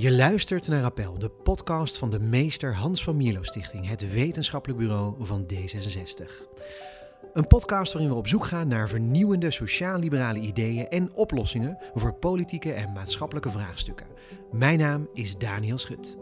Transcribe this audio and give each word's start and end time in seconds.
Je 0.00 0.12
luistert 0.12 0.68
naar 0.68 0.84
Appel, 0.84 1.18
de 1.18 1.28
podcast 1.28 1.98
van 1.98 2.10
de 2.10 2.20
meester 2.20 2.74
Hans 2.74 3.02
van 3.02 3.16
Mierlo 3.16 3.42
Stichting, 3.42 3.88
het 3.88 4.12
wetenschappelijk 4.12 4.78
bureau 4.78 5.14
van 5.18 5.46
D66. 5.52 6.24
Een 7.32 7.46
podcast 7.46 7.92
waarin 7.92 8.10
we 8.10 8.16
op 8.16 8.28
zoek 8.28 8.46
gaan 8.46 8.68
naar 8.68 8.88
vernieuwende 8.88 9.50
sociaal-liberale 9.50 10.38
ideeën 10.38 10.88
en 10.88 11.14
oplossingen 11.14 11.78
voor 11.94 12.14
politieke 12.14 12.72
en 12.72 12.92
maatschappelijke 12.92 13.50
vraagstukken. 13.50 14.06
Mijn 14.52 14.78
naam 14.78 15.08
is 15.12 15.38
Daniel 15.38 15.78
Schut. 15.78 16.16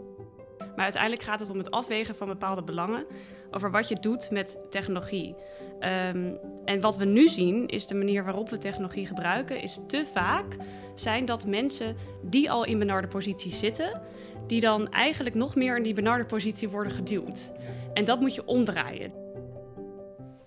Maar 0.75 0.83
uiteindelijk 0.83 1.23
gaat 1.23 1.39
het 1.39 1.49
om 1.49 1.57
het 1.57 1.71
afwegen 1.71 2.15
van 2.15 2.27
bepaalde 2.27 2.63
belangen 2.63 3.05
over 3.51 3.71
wat 3.71 3.87
je 3.87 3.97
doet 3.99 4.31
met 4.31 4.59
technologie. 4.69 5.35
Um, 6.15 6.37
en 6.65 6.81
wat 6.81 6.97
we 6.97 7.05
nu 7.05 7.27
zien 7.27 7.67
is 7.67 7.87
de 7.87 7.95
manier 7.95 8.23
waarop 8.23 8.49
we 8.49 8.57
technologie 8.57 9.05
gebruiken, 9.05 9.61
is 9.61 9.79
te 9.87 10.05
vaak 10.13 10.55
zijn 10.95 11.25
dat 11.25 11.45
mensen 11.45 11.95
die 12.23 12.51
al 12.51 12.65
in 12.65 12.79
benarde 12.79 13.07
positie 13.07 13.53
zitten, 13.53 14.01
die 14.47 14.61
dan 14.61 14.91
eigenlijk 14.91 15.35
nog 15.35 15.55
meer 15.55 15.77
in 15.77 15.83
die 15.83 15.93
benarde 15.93 16.25
positie 16.25 16.69
worden 16.69 16.91
geduwd. 16.91 17.51
En 17.93 18.05
dat 18.05 18.19
moet 18.19 18.35
je 18.35 18.45
omdraaien. 18.45 19.13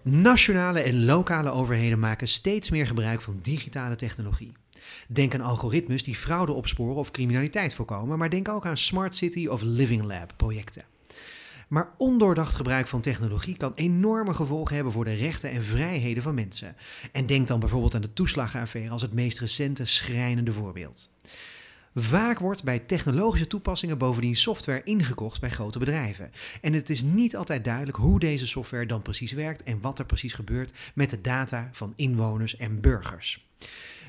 Nationale 0.02 0.80
en 0.80 1.04
lokale 1.04 1.50
overheden 1.50 1.98
maken 1.98 2.28
steeds 2.28 2.70
meer 2.70 2.86
gebruik 2.86 3.20
van 3.20 3.38
digitale 3.42 3.96
technologie. 3.96 4.61
Denk 5.08 5.34
aan 5.34 5.40
algoritmes 5.40 6.02
die 6.02 6.14
fraude 6.14 6.52
opsporen 6.52 6.96
of 6.96 7.10
criminaliteit 7.10 7.74
voorkomen, 7.74 8.18
maar 8.18 8.30
denk 8.30 8.48
ook 8.48 8.66
aan 8.66 8.76
Smart 8.76 9.14
City 9.14 9.46
of 9.46 9.62
Living 9.62 10.02
Lab 10.02 10.32
projecten. 10.36 10.84
Maar 11.68 11.94
ondoordacht 11.98 12.54
gebruik 12.54 12.86
van 12.86 13.00
technologie 13.00 13.56
kan 13.56 13.72
enorme 13.74 14.34
gevolgen 14.34 14.74
hebben 14.74 14.92
voor 14.92 15.04
de 15.04 15.14
rechten 15.14 15.50
en 15.50 15.62
vrijheden 15.62 16.22
van 16.22 16.34
mensen. 16.34 16.76
En 17.12 17.26
denk 17.26 17.48
dan 17.48 17.60
bijvoorbeeld 17.60 17.94
aan 17.94 18.00
de 18.00 18.12
toeslagenaffaire 18.12 18.90
als 18.90 19.02
het 19.02 19.12
meest 19.12 19.38
recente 19.38 19.84
schrijnende 19.84 20.52
voorbeeld. 20.52 21.10
Vaak 21.94 22.38
wordt 22.38 22.64
bij 22.64 22.78
technologische 22.78 23.46
toepassingen 23.46 23.98
bovendien 23.98 24.36
software 24.36 24.82
ingekocht 24.82 25.40
bij 25.40 25.50
grote 25.50 25.78
bedrijven. 25.78 26.30
En 26.60 26.72
het 26.72 26.90
is 26.90 27.02
niet 27.02 27.36
altijd 27.36 27.64
duidelijk 27.64 27.96
hoe 27.96 28.18
deze 28.18 28.46
software 28.46 28.86
dan 28.86 29.02
precies 29.02 29.32
werkt 29.32 29.62
en 29.62 29.80
wat 29.80 29.98
er 29.98 30.06
precies 30.06 30.32
gebeurt 30.32 30.72
met 30.94 31.10
de 31.10 31.20
data 31.20 31.68
van 31.72 31.92
inwoners 31.96 32.56
en 32.56 32.80
burgers. 32.80 33.46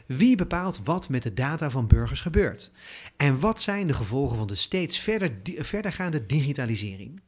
Wie 0.06 0.36
bepaalt 0.36 0.80
wat 0.84 1.10
met 1.10 1.24
de 1.24 1.34
data 1.34 1.70
van 1.70 1.88
burgers 1.88 2.22
gebeurt? 2.22 2.72
En 3.18 3.40
wat 3.40 3.62
zijn 3.62 3.88
de 3.88 3.94
gevolgen 3.94 4.38
van 4.38 4.48
de 4.48 4.56
steeds 4.56 5.00
verder, 5.00 5.32
verdergaande 5.44 6.26
digitalisering? 6.26 7.22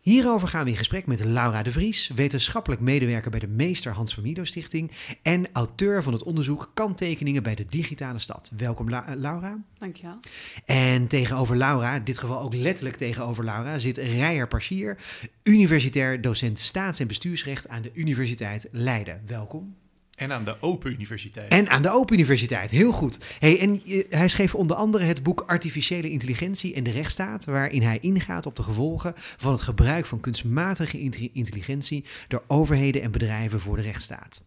Hierover 0.00 0.48
gaan 0.48 0.64
we 0.64 0.70
in 0.70 0.76
gesprek 0.76 1.06
met 1.06 1.24
Laura 1.24 1.62
de 1.62 1.70
Vries, 1.70 2.08
wetenschappelijk 2.14 2.80
medewerker 2.80 3.30
bij 3.30 3.40
de 3.40 3.46
Meester 3.46 3.92
Hans 3.92 4.14
van 4.14 4.46
Stichting 4.46 4.90
en 5.22 5.46
auteur 5.52 6.02
van 6.02 6.12
het 6.12 6.22
onderzoek 6.22 6.70
Kanttekeningen 6.74 7.42
bij 7.42 7.54
de 7.54 7.66
Digitale 7.66 8.18
Stad. 8.18 8.52
Welkom 8.56 8.88
La 8.88 9.04
Laura. 9.16 9.64
Dankjewel. 9.78 10.18
En 10.64 11.06
tegenover 11.06 11.56
Laura, 11.56 11.94
in 11.94 12.04
dit 12.04 12.18
geval 12.18 12.40
ook 12.40 12.54
letterlijk 12.54 12.96
tegenover 12.96 13.44
Laura, 13.44 13.78
zit 13.78 13.96
Rijer 13.96 14.48
Parsier, 14.48 14.98
universitair 15.42 16.20
docent 16.20 16.58
staats- 16.58 16.98
en 16.98 17.06
bestuursrecht 17.06 17.68
aan 17.68 17.82
de 17.82 17.90
Universiteit 17.94 18.68
Leiden. 18.72 19.22
Welkom. 19.26 19.76
En 20.18 20.32
aan 20.32 20.44
de 20.44 20.56
Open 20.60 20.92
Universiteit. 20.92 21.52
En 21.52 21.68
aan 21.68 21.82
de 21.82 21.90
Open 21.90 22.14
Universiteit, 22.14 22.70
heel 22.70 22.92
goed. 22.92 23.18
Hey, 23.38 23.60
en 23.60 23.82
hij 24.10 24.28
schreef 24.28 24.54
onder 24.54 24.76
andere 24.76 25.04
het 25.04 25.22
boek 25.22 25.44
Artificiële 25.46 26.10
Intelligentie 26.10 26.74
en 26.74 26.82
de 26.82 26.90
Rechtsstaat, 26.90 27.44
waarin 27.44 27.82
hij 27.82 27.98
ingaat 28.00 28.46
op 28.46 28.56
de 28.56 28.62
gevolgen 28.62 29.12
van 29.16 29.52
het 29.52 29.62
gebruik 29.62 30.06
van 30.06 30.20
kunstmatige 30.20 30.98
intelligentie 31.32 32.04
door 32.28 32.42
overheden 32.46 33.02
en 33.02 33.10
bedrijven 33.10 33.60
voor 33.60 33.76
de 33.76 33.82
rechtsstaat. 33.82 34.42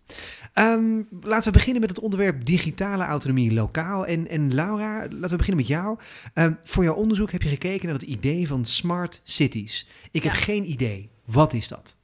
Um, 0.53 1.07
laten 1.21 1.51
we 1.51 1.57
beginnen 1.57 1.81
met 1.81 1.89
het 1.89 1.99
onderwerp 1.99 2.45
digitale 2.45 3.03
autonomie 3.03 3.53
lokaal. 3.53 4.05
En, 4.05 4.27
en 4.27 4.53
Laura, 4.53 4.99
laten 4.99 5.29
we 5.29 5.37
beginnen 5.37 5.55
met 5.55 5.67
jou. 5.67 5.99
Um, 6.33 6.57
voor 6.63 6.83
jouw 6.83 6.95
onderzoek 6.95 7.31
heb 7.31 7.41
je 7.41 7.49
gekeken 7.49 7.85
naar 7.85 7.95
het 7.95 8.07
idee 8.07 8.47
van 8.47 8.65
smart 8.65 9.21
cities. 9.23 9.87
Ik 10.11 10.23
heb 10.23 10.33
geen 10.33 10.69
idee. 10.69 11.09
Wat 11.25 11.53
is 11.53 11.67
dat? 11.67 11.99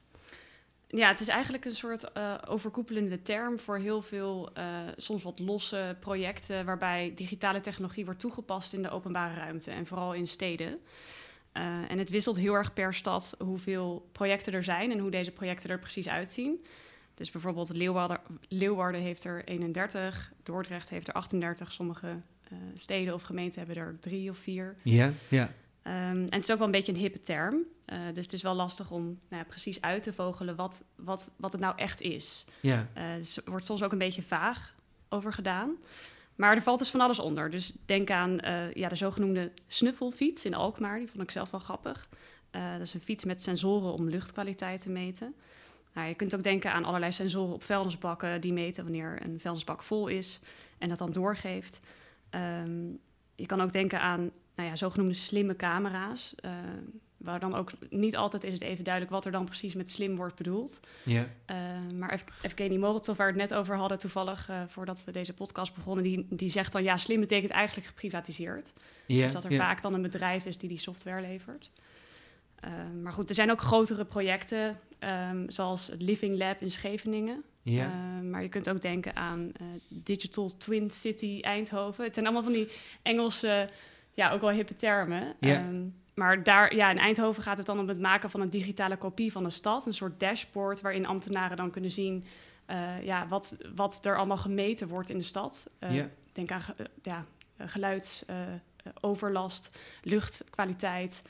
Ja, 0.90 1.08
het 1.08 1.20
is 1.20 1.28
eigenlijk 1.28 1.64
een 1.64 1.74
soort 1.74 2.04
uh, 2.16 2.34
overkoepelende 2.46 3.22
term 3.22 3.58
voor 3.58 3.78
heel 3.78 4.02
veel, 4.02 4.50
uh, 4.58 4.80
soms 4.96 5.22
wat 5.22 5.38
losse 5.38 5.96
projecten, 6.00 6.64
waarbij 6.64 7.12
digitale 7.14 7.60
technologie 7.60 8.04
wordt 8.04 8.20
toegepast 8.20 8.72
in 8.72 8.82
de 8.82 8.90
openbare 8.90 9.34
ruimte 9.34 9.70
en 9.70 9.86
vooral 9.86 10.14
in 10.14 10.26
steden. 10.26 10.68
Uh, 10.68 11.90
en 11.90 11.98
het 11.98 12.10
wisselt 12.10 12.36
heel 12.36 12.54
erg 12.54 12.72
per 12.72 12.94
stad 12.94 13.34
hoeveel 13.38 14.08
projecten 14.12 14.52
er 14.52 14.64
zijn 14.64 14.92
en 14.92 14.98
hoe 14.98 15.10
deze 15.10 15.30
projecten 15.30 15.70
er 15.70 15.78
precies 15.78 16.08
uitzien. 16.08 16.64
Dus 17.14 17.30
bijvoorbeeld 17.30 17.76
Leeuwarden, 17.76 18.20
Leeuwarden 18.48 19.00
heeft 19.00 19.24
er 19.24 19.44
31, 19.44 20.32
Dordrecht 20.42 20.88
heeft 20.88 21.08
er 21.08 21.14
38, 21.14 21.72
sommige 21.72 22.18
steden 22.74 23.14
of 23.14 23.22
gemeenten 23.22 23.58
hebben 23.58 23.76
er 23.76 23.96
drie 24.00 24.30
of 24.30 24.38
vier. 24.38 24.74
Ja, 24.82 25.12
ja. 25.28 25.50
Um, 25.88 25.94
en 25.94 26.34
het 26.34 26.42
is 26.42 26.50
ook 26.50 26.58
wel 26.58 26.66
een 26.66 26.72
beetje 26.72 26.92
een 26.92 26.98
hippe 26.98 27.20
term. 27.20 27.54
Uh, 27.86 27.98
dus 28.12 28.24
het 28.24 28.32
is 28.32 28.42
wel 28.42 28.54
lastig 28.54 28.90
om 28.90 29.04
nou 29.04 29.42
ja, 29.42 29.44
precies 29.44 29.80
uit 29.80 30.02
te 30.02 30.12
vogelen 30.12 30.56
wat, 30.56 30.84
wat, 30.96 31.30
wat 31.36 31.52
het 31.52 31.60
nou 31.60 31.76
echt 31.76 32.00
is. 32.00 32.44
Ja. 32.60 32.88
Uh, 32.96 33.14
dus 33.16 33.36
er 33.36 33.50
wordt 33.50 33.64
soms 33.64 33.82
ook 33.82 33.92
een 33.92 33.98
beetje 33.98 34.22
vaag 34.22 34.74
over 35.08 35.32
gedaan. 35.32 35.76
Maar 36.34 36.54
er 36.54 36.62
valt 36.62 36.78
dus 36.78 36.90
van 36.90 37.00
alles 37.00 37.18
onder. 37.18 37.50
Dus 37.50 37.72
denk 37.84 38.10
aan 38.10 38.38
uh, 38.44 38.72
ja, 38.72 38.88
de 38.88 38.94
zogenoemde 38.94 39.52
snuffelfiets 39.66 40.44
in 40.44 40.54
Alkmaar. 40.54 40.98
Die 40.98 41.08
vond 41.08 41.22
ik 41.22 41.30
zelf 41.30 41.50
wel 41.50 41.60
grappig. 41.60 42.08
dat 42.50 42.80
is 42.80 42.94
een 42.94 43.00
fiets 43.00 43.24
met 43.24 43.42
sensoren 43.42 43.92
om 43.92 44.08
luchtkwaliteit 44.08 44.82
te 44.82 44.90
meten. 44.90 45.34
Nou, 45.94 46.08
je 46.08 46.14
kunt 46.14 46.34
ook 46.34 46.42
denken 46.42 46.72
aan 46.72 46.84
allerlei 46.84 47.12
sensoren 47.12 47.54
op 47.54 47.62
vuilnisbakken... 47.62 48.40
die 48.40 48.52
meten 48.52 48.84
wanneer 48.84 49.18
een 49.22 49.40
vuilnisbak 49.40 49.82
vol 49.82 50.08
is 50.08 50.40
en 50.78 50.88
dat 50.88 50.98
dan 50.98 51.12
doorgeeft. 51.12 51.80
Um, 52.64 52.98
je 53.34 53.46
kan 53.46 53.60
ook 53.60 53.72
denken 53.72 54.00
aan 54.00 54.30
nou 54.58 54.70
ja, 54.70 54.76
zogenoemde 54.76 55.14
slimme 55.14 55.56
camera's. 55.56 56.34
Uh, 56.44 56.50
waar 57.16 57.40
dan 57.40 57.54
ook 57.54 57.70
niet 57.90 58.16
altijd 58.16 58.44
is 58.44 58.52
het 58.52 58.62
even 58.62 58.84
duidelijk 58.84 59.14
wat 59.14 59.24
er 59.24 59.32
dan 59.32 59.44
precies 59.44 59.74
met 59.74 59.90
slim 59.90 60.16
wordt 60.16 60.34
bedoeld. 60.34 60.80
Ja. 61.02 61.28
Uh, 61.50 61.56
maar 61.94 62.24
Evgeny 62.42 62.76
Morozov, 62.76 63.16
waar 63.16 63.32
we 63.32 63.40
het 63.40 63.50
net 63.50 63.58
over 63.58 63.76
hadden 63.76 63.98
toevallig, 63.98 64.50
uh, 64.50 64.62
voordat 64.68 65.04
we 65.04 65.12
deze 65.12 65.32
podcast 65.32 65.74
begonnen, 65.74 66.04
die, 66.04 66.26
die 66.30 66.48
zegt 66.48 66.72
dan 66.72 66.82
ja, 66.82 66.96
slim 66.96 67.20
betekent 67.20 67.50
eigenlijk 67.50 67.86
geprivatiseerd. 67.86 68.72
Ja, 69.06 69.22
dus 69.22 69.32
dat 69.32 69.44
er 69.44 69.52
ja. 69.52 69.58
vaak 69.58 69.82
dan 69.82 69.94
een 69.94 70.02
bedrijf 70.02 70.44
is 70.44 70.58
die 70.58 70.68
die 70.68 70.78
software 70.78 71.20
levert. 71.20 71.70
Uh, 72.64 72.70
maar 73.02 73.12
goed, 73.12 73.28
er 73.28 73.34
zijn 73.34 73.50
ook 73.50 73.60
grotere 73.60 74.04
projecten, 74.04 74.78
um, 75.30 75.50
zoals 75.50 75.86
het 75.86 76.02
Living 76.02 76.38
Lab 76.38 76.60
in 76.60 76.70
Scheveningen. 76.70 77.42
Ja. 77.62 77.88
maar 78.22 78.42
je 78.42 78.48
kunt 78.48 78.70
ook 78.70 78.82
denken 78.82 79.16
aan 79.16 79.52
Digital 79.88 80.56
Twin 80.56 80.90
City 80.90 81.38
Eindhoven. 81.40 82.04
Het 82.04 82.14
zijn 82.14 82.26
allemaal 82.26 82.44
van 82.44 82.52
die 82.52 82.68
Engelse, 83.02 83.68
ja, 84.18 84.30
ook 84.30 84.40
wel 84.40 84.50
hippe 84.50 84.74
termen. 84.74 85.34
Ja. 85.40 85.58
Um, 85.66 85.94
maar 86.14 86.42
daar, 86.42 86.74
ja, 86.74 86.90
in 86.90 86.98
Eindhoven 86.98 87.42
gaat 87.42 87.56
het 87.56 87.66
dan 87.66 87.78
om 87.78 87.88
het 87.88 88.00
maken 88.00 88.30
van 88.30 88.40
een 88.40 88.50
digitale 88.50 88.96
kopie 88.96 89.32
van 89.32 89.44
de 89.44 89.50
stad. 89.50 89.86
Een 89.86 89.94
soort 89.94 90.20
dashboard 90.20 90.80
waarin 90.80 91.06
ambtenaren 91.06 91.56
dan 91.56 91.70
kunnen 91.70 91.90
zien 91.90 92.24
uh, 92.70 93.02
ja, 93.02 93.28
wat, 93.28 93.56
wat 93.74 94.04
er 94.04 94.16
allemaal 94.16 94.36
gemeten 94.36 94.88
wordt 94.88 95.08
in 95.10 95.18
de 95.18 95.24
stad. 95.24 95.70
Uh, 95.80 95.94
Ja. 95.94 96.08
Denk 96.32 96.50
aan 96.50 96.60
ge- 96.60 96.74
uh, 96.78 96.86
ja, 97.02 97.24
geluidsoverlast, 97.58 99.78
luchtkwaliteit, 100.02 101.22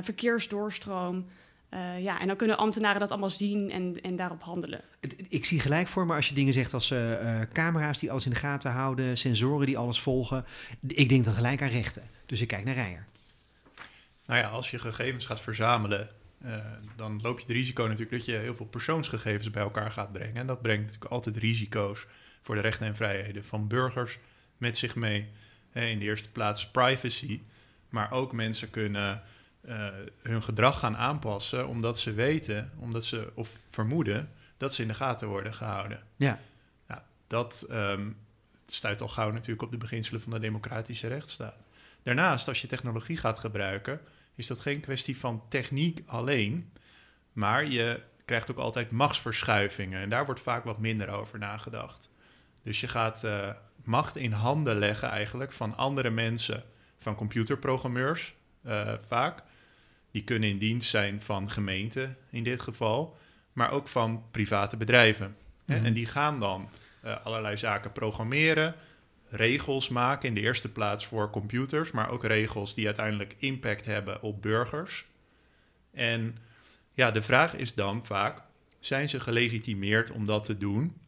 verkeersdoorstroom. 0.00 1.26
Uh, 1.70 2.02
ja, 2.02 2.20
en 2.20 2.26
dan 2.26 2.36
kunnen 2.36 2.58
ambtenaren 2.58 3.00
dat 3.00 3.10
allemaal 3.10 3.30
zien 3.30 3.70
en, 3.70 4.00
en 4.02 4.16
daarop 4.16 4.42
handelen. 4.42 4.80
Ik 5.28 5.44
zie 5.44 5.60
gelijk 5.60 5.88
voor 5.88 6.06
me 6.06 6.14
als 6.14 6.28
je 6.28 6.34
dingen 6.34 6.52
zegt 6.52 6.74
als 6.74 6.90
eh, 6.90 7.40
eh, 7.40 7.48
camera's 7.52 7.98
die 7.98 8.10
alles 8.10 8.24
in 8.24 8.30
de 8.30 8.36
gaten 8.36 8.70
houden, 8.70 9.18
sensoren 9.18 9.66
die 9.66 9.78
alles 9.78 10.00
volgen. 10.00 10.44
Ik 10.86 11.08
denk 11.08 11.24
dan 11.24 11.34
gelijk 11.34 11.62
aan 11.62 11.68
rechten. 11.68 12.02
Dus 12.26 12.40
ik 12.40 12.48
kijk 12.48 12.64
naar 12.64 12.74
Rijer. 12.74 13.04
Nou 14.26 14.40
ja, 14.40 14.48
als 14.48 14.70
je 14.70 14.78
gegevens 14.78 15.26
gaat 15.26 15.40
verzamelen, 15.40 16.08
uh, 16.44 16.56
dan 16.96 17.20
loop 17.22 17.38
je 17.38 17.44
het 17.44 17.52
risico 17.52 17.82
natuurlijk 17.82 18.10
dat 18.10 18.24
je 18.24 18.32
heel 18.32 18.54
veel 18.54 18.66
persoonsgegevens 18.66 19.50
bij 19.50 19.62
elkaar 19.62 19.90
gaat 19.90 20.12
brengen. 20.12 20.36
En 20.36 20.46
dat 20.46 20.62
brengt 20.62 20.84
natuurlijk 20.84 21.12
altijd 21.12 21.36
risico's 21.36 22.06
voor 22.42 22.54
de 22.54 22.60
rechten 22.60 22.86
en 22.86 22.96
vrijheden 22.96 23.44
van 23.44 23.68
burgers 23.68 24.18
met 24.56 24.76
zich 24.76 24.96
mee. 24.96 25.28
Hè, 25.70 25.84
in 25.84 25.98
de 25.98 26.04
eerste 26.04 26.30
plaats 26.30 26.70
privacy, 26.70 27.40
maar 27.88 28.12
ook 28.12 28.32
mensen 28.32 28.70
kunnen 28.70 29.22
uh, 29.68 29.88
hun 30.22 30.42
gedrag 30.42 30.78
gaan 30.78 30.96
aanpassen 30.96 31.68
omdat 31.68 31.98
ze 31.98 32.12
weten, 32.12 32.72
omdat 32.78 33.04
ze 33.04 33.30
of 33.34 33.56
vermoeden 33.70 34.30
dat 34.56 34.74
ze 34.74 34.82
in 34.82 34.88
de 34.88 34.94
gaten 34.94 35.28
worden 35.28 35.54
gehouden. 35.54 36.02
Ja. 36.16 36.40
Nou, 36.86 37.00
dat 37.26 37.66
um, 37.70 38.16
stuit 38.66 39.00
al 39.00 39.08
gauw 39.08 39.30
natuurlijk 39.30 39.62
op 39.62 39.70
de 39.70 39.76
beginselen 39.76 40.20
van 40.20 40.32
de 40.32 40.38
democratische 40.38 41.08
rechtsstaat. 41.08 41.64
Daarnaast, 42.02 42.48
als 42.48 42.60
je 42.60 42.66
technologie 42.66 43.16
gaat 43.16 43.38
gebruiken, 43.38 44.00
is 44.34 44.46
dat 44.46 44.60
geen 44.60 44.80
kwestie 44.80 45.18
van 45.18 45.42
techniek 45.48 46.02
alleen, 46.06 46.72
maar 47.32 47.66
je 47.66 48.00
krijgt 48.24 48.50
ook 48.50 48.58
altijd 48.58 48.90
machtsverschuivingen 48.90 50.00
en 50.00 50.08
daar 50.08 50.24
wordt 50.24 50.40
vaak 50.40 50.64
wat 50.64 50.78
minder 50.78 51.08
over 51.08 51.38
nagedacht. 51.38 52.10
Dus 52.62 52.80
je 52.80 52.88
gaat 52.88 53.24
uh, 53.24 53.50
macht 53.84 54.16
in 54.16 54.32
handen 54.32 54.78
leggen 54.78 55.08
eigenlijk 55.08 55.52
van 55.52 55.76
andere 55.76 56.10
mensen, 56.10 56.64
van 56.98 57.14
computerprogrammeurs 57.14 58.34
uh, 58.66 58.92
vaak. 59.06 59.42
Die 60.10 60.24
kunnen 60.24 60.48
in 60.48 60.58
dienst 60.58 60.88
zijn 60.88 61.22
van 61.22 61.50
gemeenten 61.50 62.16
in 62.30 62.42
dit 62.42 62.60
geval, 62.60 63.16
maar 63.52 63.70
ook 63.70 63.88
van 63.88 64.24
private 64.30 64.76
bedrijven. 64.76 65.36
Mhm. 65.64 65.84
En 65.84 65.92
die 65.92 66.06
gaan 66.06 66.40
dan 66.40 66.68
uh, 67.04 67.24
allerlei 67.24 67.56
zaken 67.56 67.92
programmeren, 67.92 68.74
regels 69.28 69.88
maken 69.88 70.28
in 70.28 70.34
de 70.34 70.40
eerste 70.40 70.72
plaats 70.72 71.06
voor 71.06 71.30
computers, 71.30 71.90
maar 71.90 72.10
ook 72.10 72.24
regels 72.24 72.74
die 72.74 72.86
uiteindelijk 72.86 73.34
impact 73.38 73.84
hebben 73.84 74.22
op 74.22 74.42
burgers. 74.42 75.06
En 75.92 76.36
ja, 76.94 77.10
de 77.10 77.22
vraag 77.22 77.54
is 77.54 77.74
dan 77.74 78.04
vaak: 78.04 78.42
zijn 78.78 79.08
ze 79.08 79.20
gelegitimeerd 79.20 80.10
om 80.10 80.24
dat 80.24 80.44
te 80.44 80.58
doen? 80.58 81.00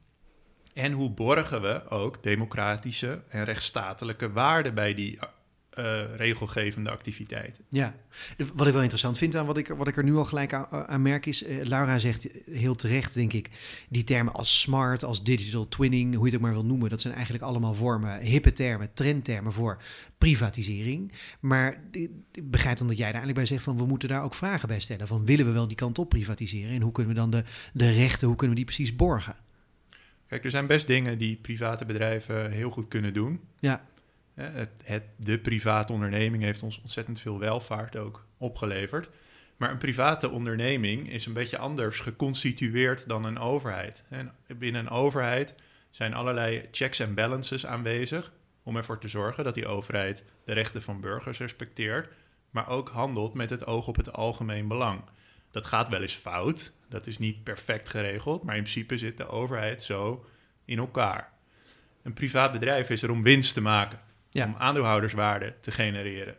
En 0.73 0.93
hoe 0.93 1.11
borgen 1.11 1.61
we 1.61 1.89
ook 1.89 2.23
democratische 2.23 3.23
en 3.29 3.45
rechtsstatelijke 3.45 4.33
waarden 4.33 4.75
bij 4.75 4.95
die 4.95 5.19
uh, 5.79 6.03
regelgevende 6.17 6.91
activiteiten. 6.91 7.65
Ja, 7.69 7.95
wat 8.55 8.67
ik 8.67 8.73
wel 8.73 8.83
interessant 8.83 9.19
vind 9.19 9.37
aan 9.37 9.47
wat 9.47 9.57
ik, 9.57 9.69
wat 9.69 9.89
ik 9.89 9.97
er 9.97 10.05
nu 10.05 10.17
al 10.17 10.25
gelijk 10.25 10.53
aan, 10.53 10.67
eh, 10.71 10.83
aan 10.83 11.03
merk 11.03 11.27
is, 11.27 11.47
uh, 11.47 11.65
Laura 11.65 11.99
zegt 11.99 12.29
heel 12.51 12.75
terecht, 12.75 13.15
denk 13.15 13.33
ik, 13.33 13.51
die 13.89 14.05
termen 14.05 14.33
als 14.33 14.61
smart, 14.61 15.05
als 15.05 15.23
digital 15.23 15.69
twinning, 15.69 16.15
hoe 16.15 16.25
je 16.25 16.31
het 16.31 16.35
ook 16.35 16.47
maar 16.47 16.53
wil 16.53 16.65
noemen, 16.65 16.91
dat 16.91 17.01
zijn 17.01 17.15
eigenlijk 17.15 17.45
allemaal 17.45 17.75
vormen, 17.75 18.21
hippe 18.21 18.53
termen, 18.53 18.93
trendtermen 18.95 19.53
voor 19.53 19.83
privatisering. 20.19 21.13
Maar 21.41 21.83
ik 21.93 22.11
begrijp 22.51 22.79
dan 22.79 22.87
dat 22.87 22.97
jij 22.97 23.13
daar 23.13 23.21
eigenlijk 23.21 23.39
bij 23.39 23.57
zegt 23.57 23.65
van 23.65 23.79
we 23.79 23.87
moeten 23.87 24.09
daar 24.09 24.23
ook 24.23 24.35
vragen 24.35 24.69
bij 24.69 24.81
stellen. 24.81 25.07
Van 25.07 25.25
willen 25.25 25.47
we 25.47 25.53
wel 25.53 25.69
die 25.69 25.77
kant 25.77 25.99
op 25.99 26.09
privatiseren 26.09 26.75
en 26.75 26.83
hoe 26.83 26.93
kunnen 26.93 27.15
we 27.15 27.21
dan 27.21 27.31
de, 27.31 27.43
de 27.73 27.91
rechten, 27.91 28.27
hoe 28.27 28.37
kunnen 28.37 28.57
we 28.57 28.65
die 28.65 28.75
precies 28.75 28.97
borgen? 28.97 29.37
Kijk, 30.27 30.45
er 30.45 30.51
zijn 30.51 30.67
best 30.67 30.87
dingen 30.87 31.19
die 31.19 31.37
private 31.37 31.85
bedrijven 31.85 32.51
heel 32.51 32.71
goed 32.71 32.89
kunnen 32.89 33.15
doen. 33.15 33.41
Ja. 33.59 33.87
Het, 34.39 34.71
het, 34.85 35.03
de 35.17 35.39
private 35.39 35.93
onderneming 35.93 36.43
heeft 36.43 36.63
ons 36.63 36.81
ontzettend 36.81 37.21
veel 37.21 37.39
welvaart 37.39 37.97
ook 37.97 38.27
opgeleverd. 38.37 39.09
Maar 39.57 39.71
een 39.71 39.79
private 39.79 40.31
onderneming 40.31 41.11
is 41.11 41.27
een 41.27 41.33
beetje 41.33 41.59
anders 41.59 42.01
geconstitueerd 42.01 43.09
dan 43.09 43.25
een 43.25 43.39
overheid. 43.39 44.05
En 44.09 44.35
binnen 44.59 44.81
een 44.81 44.91
overheid 44.91 45.55
zijn 45.91 46.15
allerlei 46.15 46.69
checks 46.71 46.99
en 46.99 47.15
balances 47.15 47.67
aanwezig 47.67 48.33
om 48.63 48.77
ervoor 48.77 48.99
te 48.99 49.09
zorgen 49.09 49.45
dat 49.45 49.55
die 49.55 49.67
overheid 49.67 50.25
de 50.45 50.53
rechten 50.53 50.83
van 50.83 51.01
burgers 51.01 51.39
respecteert, 51.39 52.13
maar 52.51 52.69
ook 52.69 52.89
handelt 52.89 53.35
met 53.35 53.51
het 53.51 53.67
oog 53.67 53.89
op 53.89 53.97
het 53.97 54.13
algemeen 54.13 54.69
belang. 54.69 55.01
Dat 55.51 55.67
gaat 55.67 55.89
wel 55.89 56.01
eens 56.01 56.15
fout, 56.15 56.73
dat 56.89 57.07
is 57.07 57.19
niet 57.19 57.45
perfect 57.45 57.89
geregeld, 57.89 58.43
maar 58.43 58.57
in 58.57 58.63
principe 58.63 58.99
zit 58.99 59.17
de 59.17 59.29
overheid 59.29 59.83
zo 59.83 60.25
in 60.65 60.79
elkaar. 60.79 61.33
Een 62.03 62.13
privaat 62.13 62.53
bedrijf 62.53 62.91
is 62.91 63.03
er 63.03 63.11
om 63.11 63.23
winst 63.23 63.55
te 63.55 63.61
maken 63.61 64.07
om 64.33 64.55
aandeelhouderswaarde 64.59 65.55
te 65.61 65.71
genereren. 65.71 66.37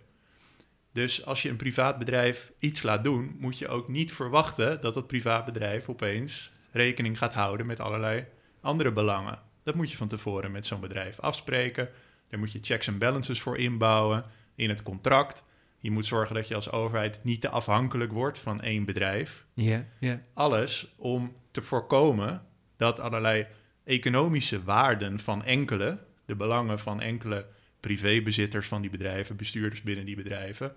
Dus 0.92 1.26
als 1.26 1.42
je 1.42 1.50
een 1.50 1.56
privaat 1.56 1.98
bedrijf 1.98 2.52
iets 2.60 2.84
laat 2.84 3.04
doen, 3.04 3.36
moet 3.40 3.58
je 3.58 3.68
ook 3.68 3.88
niet 3.88 4.14
verwachten 4.14 4.82
dat 4.82 4.94
dat 4.94 5.08
privaat 5.08 5.46
bedrijf 5.46 5.90
opeens 5.90 6.52
rekening 6.72 7.18
gaat 7.18 7.34
houden 7.34 7.66
met 7.66 7.80
allerlei 7.80 8.26
andere 8.62 8.92
belangen. 8.92 9.40
Dat 9.64 9.76
moet 9.76 9.92
je 9.92 9.98
van 9.98 10.08
tevoren 10.08 10.52
met 10.52 10.66
zo'n 10.66 10.80
bedrijf 10.80 11.20
afspreken. 11.20 11.90
Daar 12.30 12.40
moet 12.40 12.52
je 12.52 12.60
checks 12.62 12.88
en 12.88 12.98
balances 12.98 13.42
voor 13.42 13.58
inbouwen 13.58 14.26
in 14.56 14.70
het 14.70 14.84
contract. 14.84 15.44
Je 15.80 15.92
moet 15.92 16.06
zorgen 16.06 16.36
dat 16.36 16.48
je 16.48 16.56
als 16.56 16.72
overheid 16.72 17.20
niet 17.24 17.42
te 17.42 17.50
afhankelijk 17.50 18.12
wordt 18.12 18.40
van 18.40 18.62
één 18.62 18.86
bedrijf. 18.86 19.46
Ja, 19.54 19.86
ja. 20.00 20.22
Alles 20.34 20.94
om 20.98 21.36
te 21.52 21.62
voorkomen 21.62 22.46
dat 22.78 23.00
allerlei 23.00 23.48
economische 23.84 24.64
waarden 24.64 25.20
van 25.20 25.44
enkele, 25.44 26.00
de 26.26 26.36
belangen 26.36 26.80
van 26.80 27.02
enkele 27.02 27.48
privébezitters 27.80 28.68
van 28.68 28.82
die 28.82 28.90
bedrijven, 28.90 29.36
bestuurders 29.36 29.82
binnen 29.82 30.06
die 30.06 30.16
bedrijven, 30.16 30.74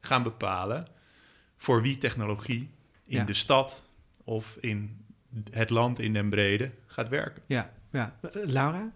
gaan 0.00 0.22
bepalen 0.22 0.86
voor 1.56 1.82
wie 1.82 1.98
technologie 1.98 2.70
in 3.04 3.26
de 3.26 3.32
stad 3.32 3.84
of 4.24 4.56
in 4.60 5.04
het 5.50 5.70
land 5.70 5.98
in 5.98 6.12
den 6.12 6.30
brede 6.30 6.70
gaat 6.86 7.08
werken. 7.08 7.42
Ja, 7.46 7.72
ja. 7.90 8.18
Laura? 8.32 8.92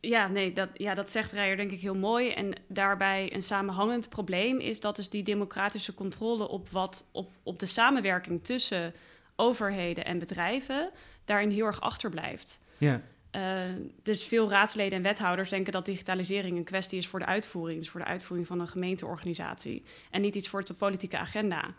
Ja, 0.00 0.28
nee, 0.28 0.52
dat, 0.52 0.68
ja, 0.74 0.94
dat 0.94 1.10
zegt 1.10 1.32
Rijer 1.32 1.56
denk 1.56 1.70
ik 1.70 1.80
heel 1.80 1.94
mooi. 1.94 2.30
En 2.30 2.52
daarbij 2.66 3.34
een 3.34 3.42
samenhangend 3.42 4.08
probleem 4.08 4.58
is 4.58 4.80
dat 4.80 4.96
dus 4.96 5.10
die 5.10 5.22
democratische 5.22 5.94
controle 5.94 6.48
op, 6.48 6.68
wat, 6.68 7.08
op, 7.12 7.30
op 7.42 7.58
de 7.58 7.66
samenwerking 7.66 8.44
tussen 8.44 8.94
overheden 9.36 10.04
en 10.04 10.18
bedrijven 10.18 10.90
daarin 11.24 11.50
heel 11.50 11.66
erg 11.66 11.80
achterblijft. 11.80 12.58
Ja. 12.78 13.02
Uh, 13.32 13.60
dus 14.02 14.24
veel 14.24 14.50
raadsleden 14.50 14.96
en 14.96 15.02
wethouders 15.02 15.50
denken 15.50 15.72
dat 15.72 15.84
digitalisering 15.84 16.56
een 16.56 16.64
kwestie 16.64 16.98
is 16.98 17.06
voor 17.06 17.18
de 17.18 17.26
uitvoering. 17.26 17.78
Dus 17.78 17.90
voor 17.90 18.00
de 18.00 18.06
uitvoering 18.06 18.46
van 18.46 18.60
een 18.60 18.68
gemeenteorganisatie. 18.68 19.82
En 20.10 20.20
niet 20.20 20.34
iets 20.34 20.48
voor 20.48 20.64
de 20.64 20.74
politieke 20.74 21.18
agenda. 21.18 21.74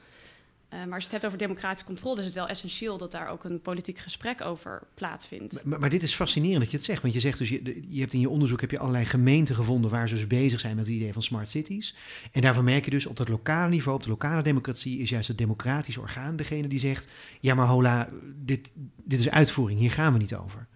Uh, 0.74 0.80
maar 0.86 0.94
als 0.94 1.04
je 1.04 1.04
het 1.04 1.12
hebt 1.12 1.26
over 1.26 1.38
democratische 1.38 1.86
controle, 1.86 2.20
is 2.20 2.26
het 2.26 2.34
wel 2.34 2.48
essentieel 2.48 2.98
dat 2.98 3.12
daar 3.12 3.28
ook 3.28 3.44
een 3.44 3.62
politiek 3.62 3.98
gesprek 3.98 4.42
over 4.42 4.82
plaatsvindt. 4.94 5.66
Maar, 5.66 5.90
dit 5.90 6.04
is 6.04 6.14
fascinerend 6.14 6.60
dat 6.60 6.72
je 6.72 6.78
het 6.78 6.86
zegt. 6.86 7.02
Want 7.02 7.14
je 7.14 7.20
zegt 7.20 7.38
dus, 7.38 7.50
je, 7.50 8.00
hebt 8.00 8.14
in 8.14 8.20
je 8.20 8.30
onderzoek 8.30 8.62
heb 8.62 8.72
je 8.72 8.80
allerlei 8.80 9.06
gemeenten 9.06 9.56
gevonden 9.56 9.92
waar 9.92 10.10
ze 10.10 10.16
dus 10.16 10.28
bezig 10.28 10.60
zijn 10.60 10.76
met 10.76 10.86
het 10.86 10.96
idee 10.96 11.14
van 11.14 11.24
smart 11.24 11.50
cities. 11.50 11.96
En 12.32 12.42
daarvan 12.42 12.64
merk 12.64 12.86
je 12.86 12.92
dus 12.92 13.06
op 13.06 13.18
dat 13.18 13.30
lokale 13.30 13.70
niveau, 13.70 13.98
op 13.98 14.04
de 14.04 14.10
lokale 14.10 14.42
democratie, 14.42 15.00
is 15.00 15.10
juist 15.10 15.28
het 15.28 15.38
democratisch 15.38 15.98
orgaan 15.98 16.36
degene 16.36 16.68
die 16.68 16.80
zegt: 16.80 17.08
Ja, 17.40 17.56
maar 17.56 17.68
hola, 17.68 18.10
dit, 18.36 18.72
dit 19.04 19.20
is 19.20 19.30
uitvoering, 19.30 19.80
hier 19.80 19.92
gaan 19.92 20.14
we 20.14 20.20
niet 20.20 20.36
over. 20.36 20.68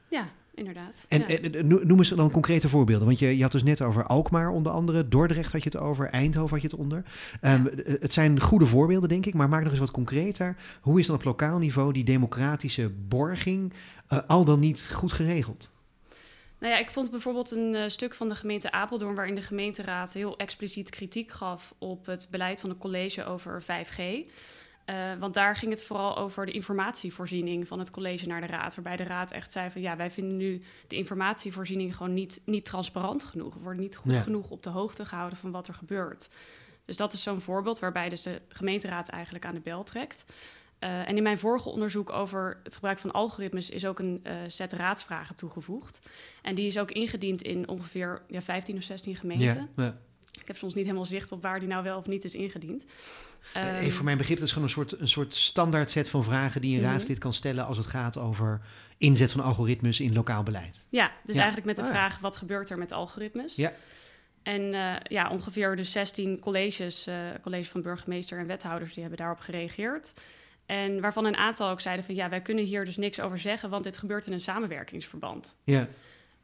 Inderdaad. 0.56 1.06
En, 1.08 1.28
en, 1.28 1.68
noem 1.68 1.98
eens 1.98 2.10
dan 2.10 2.32
concrete 2.32 2.70
voorbeelden. 2.70 3.08
Want 3.08 3.20
je, 3.20 3.38
je 3.38 3.42
had 3.42 3.52
dus 3.52 3.64
net 3.64 3.82
over 3.82 4.06
Alkmaar 4.06 4.50
onder 4.50 4.72
andere, 4.72 5.08
Dordrecht 5.08 5.52
had 5.52 5.64
je 5.64 5.70
het 5.70 5.80
over, 5.80 6.10
Eindhoven 6.10 6.50
had 6.50 6.62
je 6.62 6.68
het 6.68 6.86
onder. 6.86 7.04
Um, 7.42 7.70
Het 8.00 8.14
zijn 8.14 8.40
goede 8.40 8.66
voorbeelden, 8.66 9.10
denk 9.10 9.26
ik, 9.26 9.34
maar 9.34 9.50
maak 9.50 9.62
nog 9.62 9.72
eens 9.72 9.80
wat 9.80 9.92
concreter. 9.92 10.56
Hoe 10.82 11.00
is 11.00 11.08
dan 11.08 11.16
op 11.16 11.24
lokaal 11.24 11.58
niveau 11.58 11.94
die 11.94 12.04
democratische 12.04 12.90
borging 12.90 13.74
uh, 14.10 14.20
al 14.28 14.46
dan 14.46 14.60
niet 14.60 14.90
goed 14.94 15.12
geregeld? 15.12 15.70
Nou 16.60 16.74
ja, 16.74 16.80
ik 16.80 16.90
vond 16.90 17.12
bijvoorbeeld 17.12 17.52
een 17.52 17.74
uh, 17.74 17.84
stuk 17.88 18.14
van 18.14 18.30
de 18.30 18.36
gemeente 18.36 18.72
Apeldoorn... 18.72 19.16
waarin 19.16 19.36
de 19.36 19.42
gemeenteraad 19.42 20.14
heel 20.14 20.38
expliciet 20.38 20.90
kritiek 20.90 21.32
gaf 21.32 21.74
op 21.78 22.06
het 22.06 22.28
beleid 22.32 22.60
van 22.60 22.70
het 22.70 22.80
college 22.80 23.26
over 23.26 23.64
5G... 23.64 24.02
Uh, 24.86 25.14
want 25.20 25.34
daar 25.34 25.56
ging 25.56 25.72
het 25.72 25.84
vooral 25.84 26.18
over 26.18 26.46
de 26.46 26.52
informatievoorziening 26.52 27.68
van 27.68 27.80
het 27.80 27.92
college 27.92 28.28
naar 28.28 28.42
de 28.42 28.48
raad. 28.48 28.76
Waarbij 28.76 28.96
de 28.96 29.04
raad 29.04 29.32
echt 29.32 29.52
zei 29.52 29.70
van 29.70 29.82
ja, 29.82 29.96
wij 29.96 30.12
vinden 30.12 30.38
nu 30.38 30.62
de 30.88 30.96
informatievoorziening 30.96 31.96
gewoon 31.96 32.14
niet, 32.14 32.42
niet 32.46 32.66
transparant 32.66 33.24
genoeg. 33.24 33.54
We 33.54 33.60
worden 33.60 33.82
niet 33.82 33.96
goed 33.96 34.18
genoeg 34.18 34.50
op 34.50 34.64
de 34.64 34.70
hoogte 34.70 35.06
gehouden 35.06 35.38
van 35.38 35.52
wat 35.52 35.68
er 35.68 35.74
gebeurt. 35.74 36.30
Dus 36.86 36.98
dat 36.98 37.14
is 37.14 37.24
zo'n 37.24 37.42
voorbeeld 37.42 37.80
waarbij 37.80 38.10
dus 38.10 38.22
de 38.22 38.42
gemeenteraad 38.48 39.08
eigenlijk 39.08 39.46
aan 39.46 39.54
de 39.54 39.60
bel 39.60 39.84
trekt. 39.84 40.26
Uh, 40.80 41.08
en 41.08 41.18
in 41.18 41.24
mijn 41.24 41.38
vorige 41.38 41.70
onderzoek 41.70 42.10
over 42.10 42.60
het 42.64 42.74
gebruik 42.74 43.00
van 43.00 43.12
algoritmes 43.12 43.70
is 43.70 43.86
ook 43.86 44.00
een 44.00 44.24
uh, 44.28 44.34
set 44.48 44.74
raadsvragen 44.74 45.36
toegevoegd. 45.36 46.02
En 46.42 46.56
die 46.56 46.66
is 46.66 46.80
ook 46.80 46.92
ingediend 46.92 47.42
in 47.42 47.68
ongeveer 47.68 48.22
ja, 48.28 48.42
15 48.42 48.78
of 48.78 48.84
16 48.84 49.16
gemeenten. 49.16 49.70
Ja, 49.76 49.84
ja. 49.84 49.98
Ik 50.42 50.48
heb 50.48 50.58
soms 50.58 50.74
niet 50.74 50.86
helemaal 50.86 51.06
zicht 51.06 51.32
op 51.32 51.42
waar 51.42 51.60
die 51.60 51.68
nou 51.68 51.84
wel 51.84 51.98
of 51.98 52.08
niet 52.08 52.26
is 52.26 52.36
ingediend. 52.36 52.86
Um, 53.58 53.64
Even 53.64 53.92
voor 53.92 54.06
mijn 54.06 54.18
begrip, 54.18 54.38
dat 54.38 54.46
is 54.48 54.54
gewoon 54.54 54.68
een 54.68 54.74
soort, 54.74 55.00
een 55.00 55.10
soort 55.10 55.34
standaard 55.34 55.90
set 55.90 56.10
van 56.10 56.24
vragen 56.24 56.62
die 56.62 56.72
een 56.72 56.80
mm 56.80 56.84
-hmm. 56.84 56.94
raadslid 56.94 57.18
kan 57.18 57.34
stellen 57.34 57.66
als 57.66 57.78
het 57.78 57.86
gaat 57.86 58.18
over 58.18 58.62
inzet 58.98 59.32
van 59.32 59.44
algoritmes 59.44 60.00
in 60.00 60.14
lokaal 60.14 60.44
beleid. 60.44 60.86
Ja, 60.90 61.12
dus 61.24 61.36
ja. 61.36 61.42
eigenlijk 61.42 61.68
met 61.68 61.76
de 61.76 61.92
oh, 61.92 61.98
vraag: 61.98 62.16
ja. 62.16 62.22
wat 62.22 62.38
gebeurt 62.38 62.70
er 62.70 62.78
met 62.78 62.92
algoritmes? 62.92 63.56
Ja. 63.56 63.74
En 64.44 64.62
uh, 64.62 64.96
ja, 65.04 65.30
ongeveer 65.30 65.76
de 65.76 65.84
16 65.84 66.40
colleges, 66.40 67.08
uh, 67.08 67.16
college 67.42 67.70
van 67.70 67.82
burgemeester 67.82 68.40
en 68.40 68.48
wethouders, 68.48 68.94
die 68.94 69.02
hebben 69.02 69.20
daarop 69.20 69.40
gereageerd. 69.40 70.14
En 70.66 71.02
waarvan 71.02 71.26
een 71.26 71.38
aantal 71.38 71.70
ook 71.70 71.82
zeiden 71.82 72.06
van 72.06 72.16
ja, 72.16 72.30
wij 72.30 72.42
kunnen 72.42 72.64
hier 72.64 72.86
dus 72.86 72.98
niks 72.98 73.20
over 73.20 73.40
zeggen, 73.40 73.70
want 73.70 73.84
dit 73.84 73.98
gebeurt 73.98 74.28
in 74.28 74.34
een 74.34 74.42
samenwerkingsverband. 74.42 75.58
Ja. 75.64 75.88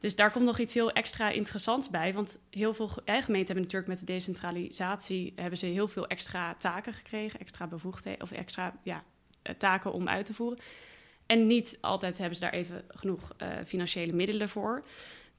Dus 0.00 0.16
daar 0.16 0.30
komt 0.30 0.44
nog 0.44 0.58
iets 0.58 0.74
heel 0.74 0.90
extra 0.90 1.30
interessants 1.30 1.90
bij. 1.90 2.14
Want 2.14 2.38
heel 2.50 2.74
veel 2.74 2.86
gemeenten 2.86 3.32
hebben 3.32 3.62
natuurlijk 3.62 3.86
met 3.86 3.98
de 3.98 4.04
decentralisatie 4.04 5.32
hebben 5.36 5.58
ze 5.58 5.66
heel 5.66 5.88
veel 5.88 6.06
extra 6.06 6.54
taken 6.54 6.92
gekregen, 6.92 7.40
extra 7.40 7.66
bevoegdheden 7.66 8.22
of 8.22 8.32
extra 8.32 8.78
ja, 8.82 9.04
eh, 9.42 9.54
taken 9.54 9.92
om 9.92 10.08
uit 10.08 10.24
te 10.24 10.34
voeren. 10.34 10.58
En 11.26 11.46
niet 11.46 11.78
altijd 11.80 12.18
hebben 12.18 12.36
ze 12.36 12.42
daar 12.42 12.52
even 12.52 12.84
genoeg 12.88 13.32
uh, 13.42 13.48
financiële 13.66 14.12
middelen 14.12 14.48
voor. 14.48 14.84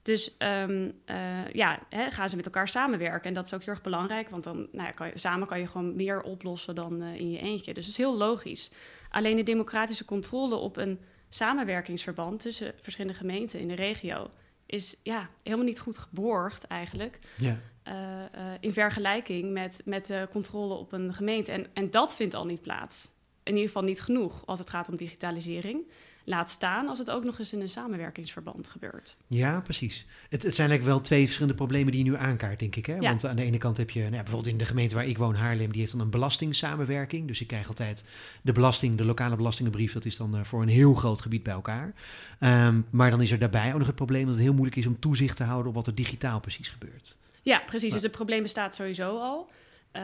Dus 0.01 0.35
um, 0.37 1.01
uh, 1.05 1.51
ja, 1.51 1.79
hè, 1.89 2.11
gaan 2.11 2.29
ze 2.29 2.35
met 2.35 2.45
elkaar 2.45 2.67
samenwerken. 2.67 3.27
En 3.27 3.33
dat 3.33 3.45
is 3.45 3.53
ook 3.53 3.63
heel 3.63 3.73
erg 3.73 3.83
belangrijk, 3.83 4.29
want 4.29 4.43
dan 4.43 4.67
nou 4.71 4.87
ja, 4.87 4.91
kan 4.91 5.07
je, 5.07 5.17
samen 5.17 5.47
kan 5.47 5.59
je 5.59 5.67
gewoon 5.67 5.95
meer 5.95 6.21
oplossen 6.21 6.75
dan 6.75 7.03
in 7.03 7.31
je 7.31 7.39
eentje. 7.39 7.73
Dus 7.73 7.85
het 7.85 7.93
is 7.93 7.99
heel 7.99 8.17
logisch. 8.17 8.71
Alleen 9.09 9.35
de 9.35 9.43
democratische 9.43 10.05
controle 10.05 10.55
op 10.55 10.77
een 10.77 10.99
samenwerkingsverband 11.29 12.39
tussen 12.39 12.73
verschillende 12.81 13.17
gemeenten 13.17 13.59
in 13.59 13.67
de 13.67 13.75
regio 13.75 14.29
is 14.71 14.95
ja, 15.03 15.29
helemaal 15.43 15.65
niet 15.65 15.79
goed 15.79 15.97
geborgd 15.97 16.67
eigenlijk. 16.67 17.19
Ja. 17.37 17.59
Uh, 17.87 17.93
uh, 17.93 18.53
in 18.59 18.73
vergelijking 18.73 19.51
met, 19.51 19.81
met 19.85 20.05
de 20.05 20.27
controle 20.31 20.73
op 20.73 20.91
een 20.91 21.13
gemeente. 21.13 21.51
En, 21.51 21.65
en 21.73 21.91
dat 21.91 22.15
vindt 22.15 22.33
al 22.33 22.45
niet 22.45 22.61
plaats. 22.61 23.09
In 23.43 23.53
ieder 23.53 23.67
geval 23.67 23.83
niet 23.83 24.01
genoeg 24.01 24.45
als 24.45 24.59
het 24.59 24.69
gaat 24.69 24.89
om 24.89 24.95
digitalisering. 24.95 25.91
Laat 26.25 26.49
staan 26.49 26.87
als 26.87 26.97
het 26.97 27.11
ook 27.11 27.23
nog 27.23 27.39
eens 27.39 27.53
in 27.53 27.61
een 27.61 27.69
samenwerkingsverband 27.69 28.69
gebeurt. 28.69 29.15
Ja, 29.27 29.59
precies. 29.61 30.05
Het, 30.29 30.43
het 30.43 30.55
zijn 30.55 30.69
eigenlijk 30.69 30.97
wel 30.97 31.01
twee 31.07 31.23
verschillende 31.23 31.55
problemen 31.57 31.91
die 31.91 32.03
je 32.03 32.09
nu 32.09 32.17
aankaart, 32.17 32.59
denk 32.59 32.75
ik. 32.75 32.85
Hè? 32.85 32.93
Ja. 32.93 32.99
Want 32.99 33.25
aan 33.25 33.35
de 33.35 33.43
ene 33.43 33.57
kant 33.57 33.77
heb 33.77 33.89
je, 33.89 33.99
nou, 33.99 34.11
ja, 34.13 34.21
bijvoorbeeld 34.21 34.51
in 34.53 34.57
de 34.57 34.65
gemeente 34.65 34.95
waar 34.95 35.05
ik 35.05 35.17
woon, 35.17 35.35
Haarlem, 35.35 35.71
die 35.71 35.79
heeft 35.79 35.91
dan 35.91 36.01
een 36.01 36.09
belastingssamenwerking. 36.09 37.27
Dus 37.27 37.41
ik 37.41 37.47
krijg 37.47 37.67
altijd 37.67 38.05
de 38.41 38.51
belasting, 38.51 38.97
de 38.97 39.05
lokale 39.05 39.35
belastingenbrief, 39.35 39.93
dat 39.93 40.05
is 40.05 40.17
dan 40.17 40.35
eh, 40.35 40.43
voor 40.43 40.61
een 40.61 40.67
heel 40.67 40.93
groot 40.93 41.21
gebied 41.21 41.43
bij 41.43 41.53
elkaar. 41.53 41.93
Ehm, 42.39 42.81
maar 42.89 43.09
dan 43.11 43.21
is 43.21 43.31
er 43.31 43.39
daarbij 43.39 43.71
ook 43.71 43.77
nog 43.77 43.87
het 43.87 43.95
probleem 43.95 44.25
dat 44.25 44.33
het 44.33 44.43
heel 44.43 44.53
moeilijk 44.53 44.75
is 44.77 44.85
om 44.85 44.99
toezicht 44.99 45.37
te 45.37 45.43
houden 45.43 45.67
op 45.67 45.73
wat 45.75 45.87
er 45.87 45.95
digitaal 45.95 46.39
precies 46.39 46.69
gebeurt. 46.69 47.17
Ja, 47.41 47.59
precies. 47.65 47.81
Maar- 47.83 47.91
Dus 47.97 48.01
het 48.07 48.11
probleem 48.17 48.41
bestaat 48.41 48.75
sowieso 48.75 49.19
al. 49.19 49.49
Eh, 49.91 50.01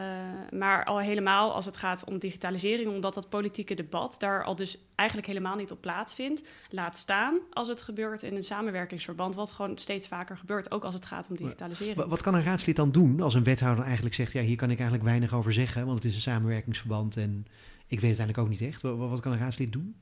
maar 0.50 0.84
al 0.84 0.98
helemaal 1.00 1.54
als 1.54 1.64
het 1.64 1.76
gaat 1.76 2.04
om 2.04 2.18
digitalisering, 2.18 2.88
omdat 2.94 3.14
dat 3.14 3.28
politieke 3.28 3.74
debat 3.74 4.14
daar 4.18 4.44
al 4.44 4.56
dus 4.56 4.78
eigenlijk 4.94 5.28
helemaal 5.28 5.56
niet 5.56 5.70
op 5.70 5.80
plaatsvindt. 5.80 6.42
Laat 6.70 6.96
staan 6.96 7.38
als 7.52 7.68
het 7.68 7.80
gebeurt 7.82 8.22
in 8.22 8.36
een 8.36 8.44
samenwerkingsverband, 8.44 9.34
wat 9.34 9.50
gewoon 9.50 9.78
steeds 9.78 10.08
vaker 10.08 10.36
gebeurt, 10.36 10.70
ook 10.70 10.84
als 10.84 10.94
het 10.94 11.04
gaat 11.04 11.28
om 11.30 11.36
digitalisering. 11.36 11.96
Wa- 11.96 12.08
Wat 12.08 12.22
kan 12.22 12.34
een 12.34 12.42
raadslid 12.42 12.76
dan 12.76 12.90
doen 12.92 13.20
als 13.20 13.34
een 13.34 13.44
wethouder 13.44 13.84
eigenlijk 13.84 14.14
zegt, 14.14 14.32
ja, 14.32 14.40
hier 14.42 14.56
kan 14.56 14.70
ik 14.70 14.76
eigenlijk 14.78 15.08
weinig 15.08 15.34
over 15.34 15.52
zeggen, 15.52 15.84
want 15.86 15.96
het 15.98 16.04
is 16.06 16.14
een 16.14 16.20
samenwerkingsverband 16.20 17.16
en 17.16 17.46
ik 17.86 18.00
weet 18.00 18.10
het 18.10 18.18
eigenlijk 18.18 18.38
ook 18.38 18.48
niet 18.48 18.60
echt. 18.72 18.82
Wa- 18.82 18.94
wa- 18.96 19.06
Wat 19.08 19.20
kan 19.20 19.32
een 19.32 19.38
raadslid 19.38 19.72
doen? 19.72 19.96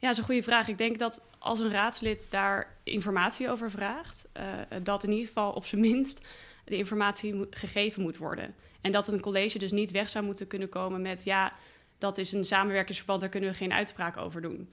Ja, 0.00 0.06
dat 0.06 0.10
is 0.10 0.18
een 0.18 0.24
goede 0.24 0.42
vraag. 0.42 0.68
Ik 0.68 0.78
denk 0.78 0.98
dat 0.98 1.22
als 1.38 1.58
een 1.58 1.70
raadslid 1.70 2.26
daar 2.30 2.76
informatie 2.82 3.50
over 3.50 3.70
vraagt, 3.70 4.24
eh, 4.32 4.44
dat 4.82 5.04
in 5.04 5.10
ieder 5.10 5.26
geval 5.26 5.52
op 5.52 5.64
zijn 5.64 5.80
minst 5.80 6.20
de 6.64 6.76
informatie 6.76 7.46
gegeven 7.50 8.02
moet 8.02 8.16
worden. 8.16 8.54
En 8.80 8.92
dat 8.92 9.12
een 9.12 9.20
college 9.20 9.58
dus 9.58 9.72
niet 9.72 9.90
weg 9.90 10.08
zou 10.08 10.24
moeten 10.24 10.46
kunnen 10.46 10.68
komen 10.68 11.02
met 11.02 11.24
ja, 11.24 11.52
dat 11.98 12.18
is 12.18 12.32
een 12.32 12.44
samenwerkingsverband, 12.44 13.20
daar 13.20 13.28
kunnen 13.28 13.50
we 13.50 13.56
geen 13.56 13.72
uitspraak 13.72 14.16
over 14.16 14.40
doen. 14.40 14.70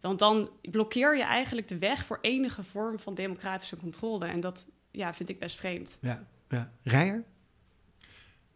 Want 0.00 0.18
dan 0.18 0.50
blokkeer 0.62 1.16
je 1.16 1.22
eigenlijk 1.22 1.68
de 1.68 1.78
weg 1.78 2.04
voor 2.04 2.18
enige 2.20 2.62
vorm 2.62 2.98
van 2.98 3.14
democratische 3.14 3.76
controle. 3.76 4.26
En 4.26 4.40
dat 4.40 4.66
ja, 4.90 5.14
vind 5.14 5.28
ik 5.28 5.38
best 5.38 5.56
vreemd. 5.56 5.98
Ja, 6.00 6.26
ja. 6.48 6.72
Rijer? 6.82 7.24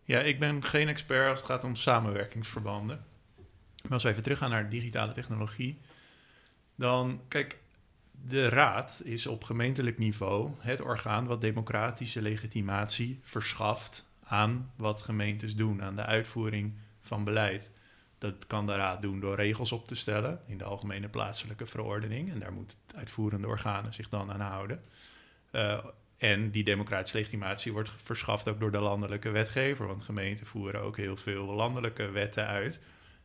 Ja, 0.04 0.20
ik 0.20 0.38
ben 0.38 0.64
geen 0.64 0.88
expert 0.88 1.28
als 1.28 1.38
het 1.38 1.48
gaat 1.48 1.64
om 1.64 1.76
samenwerkingsverbanden. 1.76 3.04
Maar 3.82 3.92
als 3.92 4.02
we 4.02 4.08
even 4.08 4.22
teruggaan 4.22 4.50
naar 4.50 4.70
digitale 4.70 5.12
technologie, 5.12 5.80
dan 6.74 7.20
kijk, 7.28 7.58
de 8.10 8.48
raad 8.48 9.00
is 9.04 9.26
op 9.26 9.44
gemeentelijk 9.44 9.98
niveau 9.98 10.50
het 10.58 10.80
orgaan 10.80 11.26
wat 11.26 11.40
democratische 11.40 12.22
legitimatie 12.22 13.18
verschaft 13.22 14.09
aan 14.30 14.72
wat 14.76 15.00
gemeentes 15.00 15.56
doen, 15.56 15.82
aan 15.82 15.96
de 15.96 16.04
uitvoering 16.04 16.74
van 17.00 17.24
beleid. 17.24 17.70
Dat 18.18 18.46
kan 18.46 18.66
de 18.66 18.74
raad 18.74 19.02
doen 19.02 19.20
door 19.20 19.34
regels 19.34 19.72
op 19.72 19.86
te 19.86 19.94
stellen 19.94 20.40
in 20.46 20.58
de 20.58 20.64
algemene 20.64 21.08
plaatselijke 21.08 21.66
verordening. 21.66 22.32
En 22.32 22.38
daar 22.38 22.52
moeten 22.52 22.78
uitvoerende 22.94 23.46
organen 23.46 23.94
zich 23.94 24.08
dan 24.08 24.32
aan 24.32 24.40
houden. 24.40 24.82
Eh, 25.50 25.84
en 26.18 26.50
die 26.50 26.64
democratische 26.64 27.16
legitimatie 27.16 27.72
wordt 27.72 27.90
verschaft 27.90 28.48
ook 28.48 28.60
door 28.60 28.72
de 28.72 28.80
landelijke 28.80 29.30
wetgever. 29.30 29.86
Want 29.86 30.02
gemeenten 30.02 30.46
voeren 30.46 30.80
ook 30.80 30.96
heel 30.96 31.16
veel 31.16 31.44
landelijke 31.44 32.10
wetten 32.10 32.46
uit. 32.46 32.80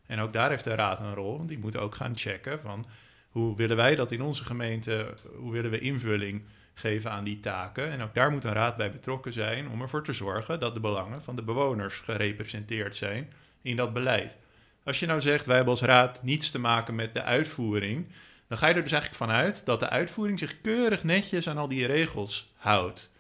En 0.06 0.20
ook 0.20 0.34
daar 0.34 0.50
heeft 0.50 0.64
de 0.64 0.76
raad 0.76 1.00
een 1.00 1.14
rol. 1.14 1.38
Want 1.38 1.50
die 1.50 1.60
moet 1.60 1.78
ook 1.78 1.96
gaan 1.96 2.18
checken 2.18 2.60
van 2.60 2.86
hoe 3.30 3.56
willen 3.56 3.78
wij 3.78 3.96
dat 3.96 4.12
in 4.12 4.22
onze 4.22 4.44
gemeente, 4.44 5.14
hoe 5.36 5.52
willen 5.52 5.72
we 5.72 5.80
invulling 5.80 6.46
geven 6.76 7.12
aan 7.12 7.24
die 7.24 7.40
taken. 7.40 7.92
En 7.92 8.02
ook 8.02 8.14
daar 8.14 8.32
moet 8.32 8.44
een 8.44 8.54
raad 8.54 8.78
bij 8.78 8.92
betrokken 8.92 9.34
zijn 9.34 9.70
om 9.70 9.82
ervoor 9.82 10.04
te 10.04 10.14
zorgen 10.14 10.60
dat 10.60 10.74
de 10.74 10.80
belangen 10.80 11.24
van 11.24 11.36
de 11.36 11.44
bewoners 11.44 12.00
gerepresenteerd 12.00 12.96
zijn 12.96 13.34
in 13.62 13.76
dat 13.76 13.94
beleid. 13.94 14.38
Als 14.84 15.00
je 15.00 15.06
nou 15.06 15.22
zegt, 15.22 15.46
wij 15.46 15.56
hebben 15.56 15.74
als 15.74 15.84
raad 15.84 16.24
niets 16.24 16.52
te 16.52 16.60
maken 16.60 16.96
met 16.96 17.14
de 17.14 17.24
uitvoering, 17.24 18.08
dan 18.48 18.58
ga 18.58 18.68
je 18.68 18.74
er 18.74 18.84
dus 18.84 18.92
eigenlijk 18.92 19.24
vanuit 19.24 19.66
dat 19.66 19.80
de 19.80 19.90
uitvoering 19.90 20.40
zich 20.40 20.62
keurig 20.62 21.04
netjes 21.04 21.50
aan 21.50 21.58
al 21.58 21.68
die 21.68 21.86
regels 21.86 22.54
houdt. 22.56 23.14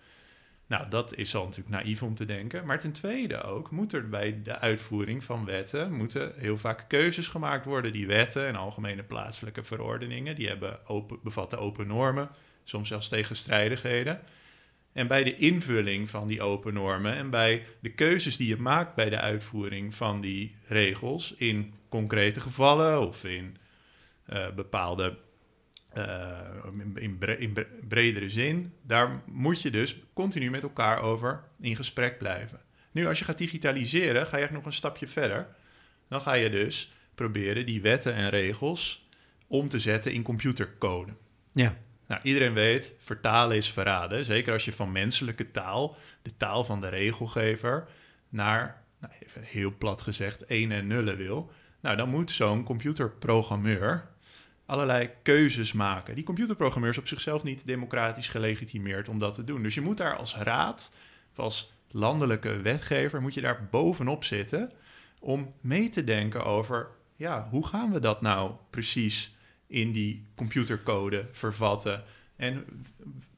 Nou, 0.68 0.90
dat 0.90 1.16
is 1.16 1.36
al 1.36 1.44
natuurlijk 1.44 1.76
naïef 1.76 2.04
om 2.04 2.16
te 2.16 2.26
denken. 2.26 2.66
Maar 2.66 2.80
ten 2.80 2.92
tweede 2.92 3.42
ook, 3.42 3.72
moet 3.72 3.94
er 3.94 4.10
bij 4.10 4.42
de 4.44 4.60
uitvoering 4.60 5.24
van 5.24 5.46
wetten, 5.46 5.94
moeten 5.94 6.34
heel 6.38 6.58
vaak 6.58 6.86
keuzes 6.88 7.28
gemaakt 7.28 7.66
worden. 7.66 7.94
Die 7.94 8.08
wetten 8.08 8.48
en 8.48 8.56
algemene 8.56 9.04
plaatselijke 9.04 9.64
verordeningen, 9.64 10.36
die 10.36 10.48
hebben 10.48 10.88
open, 10.88 11.20
bevatten 11.24 11.60
open 11.60 11.88
normen, 11.88 12.30
soms 12.66 12.88
zelfs 12.88 13.10
tegenstrijdigheden. 13.10 14.22
En 14.94 15.08
bij 15.08 15.24
de 15.24 15.36
invulling 15.36 16.10
van 16.10 16.28
die 16.28 16.42
open 16.42 16.74
normen 16.74 17.16
en 17.16 17.30
bij 17.30 17.66
de 17.80 17.90
keuzes 17.92 18.38
die 18.38 18.48
je 18.48 18.58
maakt 18.58 18.96
bij 18.96 19.10
de 19.10 19.20
uitvoering 19.20 19.96
van 19.96 20.22
die 20.22 20.56
regels 20.68 21.34
in 21.38 21.74
concrete 21.90 22.40
gevallen 22.40 23.08
of 23.08 23.24
in 23.24 23.58
eh, 24.26 24.52
bepaalde 24.52 25.18
eh, 25.96 26.40
in, 26.74 26.98
in, 26.98 27.18
bre- 27.18 27.38
in 27.38 27.54
bre- 27.54 27.68
bredere 27.88 28.30
zin, 28.30 28.74
daar 28.82 29.22
moet 29.26 29.62
je 29.62 29.72
dus 29.72 29.96
continu 30.14 30.50
met 30.50 30.64
elkaar 30.64 31.02
over 31.02 31.44
in 31.60 31.76
gesprek 31.76 32.18
blijven. 32.18 32.62
Nu, 32.92 33.08
als 33.08 33.20
je 33.20 33.26
gaat 33.26 33.38
digitaliseren, 33.38 34.22
ga 34.22 34.28
je 34.28 34.32
eigenlijk 34.32 34.54
nog 34.54 34.66
een 34.66 34.74
stapje 34.74 35.08
verder. 35.08 35.48
Dan 36.08 36.22
ga 36.22 36.34
je 36.34 36.50
dus 36.50 36.94
proberen 37.16 37.66
die 37.66 37.82
wetten 37.82 38.14
en 38.14 38.30
regels 38.30 39.08
om 39.48 39.68
te 39.68 39.80
zetten 39.80 40.14
in 40.14 40.24
computercode. 40.24 41.14
Ja. 41.52 41.78
Nou, 42.08 42.22
iedereen 42.24 42.54
weet, 42.54 42.94
vertalen 42.98 43.58
is 43.58 43.72
verraden. 43.72 44.26
Zeker 44.26 44.54
als 44.54 44.66
je 44.66 44.74
van 44.74 44.92
menselijke 44.92 45.52
taal, 45.52 45.96
de 46.22 46.38
taal 46.38 46.64
van 46.64 46.82
de 46.82 46.90
regelgever, 46.90 47.88
naar, 48.30 48.84
nou, 49.00 49.14
even 49.20 49.42
heel 49.44 49.74
plat 49.78 50.02
gezegd, 50.02 50.46
1 50.46 50.72
en 50.72 50.88
nullen 50.88 51.18
wil. 51.18 51.52
Nou, 51.82 51.98
dan 51.98 52.10
moet 52.10 52.32
zo'n 52.32 52.64
computerprogrammeur 52.64 54.08
allerlei 54.66 55.10
keuzes 55.24 55.74
maken. 55.74 56.16
Die 56.16 56.24
computerprogrammeur 56.24 56.92
is 56.92 56.98
op 56.98 57.08
zichzelf 57.08 57.44
niet 57.44 57.66
democratisch 57.66 58.30
gelegitimeerd 58.30 59.10
om 59.10 59.20
dat 59.20 59.34
te 59.34 59.44
doen. 59.44 59.64
Dus 59.64 59.74
je 59.74 59.82
moet 59.82 59.98
daar 59.98 60.18
als 60.18 60.36
raad, 60.36 60.94
of 61.32 61.40
als 61.40 61.74
landelijke 61.92 62.62
wetgever, 62.62 63.22
moet 63.22 63.34
je 63.34 63.42
daar 63.42 63.68
bovenop 63.72 64.24
zitten 64.24 64.72
om 65.20 65.54
mee 65.62 65.90
te 65.90 66.04
denken 66.04 66.46
over, 66.46 66.88
ja, 67.16 67.48
hoe 67.50 67.68
gaan 67.68 67.92
we 67.92 68.00
dat 68.00 68.22
nou 68.22 68.52
precies 68.70 69.36
in 69.68 69.92
die 69.92 70.26
computercode 70.36 71.28
vervatten? 71.32 72.04
En 72.36 72.66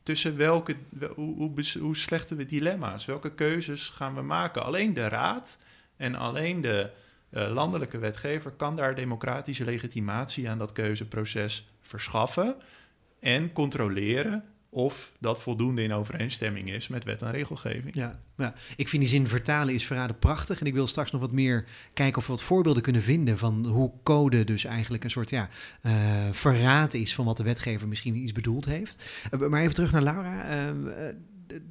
tussen 0.04 0.38
welke, 0.38 0.76
wel- 0.90 1.14
hoe, 1.16 1.36
hoe, 1.36 1.52
hoe 1.80 1.98
slechten 1.98 2.38
we 2.38 2.46
dilemma's? 2.46 3.06
Welke 3.06 3.34
keuzes 3.34 3.90
gaan 3.90 4.16
we 4.16 4.22
maken? 4.22 4.64
Alleen 4.64 4.94
de 4.94 5.08
raad 5.08 5.58
en 5.98 6.16
alleen 6.16 6.62
de 6.62 6.92
eh, 7.30 7.52
landelijke 7.52 7.98
wetgever 7.98 8.52
kan 8.52 8.76
daar 8.76 8.96
democratische 8.96 9.66
legitimatie 9.66 10.50
aan 10.50 10.58
dat 10.58 10.72
keuzeproces 10.72 11.68
verschaffen 11.82 12.56
en 13.20 13.54
controleren 13.54 14.44
of 14.70 15.12
dat 15.20 15.42
voldoende 15.42 15.84
in 15.84 15.94
overeenstemming 15.94 16.70
is 16.70 16.88
met 16.88 17.04
wet 17.04 17.22
en 17.22 17.32
regelgeving. 17.32 17.96
Ja, 17.96 18.20
ja, 18.38 18.54
ik 18.76 18.88
vind 18.88 19.02
die 19.02 19.12
zin 19.12 19.28
vertalen 19.28 19.74
is 19.74 19.86
verraden 19.86 20.20
prachtig. 20.20 20.60
En 20.60 20.66
ik 20.66 20.74
wil 20.74 20.88
straks 20.88 21.12
nog 21.12 21.22
wat 21.22 21.32
meer 21.32 21.66
kijken 21.94 22.18
of 22.18 22.26
we 22.26 22.32
wat 22.32 22.44
voorbeelden 22.44 22.84
kunnen 22.84 23.02
vinden 23.02 23.38
van 23.38 23.66
hoe 23.66 23.92
code 24.04 24.44
dus 24.44 24.64
eigenlijk 24.64 25.04
een 25.04 25.10
soort 25.10 25.30
ja, 25.30 25.50
eh, 25.82 25.94
verraad 26.32 26.94
is 26.94 27.16
van 27.16 27.26
wat 27.26 27.38
de 27.38 27.44
wetgever 27.44 27.88
misschien 27.88 28.16
iets 28.16 28.32
bedoeld 28.32 28.66
heeft. 28.66 29.04
Eh, 29.32 29.40
maar 29.40 29.62
even 29.62 29.74
terug 29.74 29.92
naar 29.92 30.04
Laura. 30.04 30.44
Eh, 30.44 30.70
eh, 31.08 31.16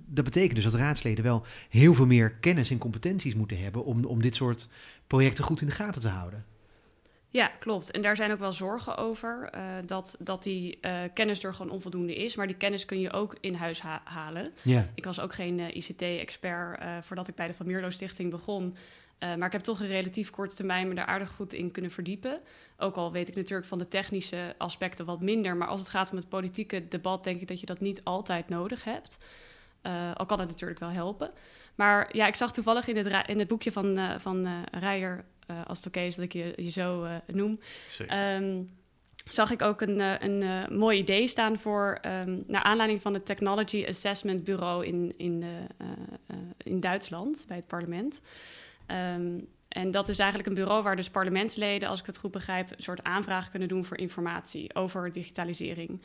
dat 0.06 0.24
betekent 0.24 0.54
dus 0.54 0.64
dat 0.64 0.74
raadsleden 0.74 1.24
wel 1.24 1.46
heel 1.68 1.94
veel 1.94 2.06
meer 2.06 2.30
kennis 2.30 2.70
en 2.70 2.78
competenties 2.78 3.34
moeten 3.34 3.62
hebben 3.62 3.84
om, 3.84 4.04
om 4.04 4.22
dit 4.22 4.34
soort 4.34 4.68
projecten 5.06 5.44
goed 5.44 5.60
in 5.60 5.66
de 5.66 5.72
gaten 5.72 6.00
te 6.00 6.08
houden. 6.08 6.44
Ja, 7.36 7.50
klopt. 7.58 7.90
En 7.90 8.02
daar 8.02 8.16
zijn 8.16 8.32
ook 8.32 8.38
wel 8.38 8.52
zorgen 8.52 8.96
over 8.96 9.48
eh, 9.52 9.62
dat, 9.86 10.16
dat 10.18 10.42
die 10.42 10.78
eh, 10.80 11.00
kennis 11.14 11.44
er 11.44 11.54
gewoon 11.54 11.72
onvoldoende 11.72 12.14
is. 12.14 12.36
Maar 12.36 12.46
die 12.46 12.56
kennis 12.56 12.84
kun 12.84 13.00
je 13.00 13.12
ook 13.12 13.36
in 13.40 13.54
huis 13.54 13.80
ha- 13.80 14.00
halen. 14.04 14.52
Ja, 14.62 14.88
Ik 14.94 15.04
was 15.04 15.20
ook 15.20 15.34
geen 15.34 15.60
eh, 15.60 15.76
ICT-expert 15.76 16.80
voordat 17.00 17.28
ik 17.28 17.34
bij 17.34 17.46
de 17.46 17.54
Van 17.54 17.66
Mierlo 17.66 17.90
Stichting 17.90 18.30
begon. 18.30 18.76
Maar 19.18 19.46
ik 19.46 19.52
heb 19.52 19.60
toch 19.60 19.80
in 19.80 19.88
relatief 19.88 20.30
korte 20.30 20.54
termijn 20.56 20.88
me 20.88 20.94
daar 20.94 21.06
aardig 21.06 21.30
goed 21.30 21.52
in 21.52 21.70
kunnen 21.70 21.90
verdiepen. 21.90 22.40
Ook 22.76 22.96
al 22.96 23.12
weet 23.12 23.28
ik 23.28 23.34
natuurlijk 23.34 23.68
van 23.68 23.78
de 23.78 23.88
technische 23.88 24.54
aspecten 24.58 25.04
wat 25.04 25.20
minder. 25.20 25.56
Maar 25.56 25.68
als 25.68 25.80
het 25.80 25.88
gaat 25.88 26.10
om 26.10 26.16
het 26.16 26.28
politieke 26.28 26.88
debat, 26.88 27.24
denk 27.24 27.40
ik 27.40 27.48
dat 27.48 27.60
je 27.60 27.66
dat 27.66 27.80
niet 27.80 28.00
altijd 28.04 28.48
nodig 28.48 28.84
hebt. 28.84 29.18
Al 30.14 30.26
kan 30.26 30.40
het 30.40 30.48
natuurlijk 30.48 30.80
wel 30.80 30.90
helpen. 30.90 31.30
Maar 31.74 32.16
ja, 32.16 32.26
ik 32.26 32.34
zag 32.34 32.52
toevallig 32.52 32.86
in 32.86 32.96
het, 32.96 33.28
in 33.28 33.38
het 33.38 33.48
boekje 33.48 33.72
van, 33.72 34.20
van 34.20 34.64
Rijer, 34.70 35.24
als 35.66 35.78
het 35.78 35.86
oké 35.86 36.00
is 36.00 36.14
dat 36.14 36.24
ik 36.24 36.32
je, 36.32 36.52
je 36.56 36.70
zo 36.70 37.04
eh, 37.04 37.14
noem. 37.26 37.58
Ehm, 38.06 38.62
zag 39.28 39.50
ik 39.50 39.62
ook 39.62 39.80
een, 39.80 40.00
eh, 40.00 40.12
een 40.18 40.42
eh, 40.42 40.68
mooi 40.68 40.98
idee 40.98 41.26
staan 41.26 41.58
voor, 41.58 41.98
ehm, 42.02 42.38
naar 42.46 42.62
aanleiding 42.62 43.02
van 43.02 43.14
het 43.14 43.24
Technology 43.24 43.84
Assessment 43.88 44.44
Bureau 44.44 44.86
in, 44.86 45.14
in, 45.16 45.42
eh, 45.42 45.48
eh, 45.58 45.92
eh, 46.26 46.36
in 46.58 46.80
Duitsland, 46.80 47.44
bij 47.48 47.56
het 47.56 47.66
parlement. 47.66 48.20
Ehm, 48.86 49.38
en 49.68 49.90
dat 49.90 50.08
is 50.08 50.18
eigenlijk 50.18 50.48
een 50.48 50.54
bureau 50.54 50.82
waar 50.82 50.96
dus 50.96 51.10
parlementsleden, 51.10 51.88
als 51.88 52.00
ik 52.00 52.06
het 52.06 52.18
goed 52.18 52.30
begrijp, 52.30 52.70
een 52.70 52.82
soort 52.82 53.02
aanvraag 53.02 53.50
kunnen 53.50 53.68
doen 53.68 53.84
voor 53.84 53.98
informatie 53.98 54.74
over 54.74 55.12
digitalisering. 55.12 56.00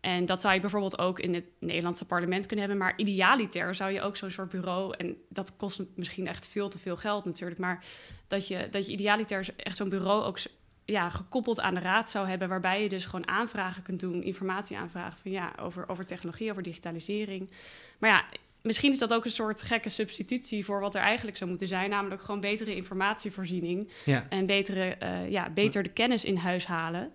En 0.00 0.24
dat 0.24 0.40
zou 0.40 0.54
je 0.54 0.60
bijvoorbeeld 0.60 0.98
ook 0.98 1.20
in 1.20 1.34
het 1.34 1.44
Nederlandse 1.60 2.04
parlement 2.04 2.46
kunnen 2.46 2.66
hebben. 2.66 2.86
Maar 2.86 2.98
idealiter 2.98 3.74
zou 3.74 3.90
je 3.90 4.02
ook 4.02 4.16
zo'n 4.16 4.30
soort 4.30 4.48
bureau. 4.48 4.94
En 4.96 5.16
dat 5.28 5.56
kost 5.56 5.82
misschien 5.94 6.26
echt 6.26 6.48
veel 6.48 6.68
te 6.68 6.78
veel 6.78 6.96
geld 6.96 7.24
natuurlijk. 7.24 7.60
Maar 7.60 7.84
dat 8.26 8.48
je, 8.48 8.68
dat 8.70 8.86
je 8.86 8.92
idealiter 8.92 9.46
echt 9.56 9.76
zo'n 9.76 9.88
bureau 9.88 10.24
ook 10.24 10.38
ja, 10.84 11.10
gekoppeld 11.10 11.60
aan 11.60 11.74
de 11.74 11.80
raad 11.80 12.10
zou 12.10 12.28
hebben, 12.28 12.48
waarbij 12.48 12.82
je 12.82 12.88
dus 12.88 13.04
gewoon 13.04 13.28
aanvragen 13.28 13.82
kunt 13.82 14.00
doen, 14.00 14.22
informatie 14.22 14.76
aanvragen 14.76 15.18
van 15.18 15.30
ja, 15.30 15.52
over, 15.60 15.88
over 15.88 16.06
technologie, 16.06 16.50
over 16.50 16.62
digitalisering. 16.62 17.50
Maar 17.98 18.10
ja, 18.10 18.24
misschien 18.62 18.92
is 18.92 18.98
dat 18.98 19.14
ook 19.14 19.24
een 19.24 19.30
soort 19.30 19.62
gekke 19.62 19.88
substitutie 19.88 20.64
voor 20.64 20.80
wat 20.80 20.94
er 20.94 21.00
eigenlijk 21.00 21.36
zou 21.36 21.50
moeten 21.50 21.68
zijn, 21.68 21.90
namelijk 21.90 22.22
gewoon 22.22 22.40
betere 22.40 22.74
informatievoorziening 22.76 23.88
Ja. 24.04 24.26
en 24.28 24.46
betere, 24.46 24.94
eh, 24.94 25.30
ja, 25.30 25.50
beter 25.50 25.82
de 25.82 25.88
kennis 25.88 26.24
in 26.24 26.36
huis 26.36 26.66
halen. 26.66 27.12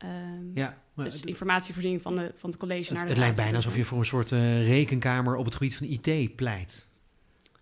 Ehm, 0.00 0.50
Ja, 0.54 0.78
dus 0.94 1.20
informatievoorziening 1.20 2.02
van, 2.02 2.14
de, 2.16 2.32
van 2.34 2.50
het 2.50 2.58
college 2.58 2.80
het, 2.88 2.90
naar 2.90 3.02
de 3.02 3.08
het 3.08 3.18
lijkt 3.18 3.36
bijna 3.36 3.56
alsof 3.56 3.76
je 3.76 3.84
voor 3.84 3.98
een 3.98 4.04
soort 4.04 4.32
eh, 4.32 4.66
rekenkamer 4.68 5.36
op 5.36 5.44
het 5.44 5.54
gebied 5.54 5.76
van 5.76 5.86
IT 5.86 6.36
pleit. 6.36 6.86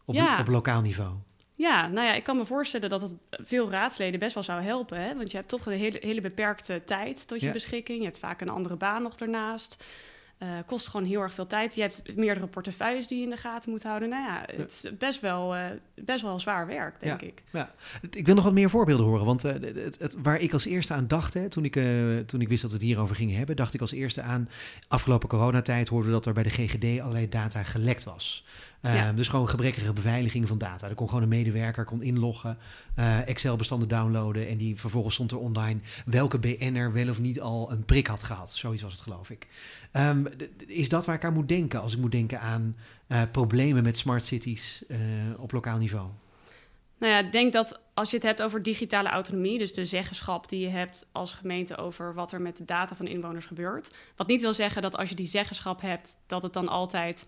Op, 0.05 0.15
Ja. 0.15 0.41
op 0.41 0.47
lokaal 0.49 0.81
niveau. 0.81 1.13
Ja, 1.55 1.87
nou 1.89 2.07
ja, 2.07 2.15
ik 2.15 2.25
kan 2.25 2.37
me 2.37 2.45
voorstellen 2.47 2.89
dat 2.89 3.01
het 3.01 3.15
veel 3.31 3.71
raadsleden 3.71 4.21
best 4.21 4.35
wel 4.35 4.43
zou 4.43 4.63
helpen. 4.63 5.03
Hè? 5.03 5.15
Want 5.17 5.31
je 5.31 5.37
hebt 5.37 5.49
toch 5.49 5.67
een 5.67 5.73
hele, 5.79 5.99
hele 6.01 6.21
beperkte 6.21 6.83
tijd 6.85 7.29
tot 7.29 7.41
je 7.41 7.47
Ja. 7.47 7.53
beschikking. 7.53 7.99
Je 7.99 8.05
hebt 8.05 8.19
vaak 8.19 8.41
een 8.41 8.49
andere 8.49 8.77
baan 8.77 9.03
nog 9.03 9.17
daarnaast. 9.17 9.85
Eh 10.39 10.49
kost 10.67 10.87
gewoon 10.87 11.07
heel 11.07 11.21
erg 11.21 11.35
veel 11.35 11.47
tijd. 11.47 11.75
Je 11.75 11.81
hebt 11.81 12.17
meerdere 12.17 12.47
portefeuilles 12.47 13.07
die 13.07 13.19
je 13.19 13.25
in 13.25 13.31
de 13.31 13.37
gaten 13.37 13.71
moet 13.71 13.83
houden. 13.83 14.09
Nou 14.09 14.23
ja, 14.23 14.45
het 14.57 14.73
is 14.83 14.97
best 14.99 15.21
wel, 15.21 15.57
eh, 15.57 15.65
best 15.95 16.23
wel 16.23 16.41
zwaar 16.41 16.67
werk, 16.67 17.01
denk 17.01 17.23
ik. 17.23 17.43
Ja, 17.53 17.75
ik 18.11 18.27
wil 18.27 18.35
nog 18.35 18.45
wat 18.45 18.53
meer 18.53 18.71
voorbeelden 18.71 19.07
horen. 19.07 19.25
Want 19.25 19.45
eh, 19.45 19.53
het, 19.99 20.17
waar 20.23 20.41
ik 20.41 20.53
als 20.53 20.65
eerste 20.65 20.95
aan 20.95 21.07
dacht, 21.07 21.35
hè, 21.35 21.49
toen, 21.49 21.65
ik, 21.65 21.81
toen 22.27 22.41
ik 22.41 22.49
wist 22.49 22.63
dat 22.63 22.71
we 22.71 22.77
het 22.77 22.87
hierover 22.87 23.17
gingen 23.17 23.37
hebben, 23.37 23.57
dacht 23.57 23.75
ik 23.75 23.81
als 23.81 23.93
eerste 23.93 24.23
aan 24.23 24.49
afgelopen 24.89 25.29
coronatijd 25.29 25.89
hoorden 25.89 26.09
we 26.09 26.17
dat 26.17 26.27
er 26.27 26.33
bij 26.33 26.43
de 26.43 26.51
GGD 26.51 27.01
allerlei 27.01 27.29
data 27.29 27.63
gelekt 27.63 28.05
was. 28.05 28.45
Eh, 28.81 28.95
Ja. 28.95 29.13
Dus 29.13 29.29
gewoon 29.29 29.49
gebrekkige 29.49 29.93
beveiliging 29.93 30.49
van 30.49 30.59
data. 30.59 30.89
Er 30.89 30.95
kon 30.95 31.09
gewoon 31.09 31.23
een 31.23 31.29
medewerker 31.29 31.85
kon 31.85 32.03
inloggen, 32.03 32.59
eh, 32.95 33.29
Excel-bestanden 33.29 33.89
downloaden 33.89 34.49
en 34.49 34.57
die 34.57 34.77
vervolgens 34.77 35.15
stond 35.15 35.31
er 35.31 35.39
online 35.39 35.81
welke 36.07 36.39
BN'er 36.39 36.93
wel 36.93 37.09
of 37.09 37.21
niet 37.21 37.41
al 37.41 37.73
een 37.73 37.85
prik 37.85 38.07
had 38.07 38.23
gehad. 38.23 38.53
Zoiets 38.55 38.83
was 38.83 38.93
het, 38.93 39.03
geloof 39.03 39.31
ik. 39.31 39.47
Ehm, 39.93 40.25
is 40.67 40.89
dat 40.89 41.07
waar 41.07 41.15
ik 41.15 41.25
aan 41.25 41.33
moet 41.33 41.49
denken 41.49 41.81
als 41.81 41.93
ik 41.93 41.99
moet 41.99 42.13
denken 42.13 42.41
aan 42.41 42.77
eh, 43.07 43.23
problemen 43.33 43.83
met 43.83 43.99
smart 43.99 44.25
cities 44.27 44.83
eh, 44.89 44.99
op 45.37 45.53
lokaal 45.53 45.79
niveau? 45.79 46.09
Nou 46.99 47.13
ja, 47.13 47.19
ik 47.19 47.33
denk 47.33 47.53
dat 47.53 47.81
als 47.95 48.11
je 48.11 48.17
het 48.17 48.25
hebt 48.25 48.43
over 48.43 48.63
digitale 48.63 49.09
autonomie, 49.09 49.59
dus 49.59 49.75
de 49.75 49.85
zeggenschap 49.87 50.49
die 50.49 50.61
je 50.61 50.69
hebt 50.69 51.07
als 51.13 51.33
gemeente 51.33 51.77
over 51.77 52.15
wat 52.15 52.33
er 52.33 52.41
met 52.41 52.57
de 52.57 52.65
data 52.65 52.95
van 52.95 53.07
inwoners 53.07 53.47
gebeurt. 53.47 53.95
Wat 54.17 54.27
niet 54.27 54.41
wil 54.41 54.55
zeggen 54.55 54.83
dat 54.83 54.97
als 54.97 55.09
je 55.09 55.15
die 55.15 55.27
zeggenschap 55.27 55.81
hebt, 55.81 56.19
dat 56.27 56.43
het 56.43 56.53
dan 56.53 56.69
altijd, 56.69 57.27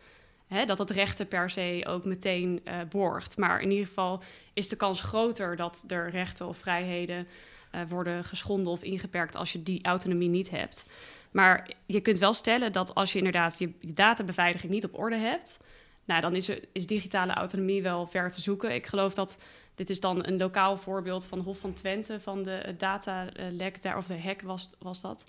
hè, 0.50 0.64
dat 0.64 0.78
het 0.78 0.90
rechten 0.90 1.28
per 1.28 1.50
se 1.50 1.85
ook 1.88 2.04
meteen 2.04 2.61
eh, 2.64 2.78
borgt. 2.90 3.37
Maar 3.37 3.61
in 3.61 3.71
ieder 3.71 3.87
geval 3.87 4.23
is 4.52 4.69
de 4.69 4.76
kans 4.76 5.00
groter 5.00 5.57
dat 5.57 5.85
er 5.88 6.11
rechten 6.11 6.47
of 6.47 6.57
vrijheden 6.57 7.26
eh, 7.71 7.80
worden 7.88 8.25
geschonden 8.25 8.73
of 8.73 8.83
ingeperkt 8.83 9.37
als 9.37 9.52
je 9.52 9.62
die 9.62 9.85
autonomie 9.85 10.28
niet 10.28 10.50
hebt. 10.50 10.87
Maar 11.30 11.71
je 11.87 12.00
kunt 12.00 12.19
wel 12.19 12.33
stellen 12.33 12.73
dat 12.73 12.95
als 12.95 13.12
je 13.12 13.19
inderdaad 13.19 13.59
je, 13.59 13.73
databeveiliging 13.80 14.73
niet 14.73 14.85
op 14.85 14.99
orde 14.99 15.16
hebt, 15.16 15.59
nou, 16.04 16.21
dan 16.21 16.35
is, 16.35 16.50
is 16.73 16.87
digitale 16.87 17.33
autonomie 17.33 17.83
wel 17.83 18.07
ver 18.07 18.33
te 18.33 18.40
zoeken. 18.40 18.75
Ik 18.75 18.87
geloof 18.87 19.14
dat 19.14 19.38
dit 19.75 19.90
is 19.90 20.00
dan 20.00 20.26
een 20.26 20.38
lokaal 20.38 20.76
voorbeeld 20.76 21.25
van 21.25 21.38
Hof 21.38 21.59
van 21.59 21.73
Twente, 21.73 22.21
van 22.21 22.42
de 22.42 22.75
datalek 22.76 23.83
daar, 23.83 23.97
of 23.97 24.07
de 24.07 24.21
hack 24.21 24.42
was, 24.42 24.71
was 24.78 25.00
dat. 25.00 25.25